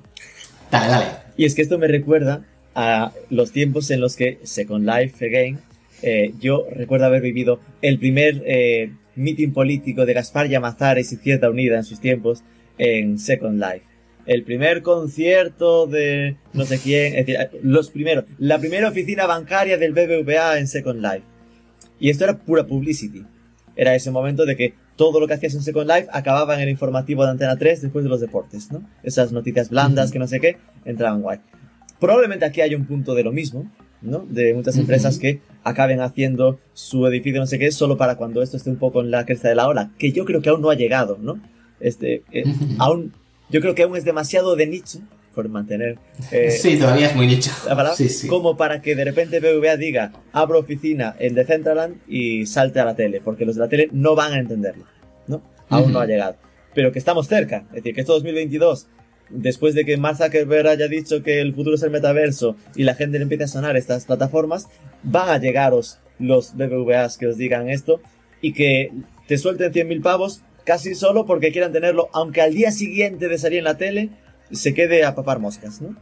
Dale, 0.71 0.87
dale. 0.89 1.07
Y 1.37 1.45
es 1.45 1.55
que 1.55 1.63
esto 1.63 1.79
me 1.79 1.87
recuerda 1.89 2.43
a 2.75 3.13
los 3.31 3.51
tiempos 3.53 3.91
en 3.91 4.01
los 4.01 4.15
que 4.17 4.39
Second 4.45 4.87
Life 4.89 5.25
Again, 5.27 5.59
eh, 6.03 6.33
yo 6.41 6.67
recuerdo 6.73 7.07
haber 7.07 7.23
vivido 7.23 7.61
el 7.83 7.99
primer 7.99 8.43
eh, 8.47 8.93
meeting 9.21 9.53
político 9.53 10.07
de 10.07 10.15
Gaspar 10.15 10.49
Llamazares 10.49 11.13
y 11.13 11.17
Izquierda 11.17 11.51
Unida 11.51 11.77
en 11.77 11.85
sus 11.85 12.01
tiempos 12.01 12.43
en 12.79 13.19
Second 13.19 13.61
Life. 13.61 13.87
El 14.27 14.45
primer 14.45 14.83
concierto 14.83 15.87
de 15.87 16.37
no 16.53 16.65
sé 16.65 16.79
quién, 16.79 17.15
es 17.17 17.27
decir, 17.27 17.39
los 17.63 17.91
primeros, 17.91 18.25
la 18.39 18.59
primera 18.59 18.89
oficina 18.89 19.27
bancaria 19.27 19.77
del 19.77 19.93
BBVA 19.93 20.59
en 20.59 20.67
Second 20.67 21.01
Life. 21.01 21.23
Y 21.99 22.11
esto 22.11 22.25
era 22.25 22.39
pura 22.39 22.67
publicity. 22.67 23.25
Era 23.77 23.95
ese 23.95 24.11
momento 24.11 24.45
de 24.45 24.57
que 24.57 24.75
todo 24.97 25.21
lo 25.21 25.27
que 25.27 25.35
hacías 25.35 25.55
en 25.55 25.63
Second 25.63 25.89
Life 25.89 26.09
acababa 26.13 26.55
en 26.55 26.61
el 26.61 26.69
informativo 26.69 27.25
de 27.25 27.31
Antena 27.31 27.57
3 27.57 27.83
después 27.83 28.05
de 28.05 28.11
los 28.11 28.21
deportes, 28.21 28.71
¿no? 28.71 28.87
Esas 29.03 29.33
noticias 29.33 29.71
blandas 29.71 30.11
que 30.11 30.19
no 30.19 30.27
sé 30.27 30.41
qué, 30.41 30.59
entraban 30.85 31.23
guay. 31.23 31.39
Probablemente 31.99 32.45
aquí 32.45 32.61
hay 32.61 32.75
un 32.75 32.87
punto 32.87 33.15
de 33.15 33.25
lo 33.25 33.33
mismo, 33.33 33.71
¿no? 34.03 34.27
De 34.29 34.55
muchas 34.55 34.77
empresas 34.77 35.19
que 35.19 35.41
acaben 35.63 36.01
haciendo 36.01 36.59
su 36.73 37.07
edificio 37.07 37.41
no 37.41 37.47
sé 37.47 37.59
qué 37.59 37.71
solo 37.71 37.97
para 37.97 38.17
cuando 38.17 38.43
esto 38.43 38.57
esté 38.57 38.71
un 38.71 38.77
poco 38.77 39.01
en 39.01 39.11
la 39.11 39.27
cresta 39.27 39.49
de 39.49 39.55
la 39.55 39.69
ola, 39.69 39.91
que 39.99 40.13
yo 40.13 40.25
creo 40.25 40.41
que 40.41 40.49
aún 40.49 40.63
no 40.63 40.71
ha 40.71 40.75
llegado, 40.75 41.19
¿no? 41.21 41.41
Este, 41.81 42.23
eh, 42.33 42.45
aún, 42.79 43.13
yo 43.51 43.61
creo 43.61 43.75
que 43.75 43.83
aún 43.83 43.97
es 43.97 44.05
demasiado 44.05 44.57
de 44.57 44.67
nicho 44.67 45.01
por 45.35 45.49
mantener... 45.49 45.99
Eh, 46.33 46.51
sí, 46.51 46.77
todavía 46.77 47.07
es 47.07 47.15
muy 47.15 47.27
nicho. 47.27 47.53
Sí, 47.95 48.09
sí. 48.09 48.27
Como 48.27 48.57
para 48.57 48.83
que 48.83 48.97
de 48.97 49.05
repente 49.05 49.39
BVA 49.39 49.77
diga, 49.77 50.13
abro 50.33 50.59
oficina 50.59 51.15
en 51.19 51.35
Decentraland 51.35 51.99
y 52.09 52.47
salte 52.47 52.81
a 52.81 52.85
la 52.85 52.97
tele, 52.97 53.21
porque 53.21 53.45
los 53.45 53.55
de 53.55 53.61
la 53.61 53.69
tele 53.69 53.89
no 53.93 54.15
van 54.17 54.33
a 54.33 54.39
entenderlo, 54.39 54.85
¿no? 55.29 55.43
Aún 55.69 55.93
no 55.93 56.01
ha 56.01 56.07
llegado. 56.07 56.37
Pero 56.75 56.91
que 56.91 56.99
estamos 56.99 57.29
cerca, 57.29 57.65
es 57.69 57.77
decir, 57.77 57.95
que 57.95 58.01
esto 58.01 58.15
2022 58.15 58.89
después 59.31 59.75
de 59.75 59.85
que 59.85 59.97
Mark 59.97 60.19
Zuckerberg 60.19 60.69
haya 60.69 60.89
dicho 60.89 61.23
que 61.23 61.41
el 61.41 61.55
futuro 61.55 61.77
es 61.77 61.83
el 61.83 61.91
metaverso 61.91 62.57
y 62.75 62.85
la 62.85 62.95
gente 62.95 63.19
le 63.19 63.25
empiece 63.25 63.45
a 63.45 63.49
sonar 63.49 63.77
estas 63.77 64.05
plataformas, 64.05 64.69
van 65.03 65.29
a 65.29 65.39
llegaros 65.39 65.99
los 66.19 66.55
BBVAs 66.57 67.17
que 67.17 67.27
os 67.27 67.37
digan 67.37 67.71
esto 67.71 68.01
y 68.43 68.53
que 68.53 68.93
te 69.27 69.39
suelten 69.39 69.73
100.000 69.73 70.03
pavos 70.03 70.43
casi 70.65 70.95
solo 70.95 71.27
porque 71.27 71.53
quieran 71.53 71.73
tenerlo, 71.73 72.09
aunque 72.13 72.43
al 72.43 72.55
día 72.55 72.71
siguiente 72.71 73.29
de 73.29 73.39
salir 73.39 73.59
en 73.59 73.65
la 73.65 73.77
tele 73.77 74.11
se 74.53 74.75
quede 74.75 75.05
a 75.05 75.15
papar 75.15 75.39
moscas, 75.39 75.81
¿no? 75.81 75.97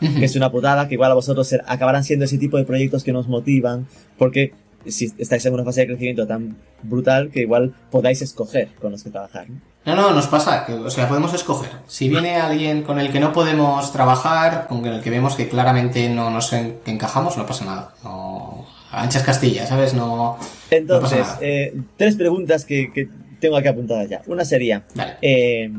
que 0.00 0.24
es 0.24 0.36
una 0.36 0.50
putada, 0.50 0.88
que 0.88 0.94
igual 0.94 1.10
a 1.10 1.14
vosotros 1.14 1.54
acabarán 1.66 2.04
siendo 2.04 2.24
ese 2.24 2.38
tipo 2.38 2.56
de 2.56 2.64
proyectos 2.64 3.02
que 3.02 3.12
nos 3.12 3.28
motivan, 3.28 3.86
porque 4.16 4.52
si 4.86 5.12
estáis 5.18 5.44
en 5.44 5.54
una 5.54 5.64
fase 5.64 5.82
de 5.82 5.88
crecimiento 5.88 6.26
tan 6.26 6.56
brutal 6.82 7.30
que 7.30 7.40
igual 7.40 7.74
podáis 7.90 8.22
escoger 8.22 8.68
con 8.80 8.92
los 8.92 9.02
que 9.02 9.10
trabajar. 9.10 9.50
¿no? 9.50 9.60
No, 9.88 9.96
no, 9.96 10.12
nos 10.12 10.26
pasa, 10.26 10.66
que, 10.66 10.74
o 10.74 10.90
sea, 10.90 11.08
podemos 11.08 11.32
escoger. 11.32 11.70
Si 11.86 12.10
viene 12.10 12.36
alguien 12.36 12.82
con 12.82 13.00
el 13.00 13.10
que 13.10 13.20
no 13.20 13.32
podemos 13.32 13.90
trabajar, 13.90 14.66
con 14.68 14.84
el 14.84 15.00
que 15.00 15.08
vemos 15.08 15.34
que 15.34 15.48
claramente 15.48 16.10
no 16.10 16.28
nos 16.28 16.52
encajamos, 16.52 17.38
no 17.38 17.46
pasa 17.46 17.64
nada. 17.64 17.94
No, 18.04 18.66
anchas 18.92 19.22
Castilla, 19.22 19.66
¿sabes? 19.66 19.94
No. 19.94 20.36
Entonces, 20.70 21.26
eh, 21.40 21.74
tres 21.96 22.16
preguntas 22.16 22.66
que, 22.66 23.08
tengo 23.40 23.56
aquí 23.56 23.68
apuntadas 23.68 24.10
ya. 24.10 24.20
Una 24.26 24.44
sería, 24.44 24.84
eh, 25.22 25.70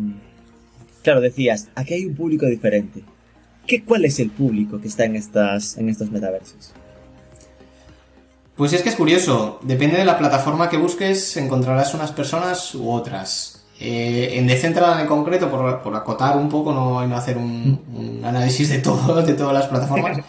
claro, 1.03 1.21
decías, 1.21 1.67
aquí 1.75 1.93
hay 1.93 2.05
un 2.05 2.15
público 2.15 2.47
diferente. 2.47 3.03
¿Qué, 3.67 3.83
¿Cuál 3.83 4.05
es 4.05 4.19
el 4.19 4.31
público 4.31 4.81
que 4.81 4.87
está 4.87 5.05
en, 5.05 5.17
estas, 5.17 5.77
en 5.77 5.87
estos 5.87 6.09
metaversos? 6.09 6.73
Pues 8.55 8.73
es 8.73 8.81
que 8.81 8.89
es 8.89 8.95
curioso, 8.95 9.59
depende 9.61 9.97
de 9.97 10.05
la 10.05 10.17
plataforma 10.17 10.67
que 10.67 10.77
busques, 10.77 11.37
encontrarás 11.37 11.93
unas 11.93 12.11
personas 12.11 12.73
u 12.73 12.89
otras. 12.89 13.58
Eh, 13.79 14.37
en 14.37 14.45
Decentraland 14.45 15.01
en 15.01 15.07
concreto, 15.07 15.49
por, 15.49 15.95
acotar 15.95 16.35
un 16.35 16.49
poco, 16.49 16.73
no, 16.73 17.05
no 17.07 17.15
hacer 17.15 17.37
un, 17.37 18.21
análisis 18.25 18.69
de 18.69 18.79
todo, 18.79 19.21
de 19.23 19.33
todas 19.33 19.53
las 19.53 19.67
plataformas. 19.67 20.19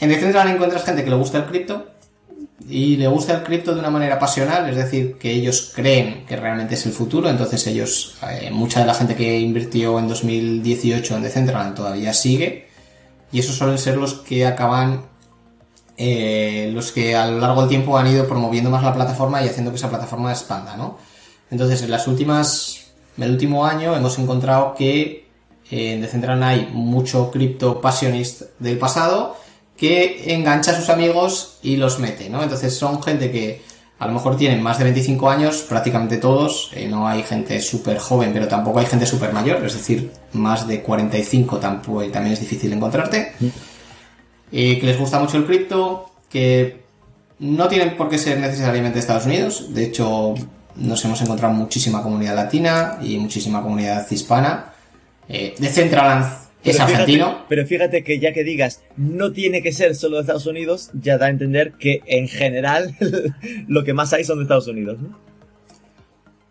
En 0.00 0.08
Decentraland 0.08 0.54
encuentras 0.54 0.84
gente 0.84 1.04
que 1.04 1.10
le 1.10 1.16
gusta 1.16 1.38
el 1.38 1.44
cripto 1.44 1.86
y 2.66 2.96
le 2.96 3.06
gusta 3.08 3.34
el 3.34 3.42
cripto 3.42 3.74
de 3.74 3.80
una 3.80 3.90
manera 3.90 4.18
pasional, 4.18 4.68
es 4.70 4.76
decir, 4.76 5.18
que 5.18 5.30
ellos 5.30 5.72
creen 5.74 6.24
que 6.26 6.36
realmente 6.36 6.74
es 6.74 6.86
el 6.86 6.92
futuro, 6.92 7.28
entonces 7.28 7.66
ellos, 7.66 8.16
eh, 8.30 8.50
mucha 8.50 8.80
de 8.80 8.86
la 8.86 8.94
gente 8.94 9.14
que 9.14 9.38
invirtió 9.38 9.98
en 9.98 10.08
2018 10.08 11.16
en 11.16 11.22
Decentraland 11.22 11.74
todavía 11.74 12.14
sigue 12.14 12.68
y 13.30 13.40
esos 13.40 13.56
suelen 13.56 13.76
ser 13.76 13.98
los 13.98 14.14
que 14.14 14.46
acaban 14.46 15.02
eh, 15.96 16.70
los 16.72 16.90
que 16.92 17.14
a 17.14 17.26
lo 17.26 17.38
largo 17.38 17.60
del 17.60 17.68
tiempo 17.68 17.96
han 17.98 18.06
ido 18.06 18.26
promoviendo 18.26 18.70
más 18.70 18.82
la 18.82 18.94
plataforma 18.94 19.42
y 19.42 19.48
haciendo 19.48 19.70
que 19.70 19.76
esa 19.76 19.90
plataforma 19.90 20.32
expanda, 20.32 20.76
¿no? 20.76 20.98
Entonces, 21.54 21.82
en 21.82 21.92
las 21.92 22.08
últimas, 22.08 22.86
en 23.16 23.22
el 23.22 23.30
último 23.30 23.64
año 23.64 23.94
hemos 23.94 24.18
encontrado 24.18 24.74
que 24.74 25.28
eh, 25.70 25.92
en 25.92 26.00
Decentraland 26.00 26.42
hay 26.42 26.68
mucho 26.72 27.30
cripto 27.30 27.80
passionist 27.80 28.42
del 28.58 28.76
pasado 28.76 29.36
que 29.76 30.34
engancha 30.34 30.72
a 30.72 30.74
sus 30.74 30.88
amigos 30.88 31.58
y 31.62 31.76
los 31.76 32.00
mete, 32.00 32.28
¿no? 32.28 32.42
Entonces 32.42 32.76
son 32.76 33.00
gente 33.04 33.30
que 33.30 33.62
a 34.00 34.08
lo 34.08 34.14
mejor 34.14 34.36
tienen 34.36 34.64
más 34.64 34.78
de 34.78 34.84
25 34.84 35.30
años, 35.30 35.58
prácticamente 35.68 36.16
todos, 36.16 36.72
eh, 36.74 36.88
no 36.88 37.06
hay 37.06 37.22
gente 37.22 37.60
súper 37.60 37.98
joven, 37.98 38.32
pero 38.32 38.48
tampoco 38.48 38.80
hay 38.80 38.86
gente 38.86 39.06
súper 39.06 39.32
mayor, 39.32 39.64
es 39.64 39.74
decir, 39.74 40.10
más 40.32 40.66
de 40.66 40.82
45 40.82 41.58
tampoco, 41.58 42.04
también 42.08 42.32
es 42.32 42.40
difícil 42.40 42.72
encontrarte, 42.72 43.32
eh, 44.50 44.80
que 44.80 44.86
les 44.86 44.98
gusta 44.98 45.20
mucho 45.20 45.36
el 45.36 45.46
cripto, 45.46 46.10
que 46.28 46.82
no 47.38 47.68
tienen 47.68 47.96
por 47.96 48.08
qué 48.08 48.18
ser 48.18 48.40
necesariamente 48.40 48.98
Estados 48.98 49.26
Unidos, 49.26 49.72
de 49.72 49.84
hecho 49.84 50.34
nos 50.76 51.04
hemos 51.04 51.20
encontrado 51.22 51.54
muchísima 51.54 52.02
comunidad 52.02 52.34
latina 52.34 52.98
y 53.02 53.18
muchísima 53.18 53.62
comunidad 53.62 54.06
hispana. 54.10 54.72
Eh, 55.28 55.54
de 55.58 55.68
Centraland 55.68 56.26
es 56.62 56.80
argentino. 56.80 57.44
pero 57.48 57.66
fíjate 57.66 58.02
que 58.04 58.18
ya 58.18 58.32
que 58.32 58.44
digas 58.44 58.82
no 58.96 59.32
tiene 59.32 59.62
que 59.62 59.72
ser 59.72 59.94
solo 59.94 60.16
de 60.16 60.22
Estados 60.22 60.46
Unidos, 60.46 60.90
ya 60.94 61.18
da 61.18 61.26
a 61.26 61.30
entender 61.30 61.72
que 61.72 62.02
en 62.06 62.28
general 62.28 62.94
lo 63.68 63.84
que 63.84 63.92
más 63.92 64.12
hay 64.12 64.24
son 64.24 64.38
de 64.38 64.44
Estados 64.44 64.66
Unidos, 64.68 64.98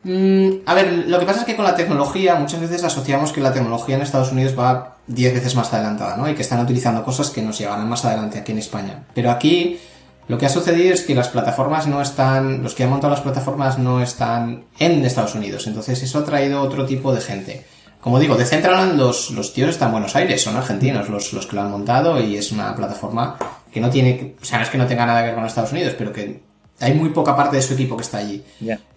mm, 0.03 0.49
a 0.65 0.73
ver, 0.73 1.05
lo 1.07 1.19
que 1.19 1.25
pasa 1.25 1.41
es 1.41 1.45
que 1.45 1.55
con 1.55 1.65
la 1.65 1.75
tecnología 1.75 2.35
muchas 2.35 2.61
veces 2.61 2.83
asociamos 2.83 3.31
que 3.31 3.41
la 3.41 3.53
tecnología 3.53 3.95
en 3.95 4.01
Estados 4.01 4.31
Unidos 4.31 4.57
va 4.57 4.97
10 5.07 5.33
veces 5.33 5.55
más 5.55 5.73
adelantada, 5.73 6.15
¿no? 6.15 6.29
Y 6.29 6.35
que 6.35 6.41
están 6.41 6.59
utilizando 6.59 7.03
cosas 7.03 7.29
que 7.29 7.41
nos 7.41 7.57
llevarán 7.57 7.89
más 7.89 8.05
adelante 8.05 8.39
aquí 8.39 8.51
en 8.51 8.59
España. 8.59 9.03
Pero 9.13 9.31
aquí 9.31 9.79
lo 10.27 10.37
que 10.37 10.45
ha 10.45 10.49
sucedido 10.49 10.93
es 10.93 11.01
que 11.01 11.15
las 11.15 11.29
plataformas 11.29 11.87
no 11.87 12.01
están, 12.01 12.63
los 12.63 12.75
que 12.75 12.83
han 12.83 12.89
montado 12.89 13.11
las 13.11 13.21
plataformas 13.21 13.77
no 13.77 14.01
están 14.01 14.65
en 14.79 15.03
Estados 15.05 15.35
Unidos, 15.35 15.67
entonces 15.67 16.01
eso 16.01 16.19
ha 16.19 16.25
traído 16.25 16.61
otro 16.61 16.85
tipo 16.85 17.13
de 17.13 17.21
gente. 17.21 17.65
Como 17.99 18.19
digo, 18.19 18.35
de 18.35 18.45
Centraland 18.45 18.97
los, 18.97 19.31
los 19.31 19.53
tíos 19.53 19.69
están 19.69 19.89
en 19.89 19.93
Buenos 19.93 20.15
Aires, 20.15 20.41
son 20.41 20.57
argentinos 20.57 21.07
los, 21.09 21.31
los 21.31 21.47
que 21.47 21.55
lo 21.55 21.61
han 21.61 21.71
montado 21.71 22.21
y 22.21 22.35
es 22.35 22.51
una 22.51 22.75
plataforma 22.75 23.37
que 23.71 23.79
no 23.79 23.89
tiene, 23.89 24.35
o 24.41 24.45
sea, 24.45 24.57
no 24.57 24.65
es 24.65 24.69
que 24.69 24.77
no 24.77 24.85
tenga 24.85 25.05
nada 25.05 25.21
que 25.21 25.27
ver 25.27 25.35
con 25.35 25.45
Estados 25.45 25.71
Unidos, 25.71 25.95
pero 25.97 26.11
que 26.11 26.41
hay 26.79 26.93
muy 26.93 27.09
poca 27.09 27.35
parte 27.35 27.55
de 27.55 27.61
su 27.61 27.73
equipo 27.73 27.95
que 27.95 28.03
está 28.03 28.17
allí. 28.17 28.43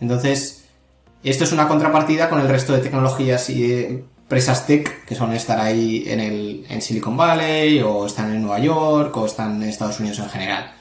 Entonces, 0.01 0.65
esto 1.23 1.45
es 1.45 1.53
una 1.53 1.69
contrapartida 1.69 2.29
con 2.29 2.41
el 2.41 2.49
resto 2.49 2.73
de 2.73 2.81
tecnologías 2.81 3.49
y 3.51 3.85
empresas 3.85 4.67
tech 4.67 5.05
que 5.05 5.15
son 5.15 5.33
estar 5.33 5.59
ahí 5.61 6.05
en, 6.07 6.21
el, 6.21 6.67
en 6.69 6.83
Silicon 6.83 7.17
Valley 7.17 7.81
o 7.83 8.07
están 8.07 8.35
en 8.35 8.43
Nueva 8.43 8.59
York 8.59 9.17
o 9.17 9.27
están 9.27 9.63
en 9.63 9.69
Estados 9.69 10.01
Unidos 10.01 10.19
en 10.19 10.29
general. 10.29 10.76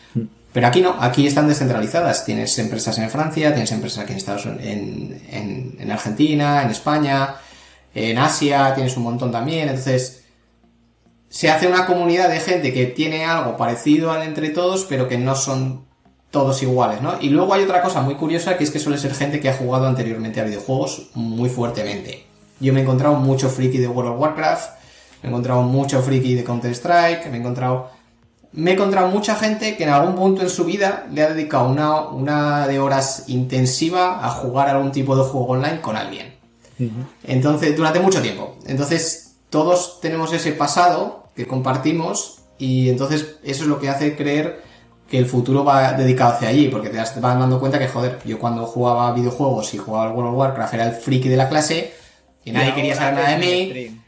Pero 0.56 0.68
aquí 0.68 0.80
no, 0.80 0.96
aquí 1.02 1.28
están 1.28 1.50
descentralizadas. 1.50 2.24
Tienes 2.24 2.58
empresas 2.60 2.98
en 3.00 3.10
Francia, 3.10 3.52
tienes 3.52 3.74
empresas 3.74 4.06
aquí 4.06 4.14
en 4.14 4.18
Estados 4.18 4.46
en, 4.46 5.22
en, 5.78 5.92
Argentina, 5.92 6.64
en 6.64 6.70
España, 6.70 7.36
en 7.94 8.18
Asia, 8.18 8.74
tienes 8.74 8.96
un 8.96 9.04
montón 9.04 9.34
también. 9.34 9.68
Entonces, 9.68 10.24
se 11.28 11.52
hace 11.52 11.68
una 11.68 11.86
comunidad 11.86 12.30
de 12.30 12.40
gente 12.40 12.72
que 12.72 12.86
tiene 12.86 13.26
algo 13.26 13.58
parecido 13.58 14.14
al 14.14 14.22
entre 14.22 14.50
todos, 14.50 14.86
pero 14.86 15.10
que 15.10 15.18
no 15.18 15.36
son 15.36 15.84
todos 16.32 16.64
iguales, 16.64 17.02
¿no? 17.02 17.18
Y 17.20 17.32
luego 17.32 17.54
hay 17.54 17.66
otra 17.66 17.82
cosa 17.82 18.00
muy 18.00 18.16
curiosa 18.16 18.58
que 18.58 18.64
es 18.64 18.72
que 18.72 18.80
suele 18.80 18.98
ser 18.98 19.14
gente 19.14 19.42
que 19.42 19.50
ha 19.50 19.58
jugado 19.58 19.88
anteriormente 19.88 20.40
a 20.40 20.46
videojuegos 20.46 21.10
muy 21.16 21.50
fuertemente. 21.50 22.28
Yo 22.62 22.72
me 22.72 22.80
he 22.80 22.84
encontrado 22.84 23.16
mucho 23.16 23.50
friki 23.50 23.78
de 23.78 23.90
World 23.90 24.14
of 24.14 24.22
Warcraft, 24.22 24.70
me 25.22 25.28
he 25.28 25.32
encontrado 25.32 25.64
mucho 25.64 26.02
friki 26.02 26.34
de 26.34 26.46
Counter 26.46 26.72
Strike, 26.72 27.26
me 27.30 27.36
he 27.36 27.40
encontrado 27.42 27.95
me 28.56 28.72
he 28.72 28.74
encontrado 28.74 29.10
mucha 29.10 29.36
gente 29.36 29.76
que 29.76 29.84
en 29.84 29.90
algún 29.90 30.16
punto 30.16 30.42
en 30.42 30.50
su 30.50 30.64
vida 30.64 31.08
le 31.12 31.24
ha 31.24 31.30
dedicado 31.30 31.68
una, 31.68 32.02
una 32.08 32.68
de 32.68 32.80
horas 32.80 33.26
intensiva 33.28 34.26
a 34.26 34.30
jugar 34.30 34.70
algún 34.70 34.92
tipo 34.92 35.16
de 35.16 35.24
juego 35.24 35.48
online 35.48 35.82
con 35.82 35.96
alguien. 35.98 36.36
Entonces, 37.24 37.76
durante 37.76 38.00
mucho 38.00 38.22
tiempo. 38.22 38.58
Entonces, 38.66 39.36
todos 39.50 40.00
tenemos 40.02 40.34
ese 40.34 40.52
pasado 40.54 41.30
que 41.36 41.46
compartimos 41.46 42.40
y 42.58 42.90
entonces 42.90 43.38
eso 43.44 43.64
es 43.64 43.70
lo 43.70 43.80
que 43.80 43.90
hace 43.90 44.16
creer 44.16 44.62
que 45.10 45.18
el 45.18 45.26
futuro 45.26 45.64
va 45.64 45.94
dedicado 45.94 46.34
hacia 46.34 46.48
allí, 46.48 46.70
porque 46.70 46.90
te 46.90 46.98
vas 46.98 47.22
dando 47.22 47.60
cuenta 47.60 47.78
que, 47.78 47.88
joder, 47.88 48.20
yo 48.26 48.40
cuando 48.40 48.66
jugaba 48.66 49.14
videojuegos 49.14 49.74
y 49.74 49.78
jugaba 49.78 50.08
al 50.08 50.14
World 50.14 50.32
of 50.32 50.40
Warcraft 50.40 50.74
era 50.74 50.86
el 50.88 50.94
friki 50.94 51.30
de 51.30 51.38
la 51.38 51.50
clase 51.50 51.94
y 52.44 52.52
nadie 52.52 52.74
quería 52.74 52.96
saber 52.96 53.14
nada 53.16 53.38
de 53.38 53.38
mí 53.38 54.02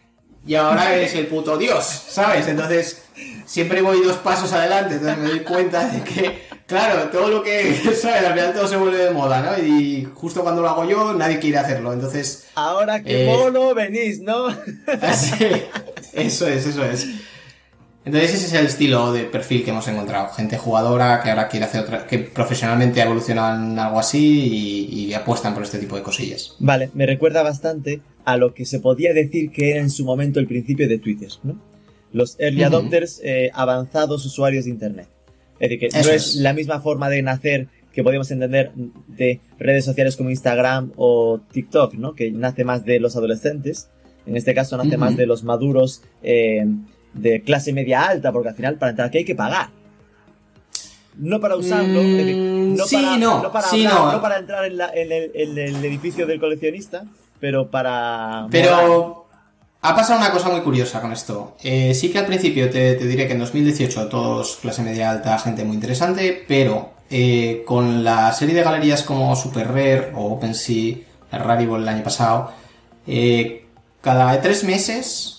y 0.48 0.56
ahora 0.56 0.96
eres 0.96 1.14
el 1.14 1.28
puto 1.28 1.58
dios, 1.58 1.86
¿sabes? 1.86 2.48
Entonces, 2.48 3.04
siempre 3.46 3.82
voy 3.82 4.02
dos 4.02 4.18
pasos 4.18 4.54
adelante, 4.54 4.96
entonces 4.96 5.18
me 5.18 5.30
doy 5.30 5.40
cuenta 5.42 5.88
de 5.90 6.02
que, 6.04 6.48
claro, 6.66 7.10
todo 7.10 7.28
lo 7.28 7.44
que, 7.44 7.76
¿sabes? 8.02 8.26
Al 8.26 8.34
final 8.34 8.54
todo 8.54 8.68
se 8.68 8.78
vuelve 8.78 8.98
de 8.98 9.12
moda, 9.12 9.42
¿no? 9.42 9.62
Y 9.62 10.08
justo 10.16 10.42
cuando 10.44 10.62
lo 10.62 10.70
hago 10.70 10.86
yo, 10.86 11.14
nadie 11.14 11.40
quiere 11.40 11.58
hacerlo, 11.58 11.92
entonces... 11.92 12.48
Ahora 12.56 13.04
que 13.04 13.24
eh, 13.24 13.26
mono 13.26 13.76
venís, 13.76 14.22
¿no? 14.22 14.48
Así, 15.02 15.36
eso 16.14 16.48
es, 16.48 16.66
eso 16.66 16.84
es. 16.86 17.06
Entonces 18.08 18.36
ese 18.36 18.46
es 18.46 18.54
el 18.54 18.68
estilo 18.68 19.12
de 19.12 19.26
perfil 19.26 19.66
que 19.66 19.72
hemos 19.72 19.86
encontrado. 19.90 20.30
Gente 20.30 20.58
jugadora 20.58 21.20
que 21.22 21.30
ahora 21.30 21.50
quiere 21.50 21.66
hacer 21.66 21.82
otra, 21.82 22.08
que 22.08 22.20
profesionalmente 22.20 23.02
evolucionan 23.02 23.78
algo 23.78 24.00
así 24.00 24.88
y, 24.90 25.14
apuestan 25.14 25.54
por 25.54 25.64
este 25.64 25.78
tipo 25.78 25.98
de 25.98 26.04
cosillas. 26.04 26.56
Vale, 26.60 26.90
me 26.94 27.06
recuerda 27.06 27.44
bastante 27.44 28.00
a 28.24 28.38
lo 28.38 28.54
que 28.54 28.66
se 28.66 28.80
podía 28.80 29.14
decir 29.14 29.52
que 29.52 29.72
era 29.72 29.82
en 29.82 29.90
su 29.90 30.06
momento 30.06 30.40
el 30.40 30.48
principio 30.48 30.88
de 30.88 31.00
Twitter, 31.00 31.30
¿no? 31.44 31.62
Los 32.14 32.40
early 32.40 32.64
adopters, 32.64 33.20
eh, 33.26 33.52
avanzados 33.54 34.26
usuarios 34.26 34.66
de 34.66 34.72
Internet. 34.72 35.10
Es 35.60 35.70
decir, 35.70 35.80
que 35.80 35.90
no 35.90 36.10
es, 36.10 36.36
la 36.36 36.54
misma 36.54 36.80
forma 36.80 37.10
de 37.10 37.22
nacer 37.24 37.68
que 37.92 38.04
podemos 38.04 38.32
entender 38.32 38.72
de 39.08 39.42
redes 39.60 39.84
sociales 39.84 40.16
como 40.16 40.30
Instagram 40.30 40.94
o 40.96 41.42
TikTok, 41.52 41.96
¿no? 41.96 42.16
Que 42.16 42.32
nace 42.32 42.64
más 42.64 42.86
de 42.86 43.02
los 43.02 43.18
adolescentes. 43.18 43.90
En 44.26 44.38
este 44.38 44.54
caso 44.54 44.78
nace 44.78 44.96
más 44.96 45.18
de 45.18 45.26
los 45.26 45.44
maduros 45.44 46.04
eh, 46.24 46.66
de 47.18 47.42
clase 47.42 47.74
media 47.74 48.04
alta, 48.08 48.32
porque 48.32 48.50
al 48.50 48.56
final 48.56 48.76
para 48.76 48.92
entrar 48.92 49.08
aquí 49.10 49.20
hay 49.20 49.26
que 49.26 49.36
pagar. 49.36 49.70
No 51.18 51.40
para 51.40 51.56
usarlo, 51.56 52.02
Mm, 52.04 52.76
no, 52.76 52.86
sí, 52.86 52.96
para, 52.96 53.18
no, 53.18 53.52
para 53.52 53.68
sí, 53.68 53.86
hablar, 53.86 54.02
no. 54.06 54.12
no 54.14 54.22
para 54.22 54.38
entrar 54.38 54.66
en, 54.66 54.78
la- 54.78 54.92
en 54.94 55.12
el, 55.12 55.32
en 55.34 55.58
el 55.58 55.84
edificio 55.86 56.28
del 56.28 56.40
coleccionista, 56.40 57.04
pero 57.40 57.70
para... 57.72 58.46
Pero 58.52 59.26
ha 59.82 59.96
pasado 59.96 60.20
una 60.20 60.32
cosa 60.32 60.50
muy 60.50 60.62
curiosa 60.62 61.02
con 61.02 61.12
esto. 61.12 61.56
Eh, 61.64 61.94
sí 61.96 62.12
que 62.12 62.20
al 62.20 62.26
principio 62.28 62.70
te, 62.70 62.94
te 62.96 63.06
diré 63.08 63.26
que 63.26 63.34
en 63.34 63.40
2018 63.40 64.08
todos 64.10 64.58
clase 64.58 64.84
media 64.84 65.10
alta, 65.10 65.40
gente 65.40 65.64
muy 65.64 65.76
interesante, 65.76 66.44
pero 66.48 66.92
eh, 67.10 67.64
con 67.66 68.04
la 68.04 68.32
serie 68.34 68.54
de 68.54 68.62
galerías 68.64 69.02
como 69.02 69.36
Super 69.36 69.68
Rare 69.70 70.12
o 70.16 70.34
OpenSea, 70.34 70.98
Rarible 71.32 71.78
el 71.78 71.88
año 71.88 72.04
pasado, 72.04 72.52
eh, 73.08 73.66
cada 74.02 74.40
tres 74.42 74.64
meses 74.64 75.37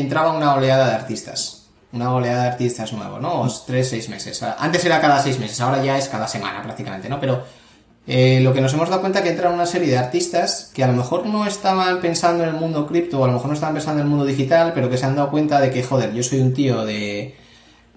entraba 0.00 0.32
una 0.32 0.54
oleada 0.54 0.88
de 0.88 0.94
artistas. 0.94 1.68
Una 1.92 2.12
oleada 2.12 2.42
de 2.42 2.48
artistas 2.48 2.92
nuevos, 2.92 3.20
¿no? 3.20 3.42
O 3.42 3.50
tres, 3.66 3.88
seis 3.88 4.08
meses. 4.08 4.42
Antes 4.42 4.84
era 4.84 5.00
cada 5.00 5.22
seis 5.22 5.38
meses, 5.38 5.60
ahora 5.60 5.82
ya 5.82 5.96
es 5.96 6.08
cada 6.08 6.28
semana 6.28 6.62
prácticamente, 6.62 7.08
¿no? 7.08 7.18
Pero 7.20 7.44
eh, 8.06 8.40
lo 8.40 8.52
que 8.52 8.60
nos 8.60 8.72
hemos 8.74 8.88
dado 8.88 9.00
cuenta 9.00 9.22
que 9.22 9.30
entran 9.30 9.54
una 9.54 9.66
serie 9.66 9.88
de 9.88 9.98
artistas 9.98 10.70
que 10.74 10.84
a 10.84 10.86
lo 10.86 10.92
mejor 10.92 11.26
no 11.26 11.46
estaban 11.46 12.00
pensando 12.00 12.44
en 12.44 12.50
el 12.50 12.56
mundo 12.56 12.86
cripto, 12.86 13.20
o 13.20 13.24
a 13.24 13.28
lo 13.28 13.34
mejor 13.34 13.48
no 13.48 13.54
estaban 13.54 13.74
pensando 13.74 14.00
en 14.00 14.06
el 14.06 14.10
mundo 14.10 14.26
digital, 14.26 14.72
pero 14.74 14.90
que 14.90 14.96
se 14.98 15.06
han 15.06 15.16
dado 15.16 15.30
cuenta 15.30 15.60
de 15.60 15.70
que, 15.70 15.82
joder, 15.82 16.12
yo 16.12 16.22
soy 16.22 16.40
un 16.40 16.52
tío 16.52 16.84
de, 16.84 17.34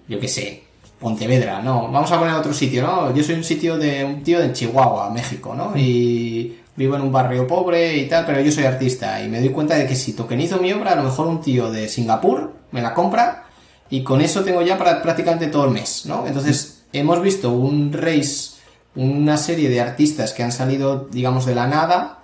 yo 0.08 0.18
qué 0.18 0.28
sé, 0.28 0.64
Pontevedra, 0.98 1.62
no, 1.62 1.90
vamos 1.90 2.12
a 2.12 2.18
poner 2.18 2.34
otro 2.34 2.52
sitio, 2.52 2.82
¿no? 2.82 3.14
Yo 3.14 3.22
soy 3.22 3.36
un 3.36 3.44
sitio 3.44 3.78
de 3.78 4.04
un 4.04 4.22
tío 4.22 4.38
de 4.38 4.52
Chihuahua, 4.52 5.08
México, 5.08 5.54
¿no? 5.54 5.72
Y 5.74 6.58
vivo 6.80 6.96
en 6.96 7.02
un 7.02 7.12
barrio 7.12 7.46
pobre 7.46 7.94
y 7.98 8.08
tal, 8.08 8.24
pero 8.24 8.40
yo 8.40 8.50
soy 8.50 8.64
artista 8.64 9.22
y 9.22 9.28
me 9.28 9.38
doy 9.38 9.50
cuenta 9.50 9.74
de 9.74 9.86
que 9.86 9.94
si 9.94 10.14
tokenizo 10.14 10.56
mi 10.56 10.72
obra, 10.72 10.92
a 10.92 10.96
lo 10.96 11.02
mejor 11.02 11.26
un 11.26 11.42
tío 11.42 11.70
de 11.70 11.90
Singapur 11.90 12.54
me 12.72 12.80
la 12.80 12.94
compra 12.94 13.44
y 13.90 14.02
con 14.02 14.22
eso 14.22 14.42
tengo 14.44 14.62
ya 14.62 14.78
para 14.78 15.02
prácticamente 15.02 15.48
todo 15.48 15.66
el 15.66 15.72
mes, 15.72 16.06
¿no? 16.06 16.26
Entonces, 16.26 16.84
hemos 16.94 17.20
visto 17.20 17.50
un 17.50 17.92
race, 17.92 18.52
una 18.96 19.36
serie 19.36 19.68
de 19.68 19.78
artistas 19.78 20.32
que 20.32 20.42
han 20.42 20.52
salido, 20.52 21.06
digamos, 21.10 21.44
de 21.44 21.54
la 21.54 21.66
nada, 21.66 22.20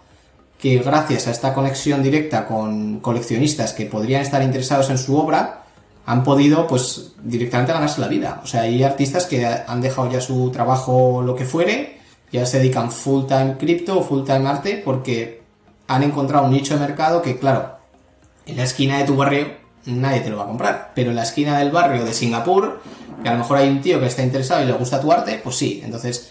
que 0.59 0.78
gracias 0.78 1.26
a 1.26 1.32
esta 1.32 1.52
conexión 1.52 2.02
directa 2.02 2.46
con 2.46 3.00
coleccionistas 3.00 3.74
que 3.74 3.84
podrían 3.84 4.22
estar 4.22 4.42
interesados 4.42 4.88
en 4.88 4.96
su 4.96 5.18
obra, 5.18 5.64
han 6.07 6.24
podido, 6.24 6.66
pues, 6.66 7.12
directamente 7.22 7.74
ganarse 7.74 8.00
la 8.00 8.09
vida. 8.09 8.40
O 8.42 8.46
sea, 8.46 8.62
hay 8.62 8.82
artistas 8.82 9.26
que 9.26 9.44
han 9.44 9.82
dejado 9.82 10.11
ya 10.11 10.22
su 10.22 10.50
trabajo, 10.50 11.20
lo 11.20 11.36
que 11.36 11.44
fuere, 11.44 11.95
ya 12.33 12.47
se 12.47 12.59
dedican 12.59 12.91
full 12.91 13.27
time 13.27 13.57
cripto 13.59 13.99
o 13.99 14.03
full 14.03 14.24
time 14.24 14.49
arte, 14.49 14.83
porque 14.85 15.43
han 15.87 16.03
encontrado 16.03 16.47
un 16.47 16.53
nicho 16.53 16.74
de 16.74 16.81
mercado 16.81 17.22
que, 17.22 17.39
claro, 17.39 17.77
en 18.47 18.57
la 18.57 18.64
esquina 18.64 18.99
de 18.99 19.05
tu 19.05 19.16
barrio 19.16 19.66
nadie 19.87 20.20
te 20.20 20.31
lo 20.31 20.37
va 20.37 20.45
a 20.45 20.49
comprar. 20.49 20.93
Pero 20.95 21.11
en 21.11 21.16
la 21.16 21.22
esquina 21.22 21.59
del 21.59 21.70
barrio 21.70 22.05
de 22.05 22.12
Singapur, 22.12 22.81
que 23.22 23.29
a 23.29 23.33
lo 23.33 23.39
mejor 23.39 23.59
hay 23.59 23.68
un 23.68 23.81
tío 23.81 24.01
que 24.01 24.07
está 24.07 24.22
interesado 24.22 24.62
y 24.62 24.66
le 24.66 24.72
gusta 24.72 25.01
tu 25.01 25.12
arte, 25.12 25.41
pues 25.43 25.57
sí. 25.57 25.81
Entonces, 25.85 26.31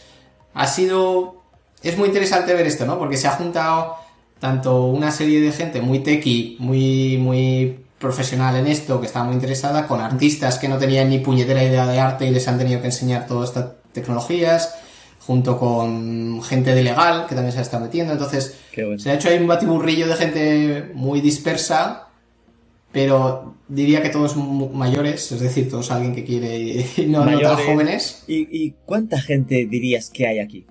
ha 0.53 0.67
sido... 0.67 1.41
Es 1.81 1.97
muy 1.97 2.07
interesante 2.07 2.53
ver 2.53 2.65
esto, 2.65 2.85
¿no? 2.85 2.97
Porque 2.97 3.17
se 3.17 3.27
ha 3.27 3.31
juntado 3.31 3.95
tanto 4.39 4.85
una 4.85 5.11
serie 5.11 5.39
de 5.39 5.51
gente 5.51 5.81
muy 5.81 5.99
techy, 5.99 6.57
muy, 6.59 7.17
muy 7.17 7.79
profesional 7.99 8.55
en 8.55 8.67
esto, 8.67 8.99
que 8.99 9.07
estaba 9.07 9.25
muy 9.25 9.35
interesada, 9.35 9.87
con 9.87 10.01
artistas 10.01 10.57
que 10.57 10.67
no 10.67 10.77
tenían 10.77 11.09
ni 11.09 11.19
puñetera 11.19 11.63
idea 11.63 11.85
de 11.85 11.99
arte 11.99 12.25
y 12.25 12.31
les 12.31 12.47
han 12.47 12.57
tenido 12.57 12.81
que 12.81 12.87
enseñar 12.87 13.27
todas 13.27 13.49
estas 13.49 13.65
tecnologías, 13.93 14.75
junto 15.25 15.57
con 15.57 16.41
gente 16.43 16.73
de 16.75 16.83
legal 16.83 17.25
que 17.27 17.35
también 17.35 17.51
se 17.53 17.59
ha 17.59 17.63
estado 17.63 17.83
metiendo. 17.85 18.13
Entonces, 18.13 18.57
bueno. 18.75 18.99
se 18.99 19.09
ha 19.11 19.15
hecho 19.15 19.29
ahí 19.29 19.37
un 19.37 19.47
batiburrillo 19.47 20.07
de 20.07 20.15
gente 20.15 20.91
muy 20.93 21.21
dispersa, 21.21 22.07
pero 22.91 23.55
diría 23.67 24.01
que 24.01 24.09
todos 24.09 24.37
mayores, 24.37 25.31
es 25.31 25.39
decir, 25.41 25.69
todos 25.69 25.91
alguien 25.91 26.13
que 26.15 26.23
quiere 26.23 26.57
y 26.97 27.05
no, 27.07 27.19
no 27.19 27.25
tan 27.25 27.35
Mayores. 27.35 27.65
jóvenes. 27.65 28.23
¿Y, 28.27 28.47
y 28.65 28.75
cuánta 28.85 29.19
gente 29.19 29.65
dirías 29.65 30.09
que 30.09 30.27
hay 30.27 30.39
aquí? 30.39 30.65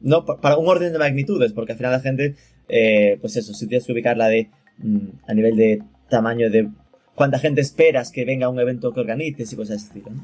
No, 0.00 0.24
pa- 0.24 0.40
para 0.40 0.56
un 0.56 0.66
orden 0.68 0.92
de 0.92 0.98
magnitudes, 0.98 1.52
porque 1.52 1.72
al 1.72 1.78
final 1.78 1.92
la 1.92 2.00
gente, 2.00 2.34
eh, 2.68 3.16
pues 3.20 3.36
eso, 3.36 3.54
si 3.54 3.66
tienes 3.66 3.86
que 3.86 3.92
ubicarla 3.92 4.28
de, 4.28 4.50
mm, 4.78 4.98
a 5.28 5.34
nivel 5.34 5.56
de 5.56 5.82
tamaño 6.08 6.50
de 6.50 6.68
cuánta 7.14 7.38
gente 7.38 7.60
esperas 7.60 8.10
que 8.10 8.24
venga 8.24 8.46
a 8.46 8.48
un 8.48 8.58
evento 8.58 8.92
que 8.92 9.00
organices 9.00 9.52
y 9.52 9.56
cosas 9.56 9.82
estilo. 9.84 10.10
¿no? 10.10 10.22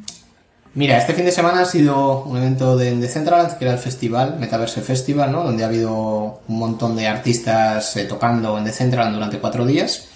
Mira, 0.76 0.98
este 0.98 1.14
fin 1.14 1.24
de 1.24 1.32
semana 1.32 1.62
ha 1.62 1.64
sido 1.64 2.22
un 2.24 2.36
evento 2.36 2.76
de 2.76 2.94
Decentraland, 2.94 3.56
que 3.56 3.64
era 3.64 3.72
el 3.72 3.80
festival, 3.80 4.36
Metaverse 4.38 4.82
Festival, 4.82 5.32
¿no? 5.32 5.42
Donde 5.42 5.64
ha 5.64 5.68
habido 5.68 6.42
un 6.46 6.58
montón 6.58 6.96
de 6.96 7.06
artistas 7.06 7.96
eh, 7.96 8.04
tocando 8.04 8.58
en 8.58 8.64
Decentraland 8.64 9.14
durante 9.14 9.38
cuatro 9.38 9.64
días. 9.64 10.08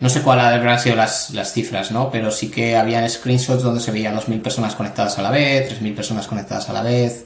No 0.00 0.10
sé 0.10 0.20
cuál 0.20 0.40
habrán 0.40 0.78
sido 0.78 0.96
las, 0.96 1.30
las 1.30 1.54
cifras, 1.54 1.92
¿no? 1.92 2.10
Pero 2.10 2.30
sí 2.30 2.50
que 2.50 2.76
habían 2.76 3.08
screenshots 3.08 3.62
donde 3.62 3.80
se 3.80 3.90
veían 3.90 4.14
2.000 4.14 4.42
personas 4.42 4.74
conectadas 4.74 5.18
a 5.18 5.22
la 5.22 5.30
vez, 5.30 5.72
3.000 5.80 5.94
personas 5.94 6.26
conectadas 6.26 6.68
a 6.68 6.74
la 6.74 6.82
vez. 6.82 7.24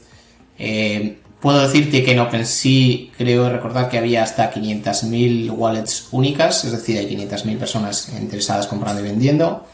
Eh, 0.57 1.19
puedo 1.41 1.59
decirte 1.59 2.05
que 2.05 2.13
en 2.13 2.19
OpenSea 2.19 3.11
creo 3.17 3.49
recordar 3.49 3.89
que 3.89 3.97
había 3.97 4.23
hasta 4.23 4.49
500.000 4.49 5.51
wallets 5.51 6.07
únicas, 6.11 6.63
es 6.63 6.71
decir, 6.71 6.99
hay 6.99 7.17
500.000 7.17 7.57
personas 7.57 8.13
interesadas 8.17 8.65
comprando 8.65 9.01
y 9.01 9.03
vendiendo. 9.03 9.67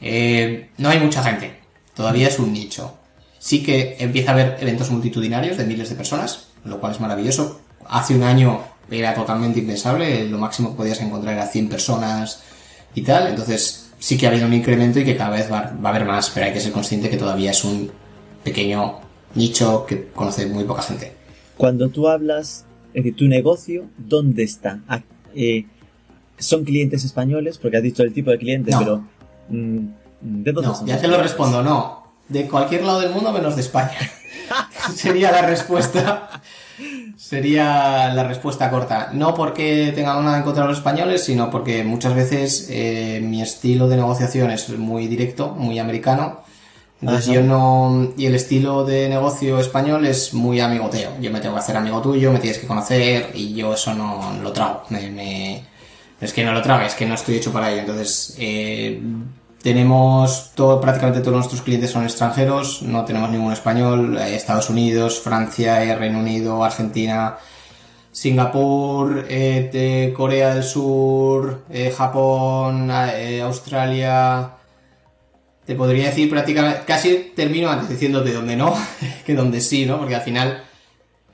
Eh, 0.00 0.70
no 0.78 0.88
hay 0.88 0.98
mucha 0.98 1.22
gente, 1.22 1.65
todavía 1.96 2.28
es 2.28 2.38
un 2.38 2.52
nicho. 2.52 2.94
Sí 3.38 3.62
que 3.62 3.96
empieza 3.98 4.30
a 4.30 4.34
haber 4.34 4.56
eventos 4.60 4.90
multitudinarios 4.90 5.56
de 5.56 5.64
miles 5.64 5.88
de 5.88 5.96
personas, 5.96 6.48
lo 6.64 6.78
cual 6.80 6.92
es 6.92 7.00
maravilloso. 7.00 7.60
Hace 7.88 8.14
un 8.14 8.22
año 8.22 8.60
era 8.90 9.14
totalmente 9.14 9.58
impensable, 9.60 10.28
lo 10.28 10.38
máximo 10.38 10.70
que 10.70 10.76
podías 10.76 11.00
encontrar 11.00 11.34
era 11.34 11.46
100 11.46 11.68
personas 11.68 12.42
y 12.94 13.02
tal, 13.02 13.28
entonces 13.28 13.90
sí 13.98 14.16
que 14.16 14.26
ha 14.26 14.30
habido 14.30 14.46
un 14.46 14.54
incremento 14.54 15.00
y 15.00 15.04
que 15.04 15.16
cada 15.16 15.30
vez 15.30 15.50
va, 15.50 15.72
va 15.84 15.90
a 15.90 15.94
haber 15.94 16.06
más, 16.06 16.30
pero 16.30 16.46
hay 16.46 16.52
que 16.52 16.60
ser 16.60 16.72
consciente 16.72 17.08
que 17.10 17.16
todavía 17.16 17.50
es 17.50 17.64
un 17.64 17.90
pequeño 18.44 19.00
nicho 19.34 19.84
que 19.86 20.06
conoce 20.14 20.46
muy 20.46 20.64
poca 20.64 20.82
gente. 20.82 21.12
Cuando 21.56 21.88
tú 21.88 22.08
hablas, 22.08 22.64
decir, 22.94 23.16
tu 23.16 23.26
negocio, 23.26 23.86
¿dónde 23.98 24.42
está? 24.44 24.80
Ah, 24.88 25.02
eh, 25.34 25.66
¿Son 26.38 26.64
clientes 26.64 27.04
españoles? 27.04 27.58
Porque 27.58 27.76
has 27.78 27.82
dicho 27.82 28.02
el 28.02 28.12
tipo 28.12 28.30
de 28.30 28.38
cliente, 28.38 28.70
No. 28.72 28.78
pero... 28.78 29.04
mm, 29.48 29.86
¿De 30.20 30.52
dónde 30.52 30.68
No, 30.68 30.86
ya 30.86 31.00
te 31.00 31.08
lo 31.08 31.20
respondo, 31.22 31.62
no. 31.62 32.06
De 32.28 32.46
cualquier 32.48 32.84
lado 32.84 33.00
del 33.00 33.10
mundo 33.10 33.32
menos 33.32 33.54
de 33.54 33.60
España. 33.62 33.96
Sería 34.94 35.30
la 35.32 35.42
respuesta. 35.42 36.28
Sería 37.16 38.12
la 38.14 38.24
respuesta 38.24 38.70
corta. 38.70 39.10
No 39.12 39.34
porque 39.34 39.92
tengamos 39.94 40.24
nada 40.24 40.36
en 40.38 40.42
contra 40.42 40.62
de 40.64 40.68
los 40.68 40.78
españoles, 40.78 41.24
sino 41.24 41.50
porque 41.50 41.82
muchas 41.84 42.14
veces 42.14 42.68
eh, 42.70 43.20
mi 43.22 43.42
estilo 43.42 43.88
de 43.88 43.96
negociación 43.96 44.50
es 44.50 44.68
muy 44.70 45.06
directo, 45.06 45.48
muy 45.50 45.78
americano. 45.78 46.40
Entonces 47.00 47.26
Ajá. 47.28 47.34
yo 47.34 47.42
no... 47.42 48.12
Y 48.16 48.26
el 48.26 48.34
estilo 48.34 48.84
de 48.84 49.08
negocio 49.08 49.58
español 49.58 50.06
es 50.06 50.32
muy 50.34 50.60
amigoteo. 50.60 51.12
Yo 51.20 51.30
me 51.30 51.40
tengo 51.40 51.54
que 51.54 51.60
hacer 51.60 51.76
amigo 51.76 52.00
tuyo, 52.00 52.32
me 52.32 52.38
tienes 52.38 52.58
que 52.58 52.66
conocer 52.66 53.30
y 53.34 53.54
yo 53.54 53.74
eso 53.74 53.92
no 53.94 54.32
lo 54.42 54.52
trago. 54.52 54.82
Me, 54.90 55.10
me- 55.10 55.62
Es 56.20 56.32
que 56.32 56.42
no 56.44 56.52
lo 56.52 56.62
trago, 56.62 56.84
es 56.86 56.94
que 56.94 57.06
no 57.06 57.14
estoy 57.14 57.36
hecho 57.36 57.52
para 57.52 57.70
ello. 57.70 57.80
Entonces, 57.82 58.34
eh, 58.38 59.00
tenemos 59.62 60.52
todo, 60.54 60.80
prácticamente 60.80 61.20
todos 61.20 61.34
nuestros 61.34 61.62
clientes 61.62 61.90
son 61.90 62.04
extranjeros, 62.04 62.82
no 62.82 63.04
tenemos 63.04 63.30
ningún 63.30 63.52
español, 63.52 64.16
eh, 64.18 64.36
Estados 64.36 64.70
Unidos, 64.70 65.20
Francia, 65.20 65.82
eh, 65.82 65.96
Reino 65.96 66.20
Unido, 66.20 66.62
Argentina, 66.62 67.36
Singapur, 68.12 69.26
eh, 69.28 70.12
Corea 70.16 70.54
del 70.54 70.62
Sur, 70.62 71.64
Japón, 71.96 72.90
Australia. 72.90 74.52
Te 75.66 75.74
podría 75.74 76.06
decir 76.10 76.30
prácticamente, 76.30 76.82
casi 76.86 77.32
termino 77.34 77.68
antes 77.68 77.88
diciéndote 77.88 78.32
dónde 78.32 78.56
no, 78.56 78.74
que 79.26 79.34
donde 79.34 79.60
sí, 79.60 79.84
¿no? 79.84 79.98
Porque 79.98 80.14
al 80.14 80.22
final, 80.22 80.62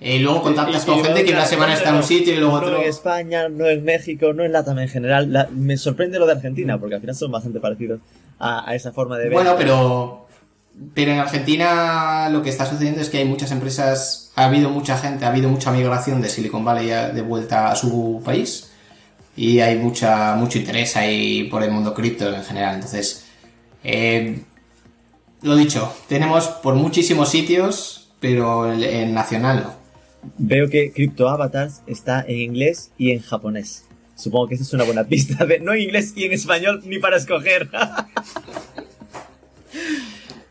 eh, 0.03 0.18
luego 0.18 0.42
contactas 0.42 0.82
Y- 0.82 0.86
con 0.86 0.98
y 0.98 1.05
gente 1.05 1.24
que 1.24 1.32
una 1.32 1.46
semana 1.46 1.72
no, 1.72 1.76
está 1.78 1.88
en 1.90 1.94
un 1.96 2.00
no, 2.00 2.07
sitio 2.07 2.34
y 2.34 2.36
luego 2.38 2.61
no 2.61 2.66
otro. 2.66 2.82
en 2.82 2.88
España, 2.88 3.48
no 3.48 3.66
en 3.68 3.84
México, 3.84 4.32
no 4.32 4.42
en 4.44 4.53
Latam 4.53 4.78
en 4.78 4.88
general. 4.88 5.32
La- 5.32 5.48
me 5.50 5.76
sorprende 5.76 6.18
lo 6.18 6.26
de 6.26 6.32
Argentina, 6.32 6.78
porque 6.78 6.94
al 6.96 7.00
final 7.00 7.14
son 7.16 7.30
bastante 7.30 7.61
parecidos 7.61 8.00
a, 8.38 8.68
a 8.68 8.74
esa 8.74 8.92
forma 8.92 9.16
de 9.18 9.24
ver. 9.24 9.32
Bueno, 9.34 9.55
pero, 9.57 10.26
pero 10.94 11.12
en 11.12 11.18
Argentina 11.18 12.28
lo 12.30 12.42
que 12.42 12.50
está 12.50 12.66
sucediendo 12.66 13.00
es 13.00 13.09
que 13.11 13.18
hay 13.18 13.24
muchas 13.24 13.53
empresas, 13.53 14.32
ha 14.36 14.46
habido 14.46 14.70
mucha 14.70 14.96
gente, 14.98 15.24
ha 15.24 15.28
habido 15.28 15.48
mucha 15.48 15.70
migración 15.70 16.20
de 16.20 16.28
Silicon 16.28 16.64
Valley 16.64 16.88
de 17.14 17.22
vuelta 17.22 17.70
a 17.70 17.76
su 17.76 18.20
país 18.24 18.70
y 19.36 19.61
hay 19.61 19.76
mucha, 19.78 20.34
mucho 20.34 20.59
interés 20.59 20.96
ahí 20.96 21.44
por 21.44 21.62
el 21.62 21.70
mundo 21.70 21.94
cripto 21.94 22.34
en 22.34 22.42
general. 22.44 22.74
Entonces, 22.76 23.26
eh, 23.84 24.42
lo 25.42 25.57
dicho, 25.57 25.92
tenemos 26.09 26.46
por 26.48 26.74
muchísimos 26.74 27.28
sitios, 27.30 28.11
pero 28.20 28.70
el 28.72 29.12
nacional 29.14 29.62
no. 29.64 29.82
Veo 30.38 30.68
que 30.68 30.92
Crypto 30.92 31.28
Avatars 31.28 31.82
está 31.86 32.24
en 32.26 32.40
inglés 32.40 32.92
y 32.96 33.10
en 33.10 33.20
japonés. 33.20 33.84
Supongo 34.14 34.48
que 34.48 34.54
esa 34.54 34.64
es 34.64 34.72
una 34.72 34.84
buena 34.84 35.04
pista 35.04 35.44
de 35.44 35.58
no 35.58 35.72
en 35.72 35.82
inglés 35.82 36.12
y 36.14 36.24
en 36.24 36.32
español 36.32 36.82
ni 36.84 36.98
para 36.98 37.16
escoger. 37.16 37.68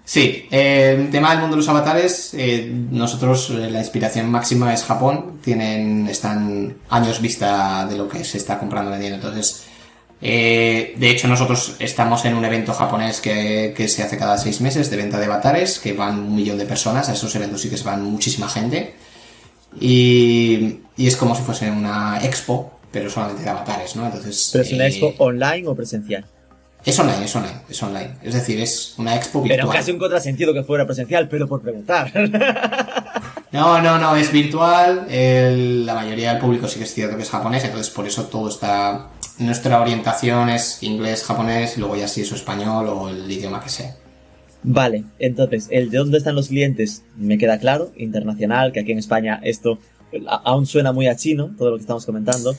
Sí, 0.03 0.45
eh, 0.51 0.97
el 0.99 1.09
tema 1.09 1.29
del 1.29 1.39
mundo 1.39 1.55
de 1.55 1.61
los 1.61 1.69
avatares, 1.69 2.33
eh, 2.33 2.69
nosotros 2.91 3.49
eh, 3.51 3.71
la 3.71 3.79
inspiración 3.79 4.29
máxima 4.29 4.73
es 4.73 4.83
Japón, 4.83 5.39
tienen, 5.41 6.05
están 6.09 6.75
años 6.89 7.21
vista 7.21 7.85
de 7.85 7.95
lo 7.95 8.09
que 8.09 8.25
se 8.25 8.37
está 8.37 8.59
comprando 8.59 8.91
vendiendo, 8.91 9.15
entonces, 9.15 9.63
eh, 10.21 10.95
de 10.97 11.09
hecho 11.09 11.29
nosotros 11.29 11.77
estamos 11.79 12.25
en 12.25 12.33
un 12.33 12.43
evento 12.43 12.73
japonés 12.73 13.21
que, 13.21 13.73
que 13.73 13.87
se 13.87 14.03
hace 14.03 14.17
cada 14.17 14.37
seis 14.37 14.59
meses 14.59 14.91
de 14.91 14.97
venta 14.97 15.17
de 15.17 15.27
avatares, 15.27 15.79
que 15.79 15.93
van 15.93 16.19
un 16.19 16.35
millón 16.35 16.57
de 16.57 16.65
personas, 16.65 17.07
a 17.07 17.13
esos 17.13 17.33
eventos 17.35 17.61
sí 17.61 17.69
que 17.69 17.77
se 17.77 17.85
van 17.85 18.03
muchísima 18.03 18.49
gente, 18.49 18.93
y, 19.79 20.79
y 20.97 21.07
es 21.07 21.15
como 21.17 21.35
si 21.35 21.41
fuese 21.43 21.69
una 21.71 22.19
expo, 22.23 22.79
pero 22.91 23.09
solamente 23.09 23.43
de 23.43 23.49
avatares, 23.49 23.95
¿no? 23.95 24.05
Entonces, 24.05 24.49
¿Pero 24.51 24.63
es 24.63 24.73
una 24.73 24.85
eh, 24.85 24.89
expo 24.89 25.13
online 25.23 25.67
o 25.67 25.75
presencial? 25.75 26.25
Es 26.83 26.97
online, 26.97 27.25
es 27.25 27.35
online, 27.35 27.61
es 27.69 27.83
online. 27.83 28.11
Es 28.23 28.33
decir, 28.33 28.59
es 28.59 28.95
una 28.97 29.15
expo 29.15 29.41
virtual. 29.41 29.59
Pero 29.61 29.71
casi 29.71 29.91
un 29.91 29.99
contrasentido 29.99 30.53
que 30.53 30.63
fuera 30.63 30.85
presencial, 30.85 31.27
pero 31.29 31.47
por 31.47 31.61
preguntar. 31.61 32.11
No, 33.51 33.81
no, 33.81 33.97
no, 33.97 34.15
es 34.15 34.31
virtual. 34.31 35.07
el- 35.09 35.85
la 35.85 35.93
mayoría 35.93 36.31
del 36.31 36.39
público 36.39 36.69
sí 36.69 36.77
que 36.77 36.85
es 36.85 36.93
cierto 36.93 37.17
que 37.17 37.23
es 37.23 37.29
japonés, 37.29 37.63
entonces 37.65 37.89
por 37.89 38.07
eso 38.07 38.23
todo 38.27 38.47
está. 38.47 39.07
Nuestra 39.39 39.81
orientación 39.81 40.49
es 40.49 40.81
inglés, 40.83 41.23
japonés, 41.25 41.75
y 41.75 41.81
luego 41.81 41.97
ya 41.97 42.07
si 42.07 42.21
eso 42.21 42.33
español 42.35 42.87
o 42.87 43.09
el 43.09 43.29
idioma 43.29 43.59
que 43.61 43.69
sea. 43.69 43.93
Vale, 44.63 45.05
entonces, 45.17 45.67
el 45.71 45.89
de 45.89 45.97
dónde 45.97 46.17
están 46.17 46.35
los 46.35 46.49
clientes 46.49 47.03
me 47.17 47.37
queda 47.37 47.59
claro, 47.59 47.91
internacional, 47.97 48.71
que 48.71 48.79
aquí 48.79 48.91
en 48.91 48.99
España 48.99 49.39
esto 49.43 49.79
aún 50.43 50.65
suena 50.65 50.91
muy 50.91 51.07
a 51.07 51.15
chino, 51.15 51.51
todo 51.57 51.71
lo 51.71 51.77
que 51.77 51.81
estamos 51.81 52.05
comentando. 52.05 52.55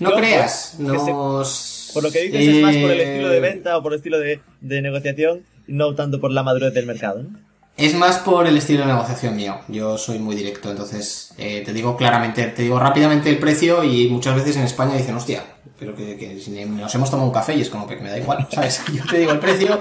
No 0.00 0.10
Yo, 0.10 0.16
creas, 0.16 0.76
pues, 0.80 1.48
se-. 1.48 1.92
Por 1.92 2.02
lo 2.02 2.10
que 2.10 2.22
dices 2.22 2.48
es 2.48 2.62
más 2.62 2.76
por 2.76 2.90
el 2.90 3.00
eh, 3.00 3.12
estilo 3.12 3.28
de 3.28 3.40
venta 3.40 3.76
o 3.76 3.82
por 3.82 3.92
el 3.92 3.98
estilo 3.98 4.18
de, 4.18 4.40
de 4.60 4.82
negociación, 4.82 5.42
no 5.66 5.94
tanto 5.94 6.20
por 6.20 6.30
la 6.30 6.42
madurez 6.42 6.72
del 6.74 6.86
mercado, 6.86 7.22
¿no? 7.22 7.38
Es 7.76 7.94
más 7.94 8.18
por 8.18 8.46
el 8.46 8.56
estilo 8.56 8.80
de 8.82 8.86
negociación 8.86 9.34
mío. 9.34 9.58
Yo 9.66 9.98
soy 9.98 10.20
muy 10.20 10.36
directo, 10.36 10.70
entonces 10.70 11.34
eh, 11.38 11.62
te 11.64 11.72
digo 11.72 11.96
claramente, 11.96 12.44
te 12.46 12.62
digo 12.62 12.78
rápidamente 12.78 13.30
el 13.30 13.38
precio 13.38 13.82
y 13.82 14.08
muchas 14.08 14.36
veces 14.36 14.56
en 14.56 14.62
España 14.62 14.94
dicen, 14.94 15.16
hostia, 15.16 15.42
pero 15.76 15.92
que, 15.96 16.16
que 16.16 16.38
si 16.38 16.52
nos 16.64 16.94
hemos 16.94 17.10
tomado 17.10 17.28
un 17.28 17.34
café 17.34 17.56
y 17.56 17.62
es 17.62 17.70
como 17.70 17.88
que 17.88 17.96
me 17.96 18.10
da 18.10 18.18
igual, 18.18 18.46
¿sabes? 18.52 18.80
Yo 18.92 19.04
te 19.04 19.18
digo 19.18 19.32
el 19.32 19.40
precio, 19.40 19.80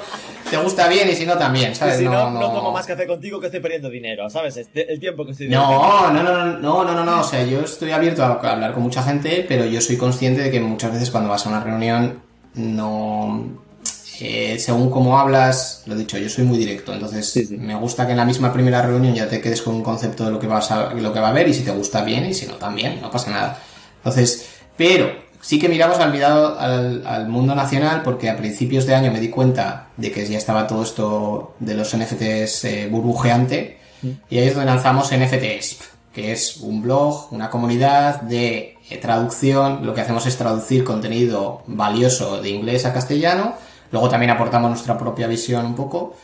te 0.50 0.58
gusta 0.58 0.88
bien 0.88 1.08
y 1.08 1.14
si 1.16 1.28
no 1.28 1.38
también, 1.38 1.76
¿sabes? 1.76 1.98
si 2.00 2.06
no, 2.06 2.32
no, 2.32 2.40
tomo 2.52 2.72
más 2.72 2.88
café 2.88 3.06
contigo 3.06 3.40
que 3.40 3.46
estoy 3.46 3.62
perdiendo 3.62 3.92
dinero, 3.92 4.28
¿sabes? 4.28 4.58
Este- 4.58 4.92
el 4.92 5.00
tiempo 5.00 5.24
que 5.24 5.34
estoy 5.34 5.50
No, 5.50 6.12
no, 6.12 6.24
no, 6.24 6.34
no, 6.34 6.46
no, 6.58 6.84
no, 6.84 6.96
no, 6.96 7.06
no, 7.06 7.22
o 7.22 7.24
sea, 7.24 7.46
yo 7.46 7.60
estoy 7.62 7.92
abierto 7.92 8.24
a 8.24 8.34
hablar 8.34 8.74
con 8.74 8.82
mucha 8.82 9.04
gente, 9.04 9.46
pero 9.48 9.66
yo 9.66 9.80
soy 9.82 9.98
consciente 9.98 10.42
de 10.42 10.50
que 10.50 10.60
muchas 10.60 10.92
veces 10.94 11.12
cuando 11.12 11.30
vas 11.30 11.46
a 11.46 11.50
una 11.50 11.64
reunión 11.64 12.24
no... 12.56 13.62
eh, 14.20 14.58
según 14.60 14.90
cómo 14.90 15.18
hablas, 15.20 15.84
lo 15.86 15.96
he 15.96 15.98
dicho, 15.98 16.18
yo 16.18 16.30
soy 16.30 16.44
muy 16.46 16.58
directo, 16.58 16.94
entonces 16.94 17.30
Sí, 17.30 17.46
sí. 17.46 17.58
me 17.58 17.76
gusta 17.76 18.06
que 18.06 18.12
en 18.12 18.18
la 18.18 18.26
misma 18.26 18.52
primera 18.54 18.82
reunión 18.82 19.14
ya 19.14 19.28
te 19.28 19.42
quedes 19.42 19.62
con 19.62 19.76
un 19.76 19.84
concepto 19.84 20.26
de 20.26 20.32
lo 20.32 20.40
que 20.40 20.48
vas 20.48 20.72
a, 20.72 20.94
lo 20.94 21.12
que 21.14 21.20
va 21.20 21.28
a 21.28 21.32
haber 21.32 21.48
y 21.48 21.54
si 21.54 21.64
te 21.64 21.72
gusta 21.72 22.04
bien 22.04 22.26
y 22.26 22.34
si 22.34 22.46
no 22.46 22.54
también, 22.54 23.02
no 23.02 23.10
pasa 23.10 23.32
nada. 23.32 23.60
Entonces, 23.98 24.48
pero 24.78 25.12
sí 25.42 25.60
que 25.60 25.68
miramos 25.70 26.00
al, 26.00 26.12
mirado, 26.12 26.60
al, 26.60 27.06
al 27.06 27.28
mundo 27.28 27.56
nacional 27.56 28.02
porque 28.04 28.30
a 28.30 28.38
principios 28.38 28.86
de 28.86 28.96
año 28.96 29.12
me 29.12 29.20
di 29.20 29.30
cuenta 29.30 29.90
de 29.98 30.12
que 30.12 30.26
ya 30.26 30.38
estaba 30.38 30.68
todo 30.68 30.84
esto 30.84 31.56
de 31.60 31.74
los 31.74 31.96
NFTs 31.96 32.66
eh, 32.66 32.88
burbujeante 32.90 33.78
y 34.30 34.38
ahí 34.38 34.48
es 34.48 34.56
donde 34.56 34.70
lanzamos 34.70 35.12
NFTs, 35.16 35.78
que 36.14 36.32
es 36.34 36.58
un 36.58 36.82
blog, 36.82 37.32
una 37.32 37.50
comunidad 37.50 38.22
de 38.22 38.78
eh, 38.90 38.98
traducción. 38.98 39.86
Lo 39.86 39.94
que 39.94 40.02
hacemos 40.02 40.26
es 40.26 40.38
traducir 40.38 40.84
contenido 40.84 41.64
valioso 41.68 42.42
de 42.42 42.50
inglés 42.50 42.86
a 42.86 42.94
castellano. 42.94 43.56
Luego 43.94 44.10
también 44.10 44.32
aportamos 44.32 44.72
nuestra 44.72 44.98
propia 44.98 45.28
visión 45.28 45.68
un 45.68 45.76
poco. 45.76 46.16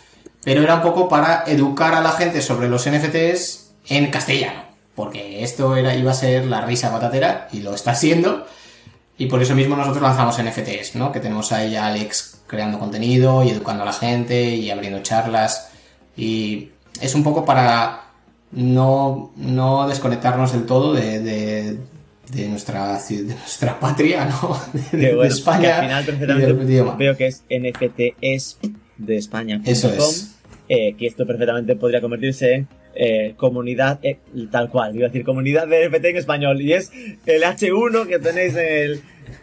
Pero 0.43 0.63
era 0.63 0.75
un 0.75 0.81
poco 0.81 1.07
para 1.07 1.43
educar 1.45 1.93
a 1.93 2.01
la 2.01 2.11
gente 2.11 2.41
sobre 2.41 2.67
los 2.67 2.89
NFTs 2.89 3.73
en 3.89 4.09
castellano. 4.09 4.63
Porque 4.95 5.43
esto 5.43 5.75
era, 5.75 5.95
iba 5.95 6.09
a 6.09 6.15
ser 6.15 6.45
la 6.45 6.61
risa 6.61 6.91
patatera 6.91 7.47
y 7.51 7.59
lo 7.59 7.75
está 7.75 7.93
siendo. 7.93 8.47
Y 9.19 9.27
por 9.27 9.39
eso 9.39 9.53
mismo 9.53 9.75
nosotros 9.75 10.01
lanzamos 10.01 10.41
NFTs, 10.41 10.95
¿no? 10.95 11.11
Que 11.11 11.19
tenemos 11.19 11.51
ahí 11.51 11.75
a 11.75 11.85
Alex 11.85 12.41
creando 12.47 12.79
contenido 12.79 13.43
y 13.43 13.51
educando 13.51 13.83
a 13.83 13.85
la 13.85 13.93
gente 13.93 14.55
y 14.55 14.71
abriendo 14.71 15.03
charlas. 15.03 15.69
Y 16.17 16.71
es 16.99 17.13
un 17.13 17.23
poco 17.23 17.45
para 17.45 18.05
no, 18.51 19.29
no 19.35 19.87
desconectarnos 19.87 20.53
del 20.53 20.65
todo 20.65 20.93
de, 20.93 21.19
de, 21.19 21.79
de 22.31 22.47
nuestra, 22.47 22.99
de 23.09 23.23
nuestra 23.35 23.79
patria, 23.79 24.25
¿no? 24.25 24.59
De, 24.73 24.81
Que 24.91 24.97
de 24.97 25.15
bueno, 25.15 25.31
España 25.33 25.61
que 25.61 25.71
al 25.71 25.81
final 25.83 26.05
perfectamente 26.05 26.83
veo 26.97 27.17
que 27.17 27.27
es 27.27 27.43
NFTs 27.49 28.59
de 28.97 29.17
España. 29.17 29.61
Eso 29.65 29.91
es. 29.93 30.35
eh, 30.67 30.95
que 30.97 31.07
esto 31.07 31.25
perfectamente 31.25 31.75
podría 31.75 32.01
convertirse 32.01 32.53
en 32.53 32.67
eh, 32.95 33.33
comunidad, 33.37 33.99
eh, 34.03 34.19
tal 34.51 34.69
cual, 34.69 34.95
iba 34.95 35.05
a 35.05 35.09
decir 35.09 35.23
comunidad 35.25 35.67
de 35.67 35.89
NFT 35.89 36.05
en 36.05 36.17
español, 36.17 36.61
y 36.61 36.73
es 36.73 36.91
el 37.25 37.43
H1 37.43 38.07
que 38.07 38.19
tenéis 38.19 38.55
en, 38.55 38.65
el, 38.67 39.01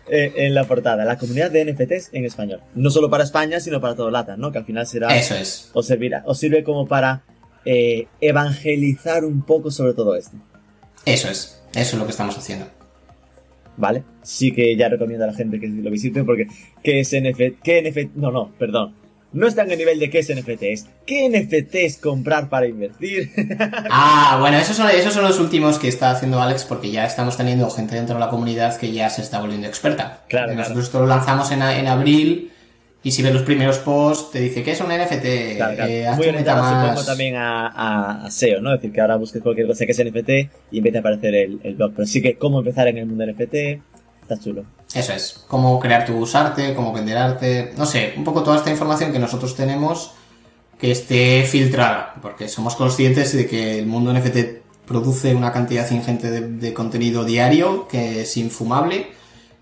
en 0.09 0.55
la 0.55 0.64
portada, 0.64 1.05
la 1.05 1.16
comunidad 1.16 1.51
de 1.51 1.64
NFTs 1.64 2.11
en 2.12 2.24
español. 2.24 2.61
No 2.74 2.91
solo 2.91 3.09
para 3.09 3.24
España, 3.24 3.59
sino 3.61 3.80
para 3.80 3.95
todo 3.97 4.11
Lata, 4.11 4.37
¿no? 4.37 4.53
Que 4.53 4.59
al 4.59 4.64
final 4.64 4.87
será, 4.87 5.16
Eso 5.16 5.34
es. 5.34 5.70
os 5.72 5.87
servirá, 5.87 6.22
os 6.26 6.39
sirve 6.39 6.62
como 6.64 6.87
para 6.87 7.22
evangelizar 8.20 9.24
un 9.24 9.43
poco 9.43 9.70
sobre 9.72 9.95
todo 9.95 10.14
esto. 10.14 10.37
Eso 11.05 11.28
es. 11.28 11.61
Eso 11.74 11.97
es 11.97 11.99
lo 11.99 12.05
que 12.05 12.11
estamos 12.12 12.37
haciendo. 12.39 12.66
¿Vale? 13.77 14.05
Sí 14.22 14.53
que 14.53 14.74
ya 14.77 14.89
recomiendo 14.89 15.24
a 15.24 15.29
la 15.29 15.35
gente 15.35 15.61
que 15.61 15.68
lo 15.68 15.91
visite 15.91 16.24
porque 16.24 16.47
¿qué 16.83 17.01
es 17.01 17.12
NFT? 17.12 17.62
¿Qué 17.62 17.83
NFT? 17.83 18.16
No, 18.16 18.31
no, 18.31 18.51
perdón. 18.59 18.95
No 19.33 19.47
están 19.47 19.70
en 19.70 19.79
nivel 19.79 19.99
de 19.99 20.09
qué 20.09 20.20
es 20.20 20.35
NFT, 20.35 20.62
es 20.62 20.87
qué 21.05 21.29
NFT 21.29 21.74
es 21.74 21.99
comprar 21.99 22.49
para 22.49 22.66
invertir. 22.66 23.31
Ah, 23.91 24.39
bueno, 24.41 24.59
esos 24.59 24.77
son, 24.77 24.89
esos 24.91 25.12
son 25.12 25.24
los 25.24 25.39
últimos 25.39 25.79
que 25.79 25.89
está 25.89 26.11
haciendo 26.11 26.41
Alex 26.41 26.64
porque 26.64 26.91
ya 26.91 27.05
estamos 27.07 27.37
teniendo 27.37 27.68
gente 27.70 27.95
dentro 27.95 28.14
de 28.14 28.20
la 28.20 28.29
comunidad 28.29 28.77
que 28.79 28.93
ya 28.93 29.09
se 29.11 29.22
está 29.22 29.41
volviendo 29.41 29.66
experta. 29.66 30.24
Claro, 30.29 30.49
Nosotros 30.55 30.66
claro. 30.66 30.81
esto 30.81 31.01
lo 31.01 31.07
lanzamos 31.07 31.51
en, 31.53 31.62
en 31.62 31.87
abril 31.87 32.53
y 33.07 33.12
si 33.12 33.22
ves 33.22 33.32
los 33.32 33.42
primeros 33.42 33.78
posts 33.78 34.32
te 34.32 34.40
dice 34.40 34.62
que 34.64 34.72
es 34.72 34.80
un 34.80 34.88
NFT, 34.88 35.57
Claro, 35.57 35.74
claro. 35.76 35.90
eh, 35.92 36.11
Muy 36.16 36.26
orientado 36.26 36.64
supongo 36.82 37.04
también 37.07 37.36
a, 37.36 37.68
a- 37.68 38.26
a 38.26 38.30
SEO, 38.30 38.61
¿no? 38.61 38.74
Es 38.74 38.80
decir, 38.80 38.92
que 38.92 39.00
ahora 39.00 39.14
busques 39.16 39.40
cualquier 39.42 39.66
cosa 39.68 39.86
que 39.86 39.92
es 39.92 40.04
NFT 40.04 40.30
y 40.72 40.78
empiece 40.78 40.98
a 40.98 41.00
aparecer 41.00 41.34
el, 41.34 41.61
el 41.62 41.74
blog. 41.76 41.92
Pero 41.94 42.07
sí 42.07 42.20
que 42.20 42.36
cómo 42.36 42.59
empezar 42.59 42.88
en 42.88 42.98
el 42.98 43.07
mundo 43.07 43.24
NFT 43.24 43.54
está 44.22 44.38
chulo. 44.42 44.64
Eso 44.92 45.12
es, 45.12 45.44
cómo 45.46 45.78
crear 45.78 46.04
tu 46.04 46.26
arte, 46.34 46.74
cómo 46.74 46.92
vender 46.92 47.16
arte, 47.16 47.72
no 47.76 47.86
sé, 47.86 48.12
un 48.16 48.24
poco 48.24 48.42
toda 48.42 48.57
esta 48.57 48.70
información 48.70 49.12
que 49.12 49.18
nosotros 49.20 49.54
tenemos 49.54 50.12
que 50.80 50.90
esté 50.90 51.44
filtrada, 51.44 52.14
porque 52.20 52.48
somos 52.48 52.74
conscientes 52.74 53.36
de 53.36 53.46
que 53.46 53.78
el 53.78 53.86
mundo 53.86 54.12
NFT 54.12 54.84
produce 54.86 55.34
una 55.34 55.52
cantidad 55.52 55.88
ingente 55.90 56.30
de, 56.30 56.40
de 56.40 56.74
contenido 56.74 57.24
diario 57.24 57.86
que 57.88 58.22
es 58.22 58.36
infumable 58.36 59.07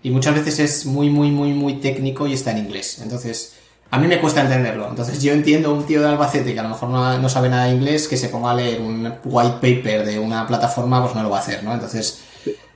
y 0.05 0.11
muchas 0.11 0.35
veces 0.35 0.59
es 0.59 0.85
muy, 0.85 1.09
muy, 1.09 1.31
muy, 1.31 1.51
muy 1.51 1.77
técnico 1.79 2.27
y 2.27 2.33
está 2.33 2.51
en 2.51 2.59
inglés. 2.59 2.99
Entonces, 3.01 3.55
a 3.89 3.97
mí 3.97 4.07
me 4.07 4.19
cuesta 4.19 4.41
entenderlo. 4.41 4.87
Entonces, 4.87 5.19
yo 5.19 5.33
entiendo 5.33 5.73
un 5.73 5.87
tío 5.87 5.99
de 5.99 6.07
Albacete 6.07 6.53
que 6.53 6.59
a 6.59 6.61
lo 6.61 6.69
mejor 6.69 6.89
no, 6.89 7.17
no 7.17 7.27
sabe 7.27 7.49
nada 7.49 7.65
de 7.65 7.73
inglés, 7.73 8.07
que 8.07 8.15
se 8.15 8.29
ponga 8.29 8.51
a 8.51 8.53
leer 8.53 8.81
un 8.81 9.11
white 9.23 9.55
paper 9.55 10.05
de 10.05 10.19
una 10.19 10.45
plataforma, 10.45 11.01
pues 11.01 11.15
no 11.15 11.23
lo 11.23 11.31
va 11.31 11.37
a 11.37 11.39
hacer, 11.39 11.63
¿no? 11.63 11.73
Entonces, 11.73 12.21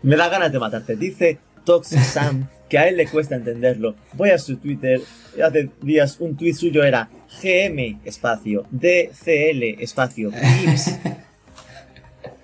Me 0.02 0.16
da 0.16 0.28
ganas 0.28 0.52
de 0.52 0.58
matarte. 0.58 0.96
Dice 0.96 1.38
Toxic 1.66 2.00
Sam 2.04 2.48
que 2.68 2.80
a 2.80 2.88
él 2.88 2.98
le 2.98 3.06
cuesta 3.06 3.36
entenderlo. 3.36 3.94
Voy 4.14 4.32
a 4.32 4.40
su 4.40 4.58
Twitter. 4.58 5.00
Hace 5.46 5.70
días 5.84 6.18
un 6.20 6.36
tweet 6.36 6.56
suyo 6.56 6.84
era 6.84 7.10
GM 7.44 8.00
espacio 8.06 8.66
DCL 8.72 9.84
espacio. 9.84 10.32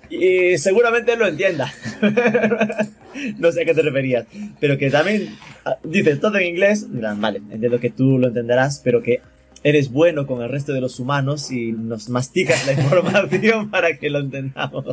Y 0.08 0.56
seguramente 0.58 1.12
él 1.12 1.18
lo 1.18 1.26
entienda. 1.26 1.72
no 3.38 3.52
sé 3.52 3.62
a 3.62 3.64
qué 3.64 3.74
te 3.74 3.82
referías. 3.82 4.26
Pero 4.60 4.78
que 4.78 4.90
también 4.90 5.28
ah, 5.64 5.76
dices 5.84 6.20
todo 6.20 6.38
en 6.38 6.46
inglés. 6.46 6.86
Vale, 6.90 7.42
entiendo 7.50 7.80
que 7.80 7.90
tú 7.90 8.18
lo 8.18 8.28
entenderás, 8.28 8.80
pero 8.84 9.02
que 9.02 9.20
eres 9.62 9.90
bueno 9.90 10.26
con 10.26 10.42
el 10.42 10.48
resto 10.48 10.72
de 10.72 10.80
los 10.80 11.00
humanos 11.00 11.50
y 11.50 11.72
nos 11.72 12.08
masticas 12.08 12.66
la 12.66 12.72
información 12.80 13.70
para 13.70 13.96
que 13.96 14.10
lo 14.10 14.20
entendamos. 14.20 14.84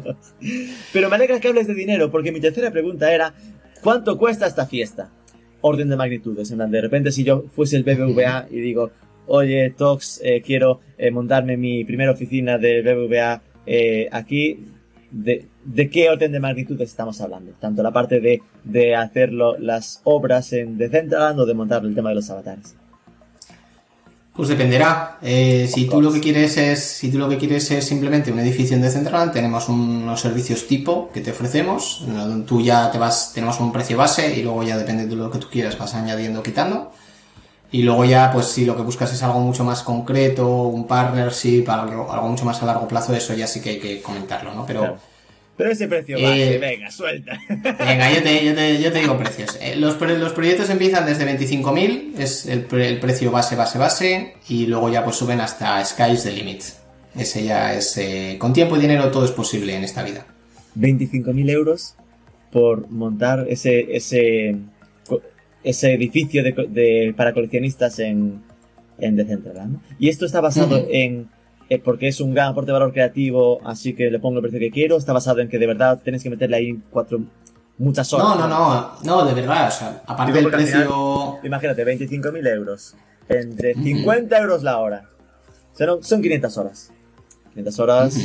Pero 0.92 1.10
me 1.10 1.16
alegra 1.16 1.40
que 1.40 1.48
hables 1.48 1.68
de 1.68 1.76
dinero, 1.76 2.10
porque 2.10 2.32
mi 2.32 2.40
tercera 2.40 2.72
pregunta 2.72 3.14
era, 3.14 3.34
¿cuánto 3.82 4.18
cuesta 4.18 4.48
esta 4.48 4.66
fiesta? 4.66 5.12
Orden 5.62 5.90
de 5.90 5.96
magnitudes, 5.96 6.50
en 6.52 6.58
plan, 6.58 6.72
de 6.72 6.82
repente 6.82 7.12
si 7.12 7.24
yo 7.24 7.46
fuese 7.54 7.78
el 7.78 7.84
BBVA 7.84 8.48
y 8.50 8.60
digo, 8.60 8.92
oye, 9.28 9.70
Tox, 9.78 10.20
eh, 10.24 10.42
quiero 10.42 10.82
eh, 10.98 11.12
montarme 11.12 11.56
mi 11.56 11.86
primera 11.86 12.12
oficina 12.12 12.58
de 12.58 12.82
BBVA 12.82 13.42
eh, 13.66 14.10
aquí, 14.12 14.66
de, 15.12 15.46
¿de 15.66 15.90
qué 15.90 16.10
orden 16.10 16.32
de 16.32 16.40
magnitudes 16.40 16.90
estamos 16.90 17.22
hablando? 17.22 17.52
Tanto 17.60 17.84
la 17.84 17.92
parte 17.92 18.20
de, 18.20 18.42
de 18.64 18.96
hacerlo, 18.96 19.58
las 19.58 20.02
obras 20.04 20.54
en 20.54 20.78
Decentraland 20.78 21.40
o 21.40 21.46
de 21.46 21.54
montar 21.54 21.84
el 21.84 21.96
tema 21.96 22.10
de 22.10 22.16
los 22.16 22.30
avatares. 22.30 22.76
Pues 24.36 24.50
dependerá. 24.50 25.20
Eh, 25.22 25.70
si 25.72 25.86
tú 25.86 26.02
lo 26.02 26.12
que 26.12 26.20
quieres 26.20 26.58
es, 26.58 26.84
si 26.84 27.12
tú 27.12 27.20
lo 27.20 27.30
que 27.30 27.38
quieres 27.38 27.70
es 27.70 27.86
simplemente 27.86 28.32
un 28.32 28.40
edificio 28.40 28.76
en 28.76 28.82
Decentraland, 28.82 29.32
tenemos 29.32 29.70
unos 29.70 30.20
servicios 30.20 30.66
tipo 30.66 31.12
que 31.14 31.22
te 31.22 31.32
ofrecemos. 31.32 32.04
Tú 32.48 32.60
ya 32.60 32.90
te 32.92 32.98
vas, 32.98 33.32
tenemos 33.34 33.60
un 33.60 33.72
precio 33.72 33.96
base 33.96 34.36
y 34.36 34.42
luego 34.42 34.64
ya 34.64 34.76
depende 34.76 35.06
de 35.06 35.16
lo 35.16 35.30
que 35.30 35.38
tú 35.38 35.48
quieras 35.52 35.78
vas 35.78 35.94
añadiendo 35.94 36.40
o 36.40 36.44
quitando. 36.44 36.92
Y 37.72 37.84
luego 37.84 38.06
ya, 38.06 38.32
pues 38.32 38.48
si 38.48 38.66
lo 38.66 38.76
que 38.76 38.82
buscas 38.82 39.14
es 39.14 39.22
algo 39.22 39.40
mucho 39.40 39.64
más 39.64 39.84
concreto, 39.84 40.48
un 40.64 40.88
partnership, 40.88 41.66
algo, 41.68 42.12
algo 42.12 42.28
mucho 42.28 42.46
más 42.46 42.62
a 42.64 42.66
largo 42.66 42.88
plazo, 42.88 43.14
eso 43.14 43.36
ya 43.36 43.46
sí 43.46 43.62
que 43.62 43.70
hay 43.72 43.80
que 43.80 44.02
comentarlo, 44.02 44.54
¿no? 44.54 44.66
Pero... 44.66 44.80
Claro. 44.80 45.13
Pero 45.56 45.70
ese 45.72 45.88
precio 45.88 46.18
Eh, 46.18 46.58
venga, 46.60 46.90
suelta. 46.90 47.40
Venga, 47.50 48.12
yo 48.12 48.24
te, 48.24 48.44
yo 48.44 48.56
te- 48.56 48.82
yo 48.82 48.92
te 48.92 49.00
digo 49.00 49.18
precios. 49.18 49.58
Eh, 49.62 49.76
Los, 49.76 49.94
proyectos 49.96 50.70
empiezan 50.72 51.06
desde 51.06 51.26
25.000, 51.28 52.14
es 52.18 52.48
el, 52.48 52.62
pre- 52.66 52.88
el 52.90 53.00
precio 53.00 53.30
base, 53.32 53.56
base, 53.56 53.78
base, 53.78 54.34
y 54.50 54.66
luego 54.66 54.90
ya 54.92 55.04
pues 55.04 55.16
suben 55.16 55.40
hasta 55.42 55.84
Sky's 55.86 56.24
the 56.24 56.32
Limit. 56.32 56.64
Ese 57.16 57.44
ya 57.44 57.76
es... 57.76 57.96
eh, 57.98 58.38
con 58.40 58.52
tiempo 58.54 58.76
y 58.78 58.80
dinero 58.80 59.12
todo 59.12 59.26
es 59.26 59.32
posible 59.32 59.76
en 59.76 59.84
esta 59.84 60.02
vida. 60.02 60.26
25.000 60.76 61.50
euros 61.52 61.96
por 62.52 62.90
montar 62.90 63.46
ese, 63.48 63.96
ese, 63.96 64.56
ese 65.64 65.94
edificio 65.94 66.44
de, 66.44 66.52
de- 66.70 67.14
para 67.16 67.32
coleccionistas 67.34 68.00
en, 68.00 68.42
en 68.98 69.16
Decentraland. 69.16 69.74
¿no? 69.74 69.82
Y 70.00 70.10
esto 70.10 70.26
está 70.26 70.42
basado 70.42 70.78
Ujú. 70.80 70.88
en... 70.92 71.28
eh, 71.70 71.80
porque 71.80 72.08
es 72.08 72.20
un 72.22 72.34
gran 72.34 72.50
aporte 72.50 72.68
de 72.68 72.74
valor 72.74 72.94
creativo, 72.94 73.60
así 73.66 73.94
que 73.94 74.10
le 74.12 74.20
pongo 74.20 74.38
el 74.38 74.42
precio 74.42 74.60
que 74.60 74.72
quiero. 74.72 74.98
Está 74.98 75.14
basado 75.14 75.40
en 75.40 75.50
que 75.50 75.58
de 75.58 75.68
verdad 75.68 76.00
tenéis 76.04 76.24
que 76.24 76.30
meterle 76.30 76.58
ahí 76.58 76.80
cuatro, 76.92 77.22
muchas 77.78 78.12
horas. 78.14 78.28
No, 78.28 78.36
no, 78.36 78.48
no, 78.48 78.94
no, 79.04 79.26
de 79.26 79.34
verdad, 79.34 79.68
o 79.68 79.72
sea, 79.72 80.02
aparte 80.06 80.34
del 80.34 80.50
precio... 80.50 81.40
Imagínate, 81.44 81.86
25.000 81.86 82.48
euros. 82.56 82.96
Entre 83.30 83.72
Ujú. 83.74 83.84
50 83.84 84.38
euros 84.40 84.64
la 84.64 84.80
hora. 84.80 85.06
Son, 85.78 86.04
son 86.04 86.22
500 86.22 86.58
horas. 86.58 86.92
500 87.52 87.80
horas 87.80 88.18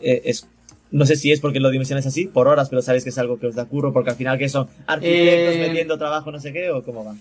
eh, 0.00 0.22
es... 0.24 0.46
No 0.92 1.06
sé 1.06 1.14
si 1.14 1.30
es 1.30 1.38
porque 1.40 1.60
lo 1.60 1.70
dimensionáis 1.70 2.06
así, 2.06 2.26
por 2.26 2.48
horas, 2.48 2.68
pero 2.68 2.82
sabéis 2.82 3.04
que 3.04 3.10
es 3.10 3.18
algo 3.18 3.38
que 3.38 3.46
os 3.46 3.54
da 3.54 3.64
curro, 3.66 3.92
porque 3.92 4.10
al 4.10 4.16
final 4.16 4.36
que 4.38 4.48
son 4.48 4.66
arquitectos 4.88 5.54
Eh, 5.54 5.64
metiendo 5.68 5.96
trabajo, 5.98 6.32
no 6.32 6.40
sé 6.40 6.52
qué, 6.52 6.68
o 6.72 6.82
cómo 6.82 7.04
va. 7.04 7.14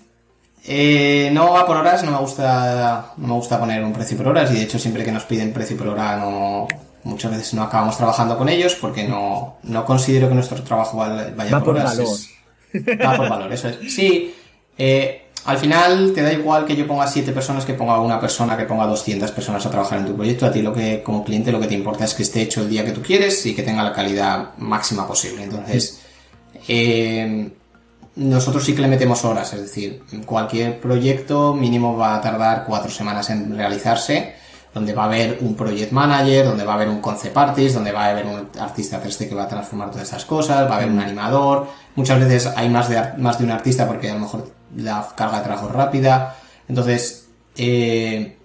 Eh, 0.66 1.30
no 1.32 1.54
va 1.54 1.66
por 1.66 1.78
horas, 1.78 2.04
no 2.04 2.12
me 2.12 2.18
gusta 2.18 3.14
no 3.18 3.28
me 3.28 3.34
gusta 3.34 3.60
poner 3.60 3.84
un 3.84 3.94
precio 3.94 4.18
por 4.18 4.28
horas 4.28 4.52
y 4.52 4.56
de 4.56 4.64
hecho 4.64 4.78
siempre 4.78 5.04
que 5.06 5.12
nos 5.12 5.24
piden 5.24 5.54
precio 5.54 5.78
por 5.78 5.88
hora 5.88 6.18
no 6.18 6.68
muchas 7.06 7.32
veces 7.32 7.54
no 7.54 7.64
acabamos 7.64 7.96
trabajando 7.98 8.38
con 8.38 8.50
ellos 8.50 8.76
porque 8.76 9.08
no, 9.08 9.56
no 9.64 9.86
considero 9.86 10.28
que 10.28 10.36
nuestro 10.36 10.62
trabajo 10.64 10.98
vaya 10.98 11.34
Va 11.56 11.64
por 11.64 11.76
horas. 11.76 11.98
valor. 11.98 12.14
es- 12.14 12.30
va 13.06 13.16
por 13.16 13.30
valor, 13.30 13.52
eso 13.54 13.70
es. 13.70 13.94
Sí, 13.94 14.36
eh, 14.78 15.24
al 15.46 15.58
final 15.58 16.12
te 16.14 16.22
da 16.22 16.34
igual 16.34 16.66
que 16.66 16.76
yo 16.76 16.86
ponga 16.86 17.08
siete 17.08 17.32
personas 17.32 17.64
que 17.66 17.74
ponga 17.74 18.00
una 18.02 18.20
persona 18.20 18.58
que 18.58 18.66
ponga 18.66 18.86
200 18.86 19.32
personas 19.32 19.66
a 19.66 19.72
trabajar 19.72 20.00
en 20.00 20.06
tu 20.08 20.16
proyecto. 20.16 20.46
A 20.46 20.52
ti 20.52 20.62
lo 20.62 20.74
que 20.74 21.02
como 21.02 21.24
cliente 21.24 21.52
lo 21.54 21.60
que 21.62 21.68
te 21.68 21.74
importa 21.76 22.04
es 22.04 22.14
que 22.14 22.24
esté 22.24 22.42
hecho 22.42 22.62
el 22.62 22.70
día 22.70 22.84
que 22.84 22.92
tú 22.92 23.02
quieres 23.02 23.44
y 23.46 23.56
que 23.56 23.64
tenga 23.64 23.82
la 23.82 23.94
calidad 23.94 24.50
máxima 24.58 25.08
posible. 25.08 25.44
Entonces, 25.46 26.02
eh, 26.68 27.50
nosotros 28.20 28.64
sí 28.66 28.76
que 28.76 28.82
le 28.82 28.88
metemos 28.88 29.24
horas, 29.24 29.54
es 29.54 29.62
decir, 29.62 30.04
cualquier 30.26 30.80
proyecto 30.80 31.54
mínimo 31.54 31.96
va 31.96 32.16
a 32.16 32.22
tardar 32.22 32.66
cuatro 32.66 32.92
semanas 32.92 33.30
en 33.30 33.56
realizarse, 33.56 34.36
donde 34.74 34.94
va 34.94 35.04
a 35.04 35.06
haber 35.06 35.40
un 35.42 35.56
project 35.56 35.92
manager, 35.92 36.46
donde 36.46 36.66
va 36.66 36.74
a 36.74 36.76
haber 36.76 36.90
un 36.90 37.00
concept 37.00 37.36
artist, 37.38 37.76
donde 37.76 37.92
va 37.92 38.06
a 38.06 38.10
haber 38.10 38.26
un 38.26 38.50
artista 38.60 39.02
3D 39.02 39.30
que 39.30 39.36
va 39.36 39.44
a 39.44 39.48
transformar 39.48 39.90
todas 39.90 40.04
estas 40.04 40.26
cosas, 40.26 40.70
va 40.70 40.76
a 40.76 40.78
haber 40.78 40.90
un 40.90 41.00
animador, 41.00 41.68
muchas 41.96 42.20
veces 42.20 42.48
hay 42.56 42.70
más 42.70 42.90
de, 42.90 43.02
más 43.18 43.40
de 43.40 43.46
un 43.46 43.52
artista 43.52 43.88
porque 43.88 44.12
a 44.12 44.16
lo 44.16 44.20
mejor 44.20 44.52
la 44.76 45.08
carga 45.16 45.38
de 45.38 45.44
trabajo 45.46 45.68
es 45.68 45.74
rápida, 45.74 46.36
entonces, 46.68 47.30
eh, 47.56 48.38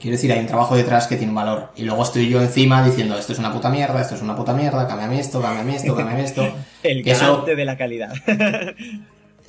quiero 0.00 0.16
decir, 0.16 0.32
hay 0.32 0.40
un 0.40 0.46
trabajo 0.46 0.76
detrás 0.76 1.06
que 1.06 1.16
tiene 1.16 1.30
un 1.30 1.36
valor, 1.36 1.70
y 1.76 1.82
luego 1.82 2.02
estoy 2.02 2.28
yo 2.28 2.40
encima 2.40 2.84
diciendo, 2.84 3.18
esto 3.18 3.32
es 3.32 3.38
una 3.38 3.52
puta 3.52 3.68
mierda, 3.70 4.00
esto 4.00 4.14
es 4.14 4.22
una 4.22 4.34
puta 4.36 4.52
mierda, 4.52 4.86
cámbiame 4.86 5.20
esto, 5.20 5.40
cámbiame 5.42 5.76
esto, 5.76 5.94
cámbiame 5.96 6.24
esto. 6.24 6.48
El 6.82 7.02
Que 7.02 7.10
eso- 7.12 7.42
de 7.46 7.64
la 7.64 7.76
calidad. 7.76 8.12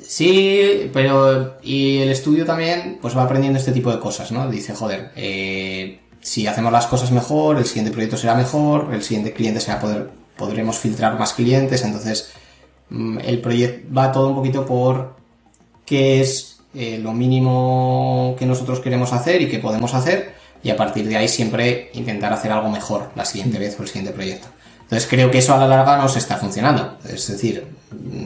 Sí, 0.02 0.90
pero 0.94 1.58
y 1.62 1.98
el 1.98 2.10
estudio 2.10 2.46
también 2.46 2.98
pues 3.02 3.18
va 3.18 3.24
aprendiendo 3.24 3.60
este 3.60 3.74
tipo 3.74 3.92
de 3.92 4.00
cosas, 4.00 4.32
¿no? 4.32 4.50
Dice, 4.50 4.74
joder, 4.74 5.12
eh, 5.16 6.00
si 6.22 6.48
hacemos 6.48 6.72
las 6.72 6.88
cosas 6.88 7.12
mejor, 7.12 7.58
el 7.58 7.66
siguiente 7.66 7.92
proyecto 7.92 8.18
será 8.18 8.34
mejor, 8.36 8.90
el 8.94 9.04
siguiente 9.04 9.34
cliente 9.34 9.60
será 9.60 9.80
poder, 9.80 10.10
podremos 10.38 10.78
filtrar 10.78 11.20
más 11.20 11.34
clientes, 11.34 11.84
entonces 11.84 12.32
mm, 12.90 13.20
el 13.26 13.42
proyecto 13.42 13.94
va 13.94 14.12
todo 14.12 14.30
un 14.30 14.36
poquito 14.36 14.66
por 14.66 15.16
qué 15.86 16.22
es 16.22 16.62
eh, 16.74 16.98
lo 17.02 17.12
mínimo 17.14 18.36
que 18.40 18.46
nosotros 18.46 18.80
queremos 18.80 19.12
hacer 19.12 19.42
y 19.42 19.50
que 19.50 19.60
podemos 19.60 19.94
hacer 19.94 20.34
y 20.64 20.70
a 20.70 20.76
partir 20.78 21.08
de 21.08 21.18
ahí 21.18 21.28
siempre 21.28 21.90
intentar 21.94 22.34
hacer 22.34 22.52
algo 22.52 22.70
mejor 22.70 23.12
la 23.16 23.26
siguiente 23.26 23.60
vez 23.60 23.80
o 23.80 23.84
el 23.84 23.88
siguiente 23.88 24.12
proyecto. 24.12 24.48
Entonces 24.82 25.08
creo 25.10 25.30
que 25.30 25.38
eso 25.38 25.54
a 25.54 25.58
la 25.58 25.68
larga 25.68 25.98
nos 25.98 26.18
está 26.18 26.38
funcionando. 26.38 26.98
Es 27.08 27.28
decir, 27.28 27.68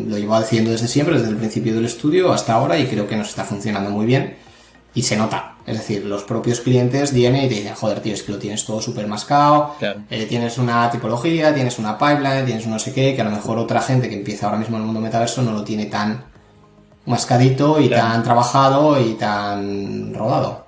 lo 0.08 0.18
llevo 0.18 0.40
diciendo 0.40 0.72
desde 0.72 0.88
siempre, 0.88 1.16
desde 1.18 1.30
el 1.30 1.36
principio 1.38 1.76
del 1.76 1.86
estudio 1.86 2.32
hasta 2.32 2.54
ahora 2.54 2.78
y 2.80 2.88
creo 2.88 3.08
que 3.08 3.16
nos 3.18 3.30
está 3.30 3.44
funcionando 3.44 3.90
muy 3.90 4.06
bien 4.06 4.38
y 4.96 5.02
se 5.02 5.18
nota. 5.18 5.50
Es 5.66 5.78
decir, 5.78 6.06
los 6.06 6.24
propios 6.24 6.60
clientes 6.62 7.14
vienen 7.14 7.46
y 7.46 7.50
te 7.50 7.56
dicen, 7.56 7.74
joder, 7.76 8.00
tío, 8.02 8.14
es 8.14 8.24
que 8.24 8.32
lo 8.32 8.38
tienes 8.38 8.66
todo 8.66 8.82
súper 8.82 9.08
mascado, 9.08 9.76
Claro. 9.80 10.02
eh, 10.10 10.26
tienes 10.26 10.58
una 10.58 10.90
tipología, 10.90 11.54
tienes 11.54 11.80
una 11.80 11.98
pipeline, 11.98 12.46
tienes 12.46 12.66
un 12.66 12.72
no 12.72 12.80
sé 12.80 12.94
qué, 12.94 13.14
que 13.16 13.22
a 13.22 13.26
lo 13.26 13.32
mejor 13.32 13.58
otra 13.58 13.82
gente 13.82 14.08
que 14.10 14.16
empieza 14.16 14.46
ahora 14.46 14.58
mismo 14.58 14.76
en 14.78 14.82
el 14.84 14.86
mundo 14.88 15.02
metaverso 15.02 15.42
no 15.42 15.52
lo 15.52 15.64
tiene 15.64 15.86
tan 15.88 16.26
mascadito 17.06 17.80
y 17.82 17.88
Claro. 17.90 18.04
tan 18.14 18.24
trabajado 18.24 19.00
y 19.02 19.14
tan 19.16 20.14
rodado. 20.14 20.63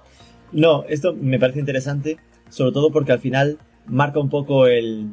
No, 0.55 0.85
esto 0.87 1.13
me 1.13 1.37
parece 1.39 1.59
interesante, 1.59 2.17
sobre 2.49 2.71
todo 2.71 2.91
porque 2.91 3.11
al 3.11 3.19
final 3.19 3.57
marca 3.87 4.19
un 4.19 4.29
poco 4.29 4.67
el, 4.67 5.09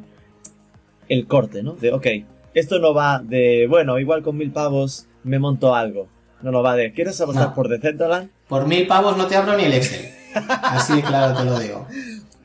el 1.09 1.27
corte, 1.27 1.63
¿no? 1.63 1.73
De, 1.73 1.91
ok, 1.91 2.07
esto 2.53 2.79
no 2.79 2.93
va 2.93 3.19
de, 3.23 3.67
bueno, 3.69 3.99
igual 3.99 4.23
con 4.23 4.37
mil 4.37 4.51
pavos 4.51 5.07
me 5.23 5.39
monto 5.39 5.75
algo. 5.75 6.07
No, 6.41 6.51
no 6.51 6.61
va 6.63 6.75
de, 6.75 6.91
¿quieres 6.93 7.19
apostar 7.21 7.49
No. 7.49 7.53
por 7.55 7.67
Decentraland? 7.67 8.29
Por 8.47 8.67
mil 8.67 8.87
pavos 8.87 9.17
no 9.17 9.27
te 9.27 9.35
abro 9.35 9.57
ni 9.57 9.63
el 9.63 9.73
Excel. 9.73 10.05
Así 10.33 11.01
claro 11.01 11.37
te 11.37 11.45
lo 11.45 11.59
digo. 11.59 11.87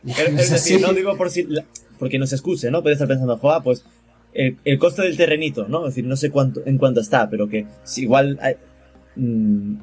Es, 0.06 0.18
es 0.18 0.50
decir, 0.50 0.80
no 0.80 0.92
digo 0.92 1.16
por 1.16 1.28
si, 1.28 1.42
la- 1.44 1.64
porque 1.98 2.18
no 2.18 2.26
se 2.26 2.36
escuche, 2.36 2.70
¿no? 2.70 2.82
Puede 2.82 2.94
estar 2.94 3.08
pensando, 3.08 3.36
joa, 3.36 3.62
pues 3.62 3.84
el, 4.32 4.56
el 4.64 4.78
coste 4.78 5.02
del 5.02 5.16
terrenito, 5.16 5.66
¿no? 5.68 5.80
Es 5.86 5.94
decir, 5.94 6.04
no 6.08 6.16
sé 6.16 6.30
cuánto, 6.30 6.62
en 6.64 6.78
cuánto 6.78 7.00
está, 7.00 7.28
pero 7.28 7.48
que 7.48 7.66
si 7.82 8.02
igual 8.02 8.38
hay- 8.40 8.54
mm, 9.16 9.74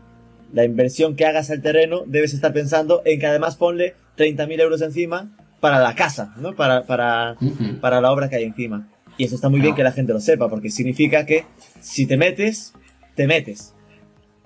la 0.53 0.63
inversión 0.63 1.15
que 1.15 1.25
hagas 1.25 1.49
al 1.51 1.61
terreno 1.61 2.01
debes 2.05 2.33
estar 2.33 2.53
pensando 2.53 3.01
en 3.05 3.19
que 3.19 3.27
además 3.27 3.55
ponle 3.55 3.95
30.000 4.17 4.61
euros 4.61 4.81
encima 4.81 5.29
para 5.59 5.79
la 5.79 5.95
casa, 5.95 6.33
¿no? 6.37 6.53
Para, 6.55 6.83
para, 6.83 7.35
para 7.81 8.01
la 8.01 8.11
obra 8.11 8.29
que 8.29 8.35
hay 8.37 8.43
encima. 8.43 8.87
Y 9.17 9.23
eso 9.25 9.35
está 9.35 9.49
muy 9.49 9.59
bien 9.59 9.71
No. 9.71 9.75
que 9.77 9.83
la 9.83 9.91
gente 9.91 10.13
lo 10.13 10.19
sepa, 10.19 10.49
porque 10.49 10.69
significa 10.69 11.25
que 11.25 11.45
si 11.79 12.05
te 12.05 12.17
metes, 12.17 12.73
te 13.15 13.27
metes. 13.27 13.73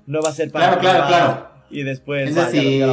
No 0.05 0.21
va 0.21 0.29
a 0.29 0.33
ser 0.33 0.51
para 0.51 0.77
Claro, 0.79 0.81
claro, 0.81 1.07
claro. 1.07 1.47
y 1.69 1.83
después 1.83 2.29
Es 2.29 2.37
va, 2.37 2.45
decir, 2.45 2.83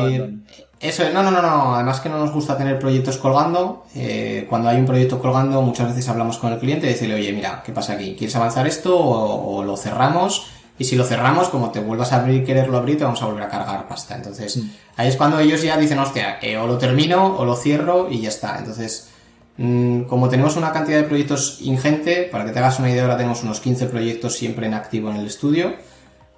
eso 0.81 1.03
es, 1.05 1.15
no, 1.15 1.23
no, 1.23 1.31
no, 1.31 1.41
no, 1.41 1.75
además 1.75 2.01
que 2.01 2.09
no 2.11 2.19
nos 2.19 2.33
gusta 2.33 2.57
tener 2.59 2.79
proyectos 2.79 3.17
colgando, 3.17 3.85
eh, 3.95 4.45
cuando 4.49 4.69
hay 4.69 4.79
un 4.79 4.85
proyecto 4.87 5.19
colgando 5.21 5.63
muchas 5.63 5.89
veces 5.89 6.07
hablamos 6.09 6.37
con 6.39 6.53
el 6.53 6.59
cliente 6.59 6.87
y 6.87 6.91
decirle, 6.91 7.15
oye, 7.15 7.33
mira, 7.33 7.63
¿qué 7.65 7.73
pasa 7.73 7.95
aquí? 7.95 8.15
¿Quieres 8.19 8.37
avanzar 8.37 8.67
esto 8.67 8.99
o, 8.99 9.57
o 9.57 9.65
lo 9.65 9.77
cerramos? 9.79 10.51
Y 10.79 10.85
si 10.85 10.97
lo 10.97 11.05
cerramos, 11.05 11.49
como 11.49 11.71
te 11.71 11.81
vuelvas 11.81 12.13
a 12.13 12.17
abrir 12.17 12.43
y 12.43 12.45
quererlo 12.45 12.77
abrir, 12.77 12.99
te 12.99 13.05
vamos 13.05 13.23
a 13.23 13.27
volver 13.27 13.45
a 13.45 13.49
cargar 13.49 13.89
pasta. 13.89 14.15
Entonces, 14.15 14.61
ahí 14.97 15.09
es 15.09 15.17
cuando 15.17 15.39
ellos 15.39 15.63
ya 15.63 15.77
dicen, 15.77 15.99
hostia, 15.99 16.39
eh, 16.43 16.59
o 16.59 16.67
lo 16.67 16.77
termino 16.77 17.37
o 17.37 17.45
lo 17.45 17.57
cierro 17.57 18.09
y 18.11 18.21
ya 18.21 18.29
está. 18.29 18.59
Entonces, 18.59 19.09
mm, 19.57 20.03
como 20.03 20.29
tenemos 20.29 20.57
una 20.57 20.73
cantidad 20.73 20.99
de 20.99 21.05
proyectos 21.05 21.59
ingente, 21.63 22.29
para 22.31 22.45
que 22.45 22.51
te 22.51 22.59
hagas 22.59 22.79
una 22.79 22.91
idea, 22.91 23.03
ahora 23.03 23.17
tenemos 23.17 23.43
unos 23.43 23.61
15 23.61 23.87
proyectos 23.87 24.37
siempre 24.37 24.67
en 24.67 24.75
activo 24.75 25.11
en 25.11 25.17
el 25.17 25.27
estudio 25.27 25.75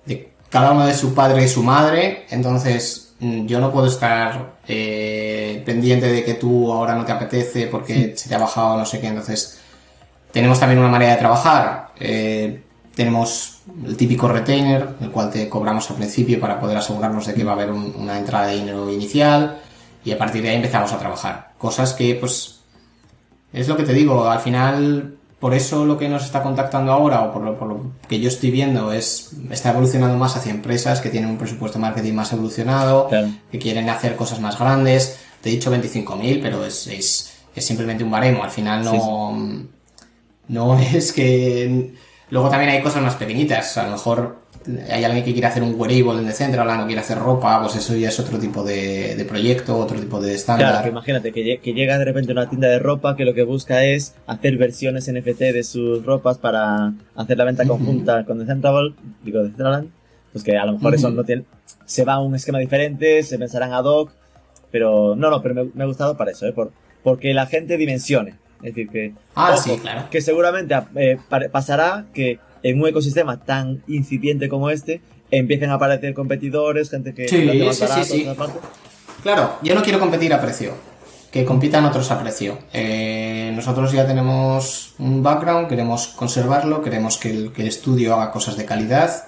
de 0.09 0.33
cada 0.51 0.73
uno 0.73 0.87
de 0.87 0.95
su 0.95 1.15
padre 1.15 1.45
y 1.45 1.49
su 1.49 1.63
madre, 1.63 2.27
entonces 2.31 3.15
mm, 3.21 3.47
yo 3.47 3.61
no 3.61 3.71
puedo 3.71 3.87
estar 3.87 4.59
eh, 4.67 5.63
pendiente 5.65 6.11
de 6.11 6.25
que 6.25 6.35
tú 6.35 6.73
ahora 6.73 6.95
no 6.95 7.05
te 7.05 7.13
apetece 7.13 7.67
porque 7.67 8.15
se 8.17 8.29
te 8.29 8.35
ha 8.35 8.39
bajado 8.39 8.77
no 8.79 8.87
sé 8.87 9.01
qué, 9.01 9.09
entonces 9.09 9.61
tenemos 10.33 10.59
también 10.59 10.79
una 10.79 10.89
manera 10.89 11.13
de 11.13 11.19
trabajar, 11.19 11.91
eh, 12.01 12.63
tenemos 12.95 13.58
el 13.87 13.97
típico 13.97 14.29
retainer, 14.29 14.89
el 15.01 15.11
cual 15.11 15.31
te 15.31 15.49
cobramos 15.49 15.89
al 15.91 15.97
principio 15.97 16.41
para 16.41 16.59
poder 16.61 16.77
asegurarnos 16.77 17.27
de 17.27 17.35
que 17.35 17.45
va 17.45 17.53
a 17.53 17.55
haber 17.55 17.71
un- 17.71 17.95
una 17.97 18.19
entrada 18.19 18.47
de 18.49 18.57
dinero 18.57 18.91
inicial 18.93 19.59
y 20.05 20.13
a 20.13 20.19
partir 20.19 20.43
de 20.43 20.51
ahí 20.51 20.57
empezamos 20.57 20.93
a 20.93 20.99
trabajar, 20.99 21.53
cosas 21.59 21.93
que 21.93 22.15
pues 22.15 22.61
es 23.53 23.69
lo 23.69 23.77
que 23.77 23.83
te 23.85 23.93
digo, 23.93 24.29
al 24.29 24.41
final, 24.41 25.15
por 25.41 25.55
eso 25.55 25.85
lo 25.85 25.97
que 25.99 26.09
nos 26.09 26.25
está 26.25 26.43
contactando 26.43 26.93
ahora, 26.93 27.23
o 27.23 27.33
por 27.33 27.43
lo, 27.43 27.59
por 27.59 27.69
lo 27.69 27.81
que 28.09 28.21
yo 28.21 28.29
estoy 28.29 28.51
viendo, 28.51 28.93
es 28.93 29.31
está 29.51 29.71
evolucionando 29.71 30.17
más 30.19 30.37
hacia 30.37 30.53
empresas 30.53 31.01
que 31.01 31.09
tienen 31.11 31.31
un 31.31 31.39
presupuesto 31.39 31.79
de 31.79 31.83
marketing 31.83 32.13
más 32.15 32.33
evolucionado, 32.33 33.09
que 33.51 33.59
quieren 33.59 33.89
hacer 33.89 34.17
cosas 34.17 34.41
más 34.41 34.59
grandes. 34.59 35.19
Te 35.41 35.49
he 35.49 35.53
dicho 35.53 35.71
25.000, 35.71 36.41
pero 36.43 36.65
es, 36.65 36.89
es, 36.89 37.33
es 37.55 37.65
simplemente 37.65 38.03
un 38.05 38.11
baremo. 38.11 38.43
Al 38.43 38.51
final 38.51 38.85
no, 38.85 39.39
no 40.49 40.79
es 40.79 41.13
que... 41.13 41.95
Luego 42.31 42.51
también 42.51 42.71
hay 42.73 42.83
cosas 42.83 43.03
más 43.03 43.17
pequeñitas. 43.17 43.77
A 43.79 43.85
lo 43.87 43.93
mejor 43.93 44.37
hay 44.91 45.03
alguien 45.05 45.25
que 45.25 45.33
quiere 45.33 45.47
hacer 45.47 45.63
un 45.63 45.75
wearable 45.81 46.21
en 46.21 46.27
Decentraland 46.27 46.83
o 46.83 46.87
quiere 46.87 47.01
hacer 47.01 47.19
ropa, 47.19 47.61
pues 47.63 47.77
eso 47.77 47.97
ya 47.97 48.09
es 48.09 48.21
otro 48.21 48.39
tipo 48.39 48.63
de, 48.63 49.15
de 49.17 49.25
proyecto, 49.25 49.79
otro 49.79 49.99
tipo 49.99 50.21
de 50.21 50.35
estándar. 50.35 50.69
Claro, 50.71 50.83
que 50.85 50.91
imagínate 50.91 51.33
que, 51.33 51.43
lle- 51.43 51.61
que 51.61 51.73
llega 51.73 51.97
de 51.99 52.05
repente 52.05 52.33
una 52.33 52.49
tienda 52.49 52.69
de 52.69 52.79
ropa 52.79 53.17
que 53.17 53.25
lo 53.25 53.33
que 53.33 53.45
busca 53.45 53.85
es 53.85 54.15
hacer 54.27 54.59
versiones 54.59 55.11
NFT 55.11 55.39
de 55.41 55.63
sus 55.65 56.05
ropas 56.05 56.37
para 56.39 56.93
hacer 57.17 57.39
la 57.39 57.45
venta 57.45 57.67
conjunta 57.67 58.25
con 58.27 58.39
Decentraland, 58.41 58.95
digo. 59.25 59.41
Pues 59.57 59.85
pues 60.33 60.45
que 60.45 60.59
a 60.59 60.67
lo 60.67 60.73
mejor 60.73 60.95
eso 60.95 61.11
no 61.11 61.25
tiene, 61.25 61.45
se 61.87 62.05
va 62.05 62.15
a 62.15 62.21
un 62.21 62.35
esquema 62.35 62.59
diferente, 62.59 63.23
se 63.23 63.39
pensarán 63.39 63.73
ad 63.73 63.85
hoc, 63.85 64.11
pero 64.71 65.17
no, 65.17 65.31
no, 65.31 65.41
pero 65.41 65.55
me, 65.55 65.65
me 65.73 65.85
ha 65.85 65.87
gustado 65.87 66.17
para 66.19 66.33
eso, 66.33 66.47
¿eh? 66.47 66.53
Por, 66.53 66.71
porque 67.03 67.33
la 67.33 67.47
gente 67.47 67.79
dimensione. 67.79 68.35
Es 68.63 68.75
decir, 68.75 68.89
que, 68.89 69.13
Ah, 69.35 69.53
ojo, 69.55 69.63
sí, 69.63 69.79
claro. 69.81 70.09
que 70.11 70.21
seguramente 70.21 70.75
eh, 70.97 71.19
pa- 71.29 71.49
pasará 71.51 72.07
que 72.13 72.39
en 72.63 72.81
un 72.81 72.89
ecosistema 72.89 73.39
tan 73.45 73.83
incipiente 73.87 74.49
como 74.49 74.69
este 74.71 75.01
empiecen 75.31 75.71
a 75.71 75.75
aparecer 75.75 76.13
competidores, 76.15 76.91
gente 76.91 77.15
que 77.15 77.29
Sí, 77.29 77.49
sí, 77.73 78.05
sí, 78.05 78.25
barato. 78.25 78.61
Claro, 79.23 79.59
yo 79.63 79.75
no 79.75 79.83
quiero 79.83 79.99
competir 80.01 80.33
a 80.33 80.41
precio. 80.41 80.73
Que 81.31 81.45
compitan 81.45 81.85
otros 81.85 82.11
a 82.11 82.19
precio. 82.19 82.57
Eh, 82.73 83.53
nosotros 83.55 83.93
ya 83.93 84.07
tenemos 84.07 84.95
un 84.99 85.23
background, 85.23 85.69
queremos 85.69 86.09
conservarlo, 86.09 86.81
queremos 86.83 87.19
que 87.19 87.31
el, 87.31 87.53
que 87.53 87.61
el 87.63 87.69
estudio 87.69 88.15
haga 88.15 88.31
cosas 88.33 88.57
de 88.57 88.65
calidad 88.65 89.25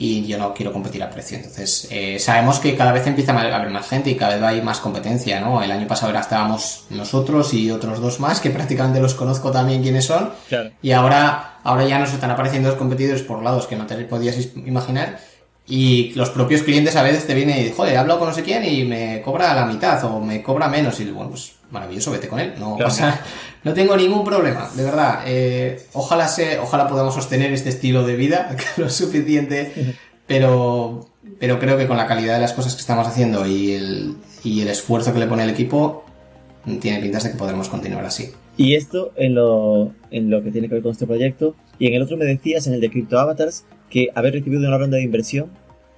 y 0.00 0.26
yo 0.26 0.38
no 0.38 0.54
quiero 0.54 0.72
competir 0.72 1.02
a 1.02 1.10
precio. 1.10 1.36
Entonces, 1.36 1.86
eh, 1.90 2.18
sabemos 2.18 2.58
que 2.58 2.74
cada 2.74 2.90
vez 2.90 3.06
empieza 3.06 3.32
a 3.32 3.38
haber 3.38 3.68
más 3.68 3.86
gente 3.86 4.08
y 4.08 4.14
cada 4.16 4.36
vez 4.36 4.42
hay 4.42 4.62
más 4.62 4.80
competencia, 4.80 5.40
¿no? 5.40 5.62
El 5.62 5.70
año 5.70 5.86
pasado 5.86 6.10
era 6.10 6.20
estábamos 6.20 6.86
nosotros 6.88 7.52
y 7.52 7.70
otros 7.70 8.00
dos 8.00 8.18
más, 8.18 8.40
que 8.40 8.48
prácticamente 8.60 8.98
los 8.98 9.12
conozco 9.12 9.50
también 9.50 9.82
quiénes 9.82 10.06
son. 10.06 10.32
Claro. 10.48 10.70
Y 10.80 10.92
ahora, 10.92 11.58
ahora 11.62 11.84
ya 11.84 11.98
nos 11.98 12.14
están 12.14 12.30
apareciendo 12.30 12.70
los 12.70 12.78
competidores 12.78 13.20
por 13.20 13.42
lados 13.42 13.66
que 13.66 13.76
no 13.76 13.86
te 13.86 13.94
podías 14.04 14.36
imaginar. 14.56 15.20
Y 15.66 16.14
los 16.14 16.30
propios 16.30 16.62
clientes 16.62 16.96
a 16.96 17.02
veces 17.02 17.26
te 17.26 17.34
vienen 17.34 17.58
y 17.58 17.60
dicen, 17.60 17.76
joder, 17.76 17.92
he 17.92 17.98
hablado 17.98 18.20
con 18.20 18.28
no 18.28 18.34
sé 18.34 18.42
quién 18.42 18.64
y 18.64 18.84
me 18.84 19.20
cobra 19.20 19.54
la 19.54 19.66
mitad 19.66 20.02
o 20.06 20.18
me 20.18 20.42
cobra 20.42 20.66
menos. 20.68 20.98
Y 20.98 21.10
bueno, 21.10 21.28
pues 21.28 21.52
maravilloso, 21.70 22.10
vete 22.10 22.28
con 22.28 22.40
él. 22.40 22.54
No 22.58 22.76
Claro. 22.76 22.88
pasa, 22.90 23.20
no 23.64 23.72
tengo 23.74 23.96
ningún 23.96 24.24
problema, 24.24 24.68
de 24.74 24.84
verdad. 24.84 25.20
Eh, 25.26 25.82
ojalá 25.92 26.28
se, 26.28 26.58
ojalá 26.58 26.88
podamos 26.88 27.14
sostener 27.14 27.52
este 27.52 27.68
estilo 27.68 28.06
de 28.06 28.16
vida, 28.16 28.56
lo 28.76 28.88
suficiente, 28.90 29.72
pero, 30.26 31.06
pero 31.38 31.58
creo 31.58 31.76
que 31.76 31.86
con 31.86 31.96
la 31.96 32.06
calidad 32.06 32.34
de 32.34 32.40
las 32.40 32.52
cosas 32.52 32.74
que 32.74 32.80
estamos 32.80 33.06
haciendo 33.06 33.46
y 33.46 33.72
el, 33.72 34.14
y 34.44 34.60
el 34.62 34.68
esfuerzo 34.68 35.12
que 35.12 35.18
le 35.20 35.26
pone 35.26 35.44
el 35.44 35.50
equipo, 35.50 36.04
tiene 36.80 37.00
pintas 37.00 37.24
de 37.24 37.32
que 37.32 37.36
podremos 37.38 37.68
continuar 37.68 38.04
así. 38.04 38.30
Y 38.56 38.74
esto 38.74 39.12
en 39.16 39.34
lo, 39.34 39.92
en 40.10 40.28
lo 40.30 40.42
que 40.42 40.50
tiene 40.50 40.68
que 40.68 40.74
ver 40.74 40.82
con 40.82 40.92
este 40.92 41.06
proyecto. 41.06 41.54
Y 41.78 41.86
en 41.86 41.94
el 41.94 42.02
otro 42.02 42.16
me 42.18 42.26
decías, 42.26 42.66
en 42.66 42.74
el 42.74 42.80
de 42.82 42.90
Crypto 42.90 43.18
Avatars, 43.18 43.64
que 43.88 44.08
haber 44.14 44.34
recibido 44.34 44.60
una 44.68 44.76
ronda 44.76 44.98
de 44.98 45.02
inversión. 45.02 45.46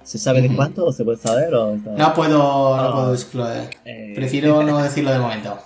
¿Se 0.03 0.17
sabe 0.17 0.41
de 0.41 0.55
cuánto 0.55 0.85
o 0.85 0.91
se 0.91 1.03
puede 1.03 1.17
saber? 1.17 1.53
O 1.55 1.75
está- 1.75 1.91
No 1.91 2.13
puedo, 2.13 2.37
no 2.77 2.81
Ah. 2.81 3.15
puedo. 3.31 3.47
Eh, 3.85 4.13
Prefiero 4.15 4.61
no 4.63 4.77
decirlo 4.83 5.11
de 5.11 5.19
momento. 5.19 5.57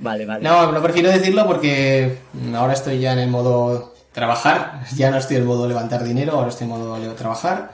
Vale, 0.00 0.26
vale. 0.26 0.42
No, 0.42 0.72
no 0.72 0.82
prefiero 0.82 1.10
decirlo 1.10 1.46
porque 1.46 2.18
ahora 2.54 2.72
estoy 2.72 2.98
ya 2.98 3.12
en 3.12 3.20
el 3.20 3.30
modo 3.30 3.94
trabajar. 4.12 4.80
Ya 4.96 5.10
no 5.10 5.18
estoy 5.18 5.36
en 5.36 5.42
el 5.42 5.48
modo 5.48 5.68
levantar 5.68 6.02
dinero, 6.04 6.32
ahora 6.32 6.48
estoy 6.48 6.64
en 6.64 6.70
modo 6.70 6.98
le- 6.98 7.08
trabajar. 7.10 7.72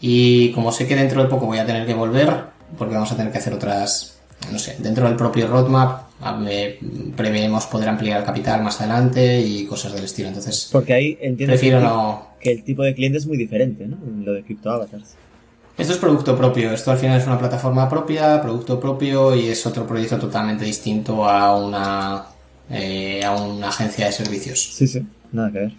Y 0.00 0.52
como 0.52 0.72
sé 0.72 0.86
que 0.86 0.94
dentro 0.96 1.22
de 1.22 1.28
poco 1.28 1.46
voy 1.46 1.58
a 1.58 1.66
tener 1.66 1.86
que 1.86 1.94
volver, 1.94 2.28
porque 2.76 2.94
vamos 2.94 3.10
a 3.12 3.16
tener 3.16 3.32
que 3.32 3.38
hacer 3.38 3.52
otras, 3.54 4.18
no 4.52 4.58
sé, 4.58 4.76
dentro 4.78 5.06
del 5.06 5.16
propio 5.16 5.46
roadmap 5.48 6.02
eh, 6.48 6.78
preveemos 7.16 7.66
poder 7.66 7.88
ampliar 7.88 8.20
el 8.20 8.24
capital 8.26 8.62
más 8.62 8.80
adelante 8.80 9.40
y 9.40 9.66
cosas 9.66 9.92
del 9.92 10.04
estilo. 10.04 10.28
Entonces, 10.28 10.68
Porque 10.72 10.92
ahí 10.94 11.18
entiendo 11.20 11.52
prefiero 11.52 11.78
que, 11.78 11.84
no, 11.84 12.26
que 12.40 12.52
el 12.52 12.64
tipo 12.64 12.82
de 12.82 12.94
cliente 12.94 13.18
es 13.18 13.26
muy 13.26 13.36
diferente, 13.36 13.86
¿no? 13.86 13.96
Lo 14.24 14.32
de 14.32 14.42
Crypto 14.42 14.70
Avatars. 14.70 15.14
Esto 15.78 15.92
es 15.92 15.98
producto 15.98 16.36
propio, 16.38 16.72
esto 16.72 16.90
al 16.90 16.96
final 16.96 17.20
es 17.20 17.26
una 17.26 17.38
plataforma 17.38 17.86
propia, 17.86 18.40
producto 18.40 18.80
propio 18.80 19.36
y 19.36 19.48
es 19.48 19.66
otro 19.66 19.86
proyecto 19.86 20.18
totalmente 20.18 20.64
distinto 20.64 21.28
a 21.28 21.54
una, 21.54 22.24
eh, 22.70 23.22
a 23.22 23.36
una 23.36 23.68
agencia 23.68 24.06
de 24.06 24.12
servicios. 24.12 24.58
Sí, 24.58 24.86
sí. 24.86 25.02
Nada 25.32 25.52
que 25.52 25.58
ver. 25.58 25.72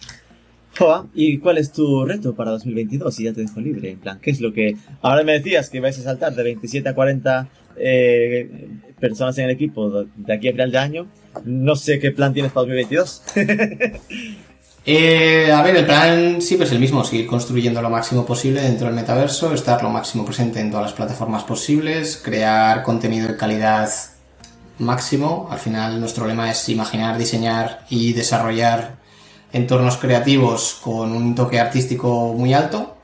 Joa, 0.78 1.08
¿y 1.16 1.39
cuál 1.39 1.58
es 1.58 1.72
tu 1.72 2.06
reto 2.06 2.36
para 2.36 2.52
2022? 2.52 3.16
Si 3.16 3.24
ya 3.24 3.34
te 3.34 3.41
dejo 3.41 3.60
libre, 3.60 3.89
en 3.89 4.00
plan, 4.00 4.20
¿qué 4.22 4.30
es 4.30 4.39
lo 4.39 4.54
que... 4.54 4.78
Ahora 5.02 5.24
me 5.24 5.32
decías 5.32 5.72
que 5.72 5.80
vais 5.80 5.98
a 5.98 6.04
saltar 6.04 6.36
de 6.36 6.43
27 6.43 6.88
a 6.88 6.93
40 6.93 7.50
eh, 7.78 8.70
personas 9.00 9.36
en 9.39 9.45
el 9.45 9.52
equipo 9.52 10.06
de 10.16 10.34
aquí 10.34 10.50
a 10.50 10.52
final 10.52 10.72
de 10.72 10.78
año. 10.78 11.08
No 11.43 11.76
sé 11.76 11.98
qué 11.98 12.12
plan 12.12 12.34
tienes 12.34 12.52
para 12.52 12.68
2022. 12.68 13.24
Eh, 14.90 15.52
a 15.52 15.62
ver, 15.64 15.76
el 15.76 15.86
plan 15.86 16.42
siempre 16.42 16.66
es 16.66 16.72
el 16.72 16.80
mismo, 16.80 17.04
seguir 17.04 17.28
construyendo 17.28 17.82
lo 17.82 17.90
máximo 17.90 18.26
posible 18.26 18.62
dentro 18.62 18.88
del 18.88 18.96
metaverso, 18.96 19.54
estar 19.54 19.84
lo 19.84 19.90
máximo 19.90 20.24
presente 20.24 20.62
en 20.62 20.72
todas 20.72 20.86
las 20.86 20.94
plataformas 20.94 21.44
posibles, 21.44 22.16
crear 22.24 22.84
contenido 22.84 23.28
de 23.28 23.36
calidad 23.36 23.92
máximo. 24.80 25.50
Al 25.52 25.60
final 25.60 26.00
nuestro 26.00 26.26
lema 26.26 26.50
es 26.50 26.70
imaginar, 26.70 27.18
diseñar 27.18 27.86
y 27.90 28.14
desarrollar 28.14 28.96
entornos 29.52 29.98
creativos 29.98 30.80
con 30.82 31.12
un 31.12 31.36
toque 31.36 31.60
artístico 31.60 32.34
muy 32.34 32.54
alto. 32.54 32.96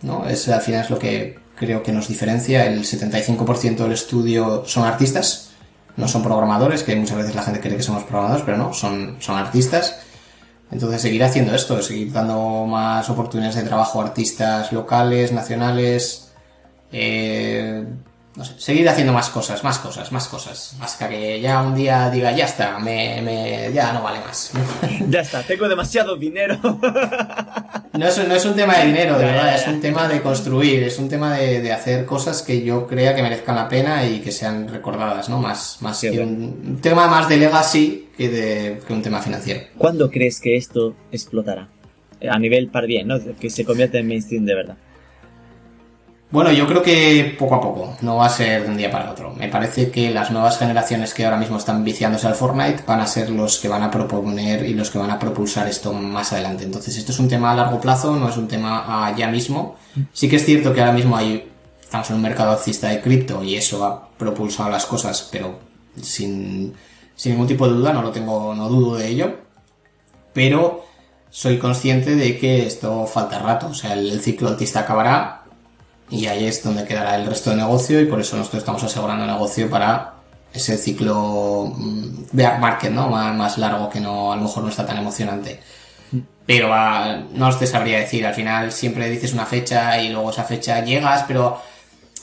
¿no? 0.00 0.26
Es, 0.26 0.48
al 0.48 0.62
final 0.62 0.84
es 0.84 0.90
lo 0.90 0.98
que 0.98 1.38
creo 1.54 1.82
que 1.82 1.92
nos 1.92 2.08
diferencia. 2.08 2.64
El 2.64 2.82
75% 2.82 3.76
del 3.76 3.92
estudio 3.92 4.64
son 4.64 4.84
artistas, 4.84 5.50
no 5.98 6.08
son 6.08 6.22
programadores, 6.22 6.82
que 6.82 6.96
muchas 6.96 7.18
veces 7.18 7.34
la 7.34 7.42
gente 7.42 7.60
cree 7.60 7.76
que 7.76 7.82
somos 7.82 8.04
programadores, 8.04 8.46
pero 8.46 8.56
no, 8.56 8.72
son, 8.72 9.16
son 9.20 9.36
artistas. 9.36 10.05
Entonces 10.70 11.00
seguir 11.00 11.22
haciendo 11.22 11.54
esto, 11.54 11.80
seguir 11.82 12.12
dando 12.12 12.66
más 12.66 13.08
oportunidades 13.08 13.56
de 13.56 13.62
trabajo 13.62 14.00
a 14.00 14.06
artistas 14.06 14.72
locales, 14.72 15.32
nacionales, 15.32 16.32
eh, 16.92 17.84
no 18.36 18.44
sé, 18.44 18.52
seguir 18.58 18.88
haciendo 18.88 19.12
más 19.12 19.30
cosas, 19.30 19.64
más 19.64 19.78
cosas, 19.78 20.12
más 20.12 20.28
cosas, 20.28 20.76
hasta 20.80 21.08
que 21.08 21.40
ya 21.40 21.62
un 21.62 21.74
día 21.74 22.10
diga 22.10 22.32
ya 22.32 22.44
está, 22.44 22.78
me, 22.78 23.20
me- 23.22 23.72
ya 23.72 23.92
no 23.92 24.02
vale 24.02 24.20
más. 24.20 24.52
ya 25.08 25.20
está, 25.20 25.42
tengo 25.42 25.68
demasiado 25.68 26.16
dinero. 26.16 26.58
No 27.94 28.06
es, 28.06 28.28
no 28.28 28.34
es 28.34 28.44
un 28.44 28.54
tema 28.54 28.76
de 28.76 28.86
dinero, 28.86 29.18
de 29.18 29.24
Ya, 29.24 29.32
verdad, 29.32 29.46
ya. 29.46 29.56
es 29.56 29.66
un 29.68 29.80
tema 29.80 30.06
de 30.06 30.20
construir, 30.20 30.82
es 30.82 30.98
un 30.98 31.08
tema 31.08 31.34
de, 31.36 31.62
de 31.62 31.72
hacer 31.72 32.04
cosas 32.04 32.42
que 32.42 32.62
yo 32.62 32.86
crea 32.86 33.14
que 33.14 33.22
merezcan 33.22 33.56
la 33.56 33.68
pena 33.68 34.06
y 34.06 34.20
que 34.20 34.30
sean 34.32 34.68
recordadas, 34.68 35.28
¿no? 35.30 35.38
Más, 35.40 35.78
más 35.80 36.00
que 36.02 36.20
un 36.20 36.78
tema 36.82 37.06
más 37.08 37.28
de 37.28 37.38
legacy 37.38 38.08
que, 38.16 38.28
de, 38.28 38.80
que 38.86 38.92
un 38.92 39.00
tema 39.02 39.22
financiero. 39.22 39.60
¿Cuándo 39.78 40.10
crees 40.10 40.40
que 40.40 40.56
esto 40.56 40.94
explotará? 41.10 41.68
Eh, 42.20 42.28
A 42.28 42.38
nivel 42.38 42.68
par 42.68 42.86
bien, 42.86 43.08
¿no? 43.08 43.16
Que 43.40 43.48
se 43.48 43.64
convierta 43.64 43.96
en 43.98 44.08
mainstream 44.08 44.44
de 44.44 44.54
verdad. 44.54 44.76
Bueno, 46.28 46.50
yo 46.50 46.66
creo 46.66 46.82
que 46.82 47.36
poco 47.38 47.54
a 47.54 47.60
poco, 47.60 47.96
no 48.00 48.16
va 48.16 48.26
a 48.26 48.28
ser 48.28 48.64
de 48.64 48.68
un 48.68 48.76
día 48.76 48.90
para 48.90 49.12
otro. 49.12 49.32
Me 49.32 49.48
parece 49.48 49.92
que 49.92 50.10
las 50.10 50.32
nuevas 50.32 50.58
generaciones 50.58 51.14
que 51.14 51.24
ahora 51.24 51.36
mismo 51.36 51.56
están 51.56 51.84
viciándose 51.84 52.26
al 52.26 52.34
Fortnite 52.34 52.82
van 52.84 53.00
a 53.00 53.06
ser 53.06 53.30
los 53.30 53.60
que 53.60 53.68
van 53.68 53.84
a 53.84 53.92
proponer 53.92 54.64
y 54.68 54.74
los 54.74 54.90
que 54.90 54.98
van 54.98 55.12
a 55.12 55.20
propulsar 55.20 55.68
esto 55.68 55.92
más 55.92 56.32
adelante. 56.32 56.64
Entonces, 56.64 56.96
esto 56.96 57.12
es 57.12 57.20
un 57.20 57.28
tema 57.28 57.52
a 57.52 57.54
largo 57.54 57.80
plazo, 57.80 58.16
no 58.16 58.28
es 58.28 58.36
un 58.36 58.48
tema 58.48 59.06
a 59.06 59.14
ya 59.14 59.28
mismo. 59.28 59.76
Sí 60.12 60.28
que 60.28 60.36
es 60.36 60.44
cierto 60.44 60.74
que 60.74 60.80
ahora 60.80 60.92
mismo 60.92 61.16
hay, 61.16 61.48
estamos 61.80 62.10
en 62.10 62.16
un 62.16 62.22
mercado 62.22 62.50
alcista 62.50 62.88
de 62.88 63.00
cripto 63.00 63.44
y 63.44 63.54
eso 63.54 63.84
ha 63.84 64.08
propulsado 64.18 64.68
las 64.68 64.84
cosas, 64.84 65.28
pero 65.30 65.60
sin, 66.02 66.74
sin 67.14 67.32
ningún 67.32 67.46
tipo 67.46 67.68
de 67.68 67.74
duda, 67.74 67.92
no 67.92 68.02
lo 68.02 68.10
tengo, 68.10 68.52
no 68.52 68.68
dudo 68.68 68.96
de 68.96 69.06
ello. 69.06 69.36
Pero 70.32 70.86
soy 71.30 71.58
consciente 71.58 72.16
de 72.16 72.36
que 72.36 72.66
esto 72.66 73.06
falta 73.06 73.38
rato, 73.38 73.68
o 73.68 73.74
sea, 73.74 73.92
el, 73.92 74.10
el 74.10 74.20
ciclo 74.20 74.48
altista 74.48 74.80
acabará 74.80 75.35
y 76.10 76.26
ahí 76.26 76.46
es 76.46 76.62
donde 76.62 76.84
quedará 76.84 77.16
el 77.16 77.26
resto 77.26 77.50
de 77.50 77.56
negocio 77.56 78.00
y 78.00 78.06
por 78.06 78.20
eso 78.20 78.36
nosotros 78.36 78.62
estamos 78.62 78.82
asegurando 78.84 79.26
negocio 79.26 79.68
para 79.68 80.14
ese 80.52 80.78
ciclo 80.78 81.72
mm, 81.76 82.26
bear 82.32 82.58
market, 82.60 82.90
¿no? 82.92 83.08
Más, 83.08 83.34
más 83.34 83.58
largo 83.58 83.90
que 83.90 84.00
no, 84.00 84.32
a 84.32 84.36
lo 84.36 84.42
mejor 84.42 84.62
no 84.62 84.68
está 84.70 84.86
tan 84.86 84.98
emocionante. 84.98 85.60
Pero 86.46 86.72
ah, 86.72 87.24
no 87.32 87.48
os 87.48 87.58
te 87.58 87.66
sabría 87.66 87.98
decir, 87.98 88.24
al 88.24 88.34
final 88.34 88.70
siempre 88.70 89.10
dices 89.10 89.32
una 89.32 89.44
fecha 89.46 90.00
y 90.00 90.10
luego 90.10 90.30
esa 90.30 90.44
fecha 90.44 90.82
llegas, 90.84 91.24
pero 91.26 91.60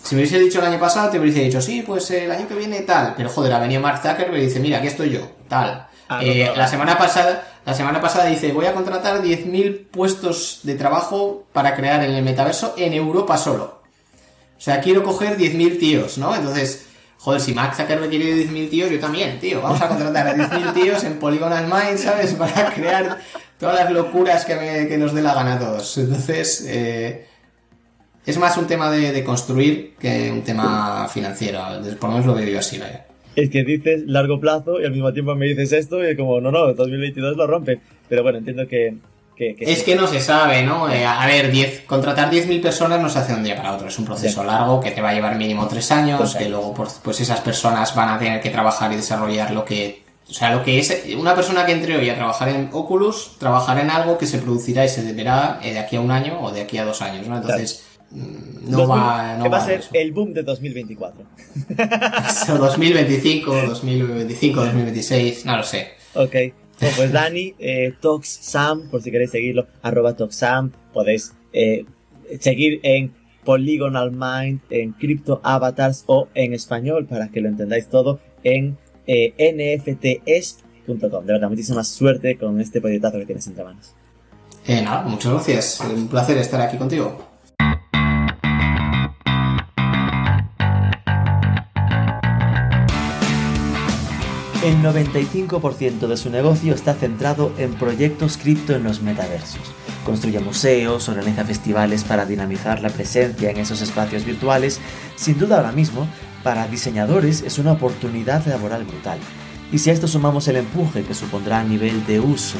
si 0.02 0.16
me 0.16 0.22
hubiese 0.22 0.40
dicho 0.40 0.60
el 0.60 0.66
año 0.66 0.80
pasado 0.80 1.10
te 1.10 1.20
hubiese 1.20 1.42
dicho, 1.42 1.62
sí, 1.62 1.84
pues 1.86 2.10
el 2.12 2.32
año 2.32 2.48
que 2.48 2.56
viene 2.56 2.82
tal, 2.82 3.14
pero 3.18 3.30
joder, 3.30 3.52
ha 3.54 3.60
venido 3.60 3.82
Mark 3.82 3.98
Zuckerberg 4.02 4.38
y 4.42 4.46
dice, 4.46 4.60
mira, 4.62 4.78
aquí 4.78 4.88
estoy 4.88 5.10
yo, 5.12 5.30
tal. 5.50 5.88
Ah, 6.08 6.20
Eh, 6.24 6.46
no, 6.46 6.52
no, 6.52 6.58
la 6.58 6.68
semana 6.68 6.98
pasada, 6.98 7.44
la 7.66 7.74
semana 7.74 8.02
pasada 8.02 8.26
dice, 8.26 8.52
voy 8.52 8.66
a 8.66 8.74
contratar 8.74 9.22
10.000 9.24 9.88
puestos 9.90 10.60
de 10.64 10.76
trabajo 10.76 11.46
para 11.54 11.76
crear 11.76 12.04
en 12.04 12.12
el 12.14 12.24
metaverso 12.24 12.74
en 12.78 12.94
Europa 12.94 13.38
solo. 13.38 13.82
O 14.58 14.62
sea, 14.62 14.82
quiero 14.82 15.04
coger 15.04 15.38
10.000 15.38 15.80
tíos, 15.80 16.18
¿no? 16.18 16.36
Entonces, 16.36 16.86
joder, 17.20 17.40
si 17.42 17.54
Mark 17.54 17.76
Zuckerberg 17.76 18.10
quiere 18.10 18.36
10.000 18.48 18.70
tíos, 18.70 18.92
yo 18.92 19.00
también, 19.00 19.40
tío. 19.40 19.62
Vamos 19.62 19.82
a 19.82 19.88
contratar 19.88 20.28
a 20.28 20.36
10.000 20.36 20.74
tíos 20.74 21.04
en 21.04 21.20
Polygonal 21.20 21.66
Mind, 21.66 21.98
¿sabes? 21.98 22.34
Para 22.38 22.74
crear 22.74 23.20
todas 23.60 23.76
las 23.76 23.92
locuras 23.92 24.46
que, 24.46 24.56
me- 24.56 24.88
que 24.88 24.98
nos 24.98 25.14
dé 25.14 25.22
la 25.22 25.34
gana 25.34 25.54
a 25.56 25.60
todos. 25.60 25.98
Entonces, 25.98 26.66
eh, 26.68 27.28
es 28.26 28.38
más 28.38 28.58
un 28.58 28.68
tema 28.68 28.90
de, 28.90 29.12
de 29.12 29.24
construir 29.24 29.96
que 30.00 30.32
un 30.32 30.44
tema 30.44 31.08
financiero. 31.10 31.62
Por 32.00 32.10
lo 32.10 32.16
menos 32.18 32.26
lo 32.26 32.34
veo 32.36 32.48
yo 32.48 32.60
así, 32.60 32.78
vaya. 32.78 33.06
Es 33.36 33.50
que 33.50 33.64
dices 33.64 34.04
largo 34.06 34.40
plazo 34.40 34.80
y 34.82 34.86
al 34.86 34.92
mismo 34.92 35.12
tiempo 35.14 35.34
me 35.36 35.48
dices 35.48 35.72
esto 35.74 36.08
y 36.08 36.16
como, 36.16 36.40
no, 36.42 36.52
no, 36.52 36.74
2022 36.74 37.36
lo 37.38 37.48
rompe. 37.48 37.80
Pero 38.08 38.24
bueno, 38.24 38.38
entiendo 38.40 38.68
que... 38.68 38.96
que, 39.36 39.56
que 39.56 39.66
Es 39.72 39.80
sí. 39.80 39.86
que 39.86 39.96
no 39.96 40.06
se 40.08 40.20
sabe, 40.20 40.64
¿no? 40.64 40.92
Eh, 40.92 41.04
a 41.06 41.26
ver, 41.26 41.52
10, 41.52 41.82
contratar 41.88 42.30
10.000 42.32 42.62
personas 42.62 43.02
no 43.02 43.10
se 43.10 43.20
hace 43.20 43.32
de 43.34 43.40
un 43.40 43.44
día 43.44 43.56
para 43.56 43.74
otro. 43.74 43.88
Es 43.88 43.98
un 43.98 44.06
proceso 44.06 44.42
Sí. 44.42 44.48
largo 44.48 44.80
que 44.80 44.92
te 44.92 45.02
va 45.02 45.10
a 45.10 45.14
llevar 45.14 45.36
mínimo 45.38 45.68
tres 45.68 45.92
años, 45.92 46.36
que 46.36 46.48
luego 46.50 46.74
pues, 46.74 47.00
pues 47.04 47.20
esas 47.22 47.42
personas 47.42 47.96
van 47.96 48.10
a 48.10 48.20
tener 48.20 48.40
que 48.42 48.50
trabajar 48.52 48.92
y 48.94 48.98
desarrollar 48.98 49.52
lo 49.52 49.66
que... 49.66 50.04
O 50.30 50.34
sea, 50.34 50.52
lo 50.56 50.64
que 50.64 50.80
es 50.80 51.04
una 51.18 51.36
persona 51.36 51.66
que 51.66 51.74
entre 51.74 51.98
hoy 51.98 52.10
a 52.10 52.16
trabajar 52.16 52.48
en 52.50 52.70
Oculus, 52.72 53.36
trabajará 53.40 53.82
en 53.82 53.90
algo 53.90 54.18
que 54.18 54.26
se 54.26 54.38
producirá 54.38 54.86
y 54.86 54.90
se 54.90 55.12
verá 55.14 55.60
eh, 55.62 55.74
de 55.74 55.80
aquí 55.80 55.98
a 55.98 56.02
un 56.02 56.12
año 56.12 56.40
o 56.42 56.52
de 56.52 56.62
aquí 56.62 56.78
a 56.78 56.86
dos 56.86 57.02
años, 57.02 57.28
¿no? 57.28 57.36
Entonces, 57.36 57.84
no 58.14 58.88
va, 58.88 59.38
no 59.38 59.44
que 59.44 59.50
va 59.50 59.58
a 59.58 59.66
ser 59.66 59.80
eso. 59.80 59.90
el 59.94 60.12
boom 60.12 60.34
de 60.34 60.44
2024. 60.44 61.26
Eso, 62.30 62.58
2025, 62.58 63.52
2025, 63.68 64.60
2026, 64.62 65.46
no 65.46 65.58
lo 65.58 65.64
sé. 65.64 65.88
Ok. 66.14 66.36
Bueno, 66.80 66.96
pues 66.98 67.12
Dani, 67.12 67.54
eh, 67.60 67.94
ToxSam, 68.00 68.90
por 68.90 69.02
si 69.02 69.12
queréis 69.12 69.32
seguirlo, 69.32 69.68
arroba 69.82 70.16
ToxSam, 70.16 70.72
podéis 70.92 71.34
eh, 71.54 71.86
seguir 72.40 72.80
en 72.84 73.14
Polygonal 73.44 74.12
Mind, 74.12 74.62
en 74.70 74.92
Crypto 74.94 75.40
Avatars 75.44 76.04
o 76.08 76.28
en 76.34 76.54
español, 76.54 77.06
para 77.06 77.30
que 77.30 77.42
lo 77.42 77.50
entendáis 77.50 77.88
todo, 77.88 78.20
en 78.44 78.78
eh, 79.08 79.34
nfts.com. 79.38 81.26
De 81.26 81.34
verdad, 81.34 81.50
muchísima 81.50 81.84
suerte 81.84 82.38
con 82.38 82.60
este 82.60 82.82
proyectazo 82.82 83.18
que 83.20 83.26
tienes 83.26 83.48
entre 83.48 83.64
manos. 83.64 83.96
Eh, 84.66 84.82
nada, 84.82 85.04
muchas 85.04 85.32
gracias. 85.32 85.82
Un 85.82 86.08
placer 86.08 86.38
estar 86.38 86.62
aquí 86.62 86.78
contigo. 86.78 87.33
El 94.64 94.82
95% 94.82 96.08
de 96.08 96.16
su 96.16 96.30
negocio 96.30 96.74
está 96.74 96.94
centrado 96.94 97.52
en 97.58 97.74
proyectos 97.74 98.38
cripto 98.38 98.74
en 98.74 98.86
los 98.86 99.02
metaversos. 99.02 99.60
Construye 100.06 100.40
museos, 100.40 101.10
organiza 101.10 101.44
festivales 101.44 102.06
para 102.06 102.26
dinamizar 102.26 102.80
la 102.82 102.88
presencia 102.88 103.52
en 103.52 103.58
esos 103.58 103.82
espacios 103.82 104.24
virtuales. 104.24 104.80
Sin 105.18 105.38
duda 105.38 105.58
ahora 105.58 105.74
mismo, 105.74 106.08
para 106.44 106.66
diseñadores 106.70 107.42
es 107.42 107.60
una 107.60 107.74
oportunidad 107.74 108.46
laboral 108.48 108.86
brutal. 108.86 109.20
Y 109.74 109.80
si 109.80 109.90
a 109.90 109.94
esto 109.94 110.08
sumamos 110.08 110.48
el 110.48 110.56
empuje 110.56 111.04
que 111.04 111.14
supondrá 111.14 111.60
a 111.60 111.66
nivel 111.66 112.06
de 112.06 112.22
uso, 112.22 112.58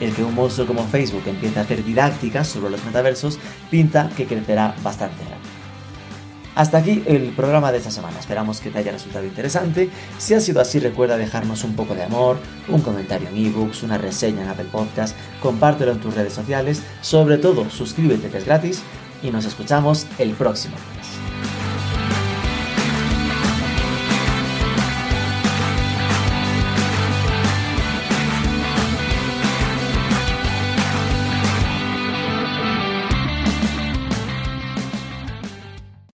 el 0.00 0.14
que 0.14 0.24
un 0.24 0.34
monstruo 0.34 0.66
como 0.66 0.84
Facebook 0.84 1.24
empiece 1.26 1.58
a 1.58 1.62
hacer 1.64 1.84
didácticas 1.84 2.48
sobre 2.48 2.70
los 2.70 2.82
metaversos, 2.86 3.38
pinta 3.70 4.08
que 4.16 4.24
crecerá 4.24 4.74
bastante. 4.82 5.31
Hasta 6.54 6.78
aquí 6.78 7.02
el 7.06 7.30
programa 7.30 7.72
de 7.72 7.78
esta 7.78 7.90
semana. 7.90 8.18
Esperamos 8.18 8.60
que 8.60 8.70
te 8.70 8.78
haya 8.78 8.92
resultado 8.92 9.24
interesante. 9.24 9.88
Si 10.18 10.34
ha 10.34 10.40
sido 10.40 10.60
así, 10.60 10.78
recuerda 10.78 11.16
dejarnos 11.16 11.64
un 11.64 11.74
poco 11.74 11.94
de 11.94 12.02
amor, 12.02 12.36
un 12.68 12.82
comentario 12.82 13.28
en 13.28 13.46
ebooks, 13.46 13.82
una 13.82 13.96
reseña 13.96 14.42
en 14.42 14.48
Apple 14.48 14.66
Podcast, 14.70 15.16
compártelo 15.40 15.92
en 15.92 16.00
tus 16.00 16.14
redes 16.14 16.34
sociales. 16.34 16.82
Sobre 17.00 17.38
todo, 17.38 17.70
suscríbete 17.70 18.28
que 18.28 18.38
es 18.38 18.44
gratis 18.44 18.82
y 19.22 19.30
nos 19.30 19.46
escuchamos 19.46 20.06
el 20.18 20.32
próximo. 20.32 20.76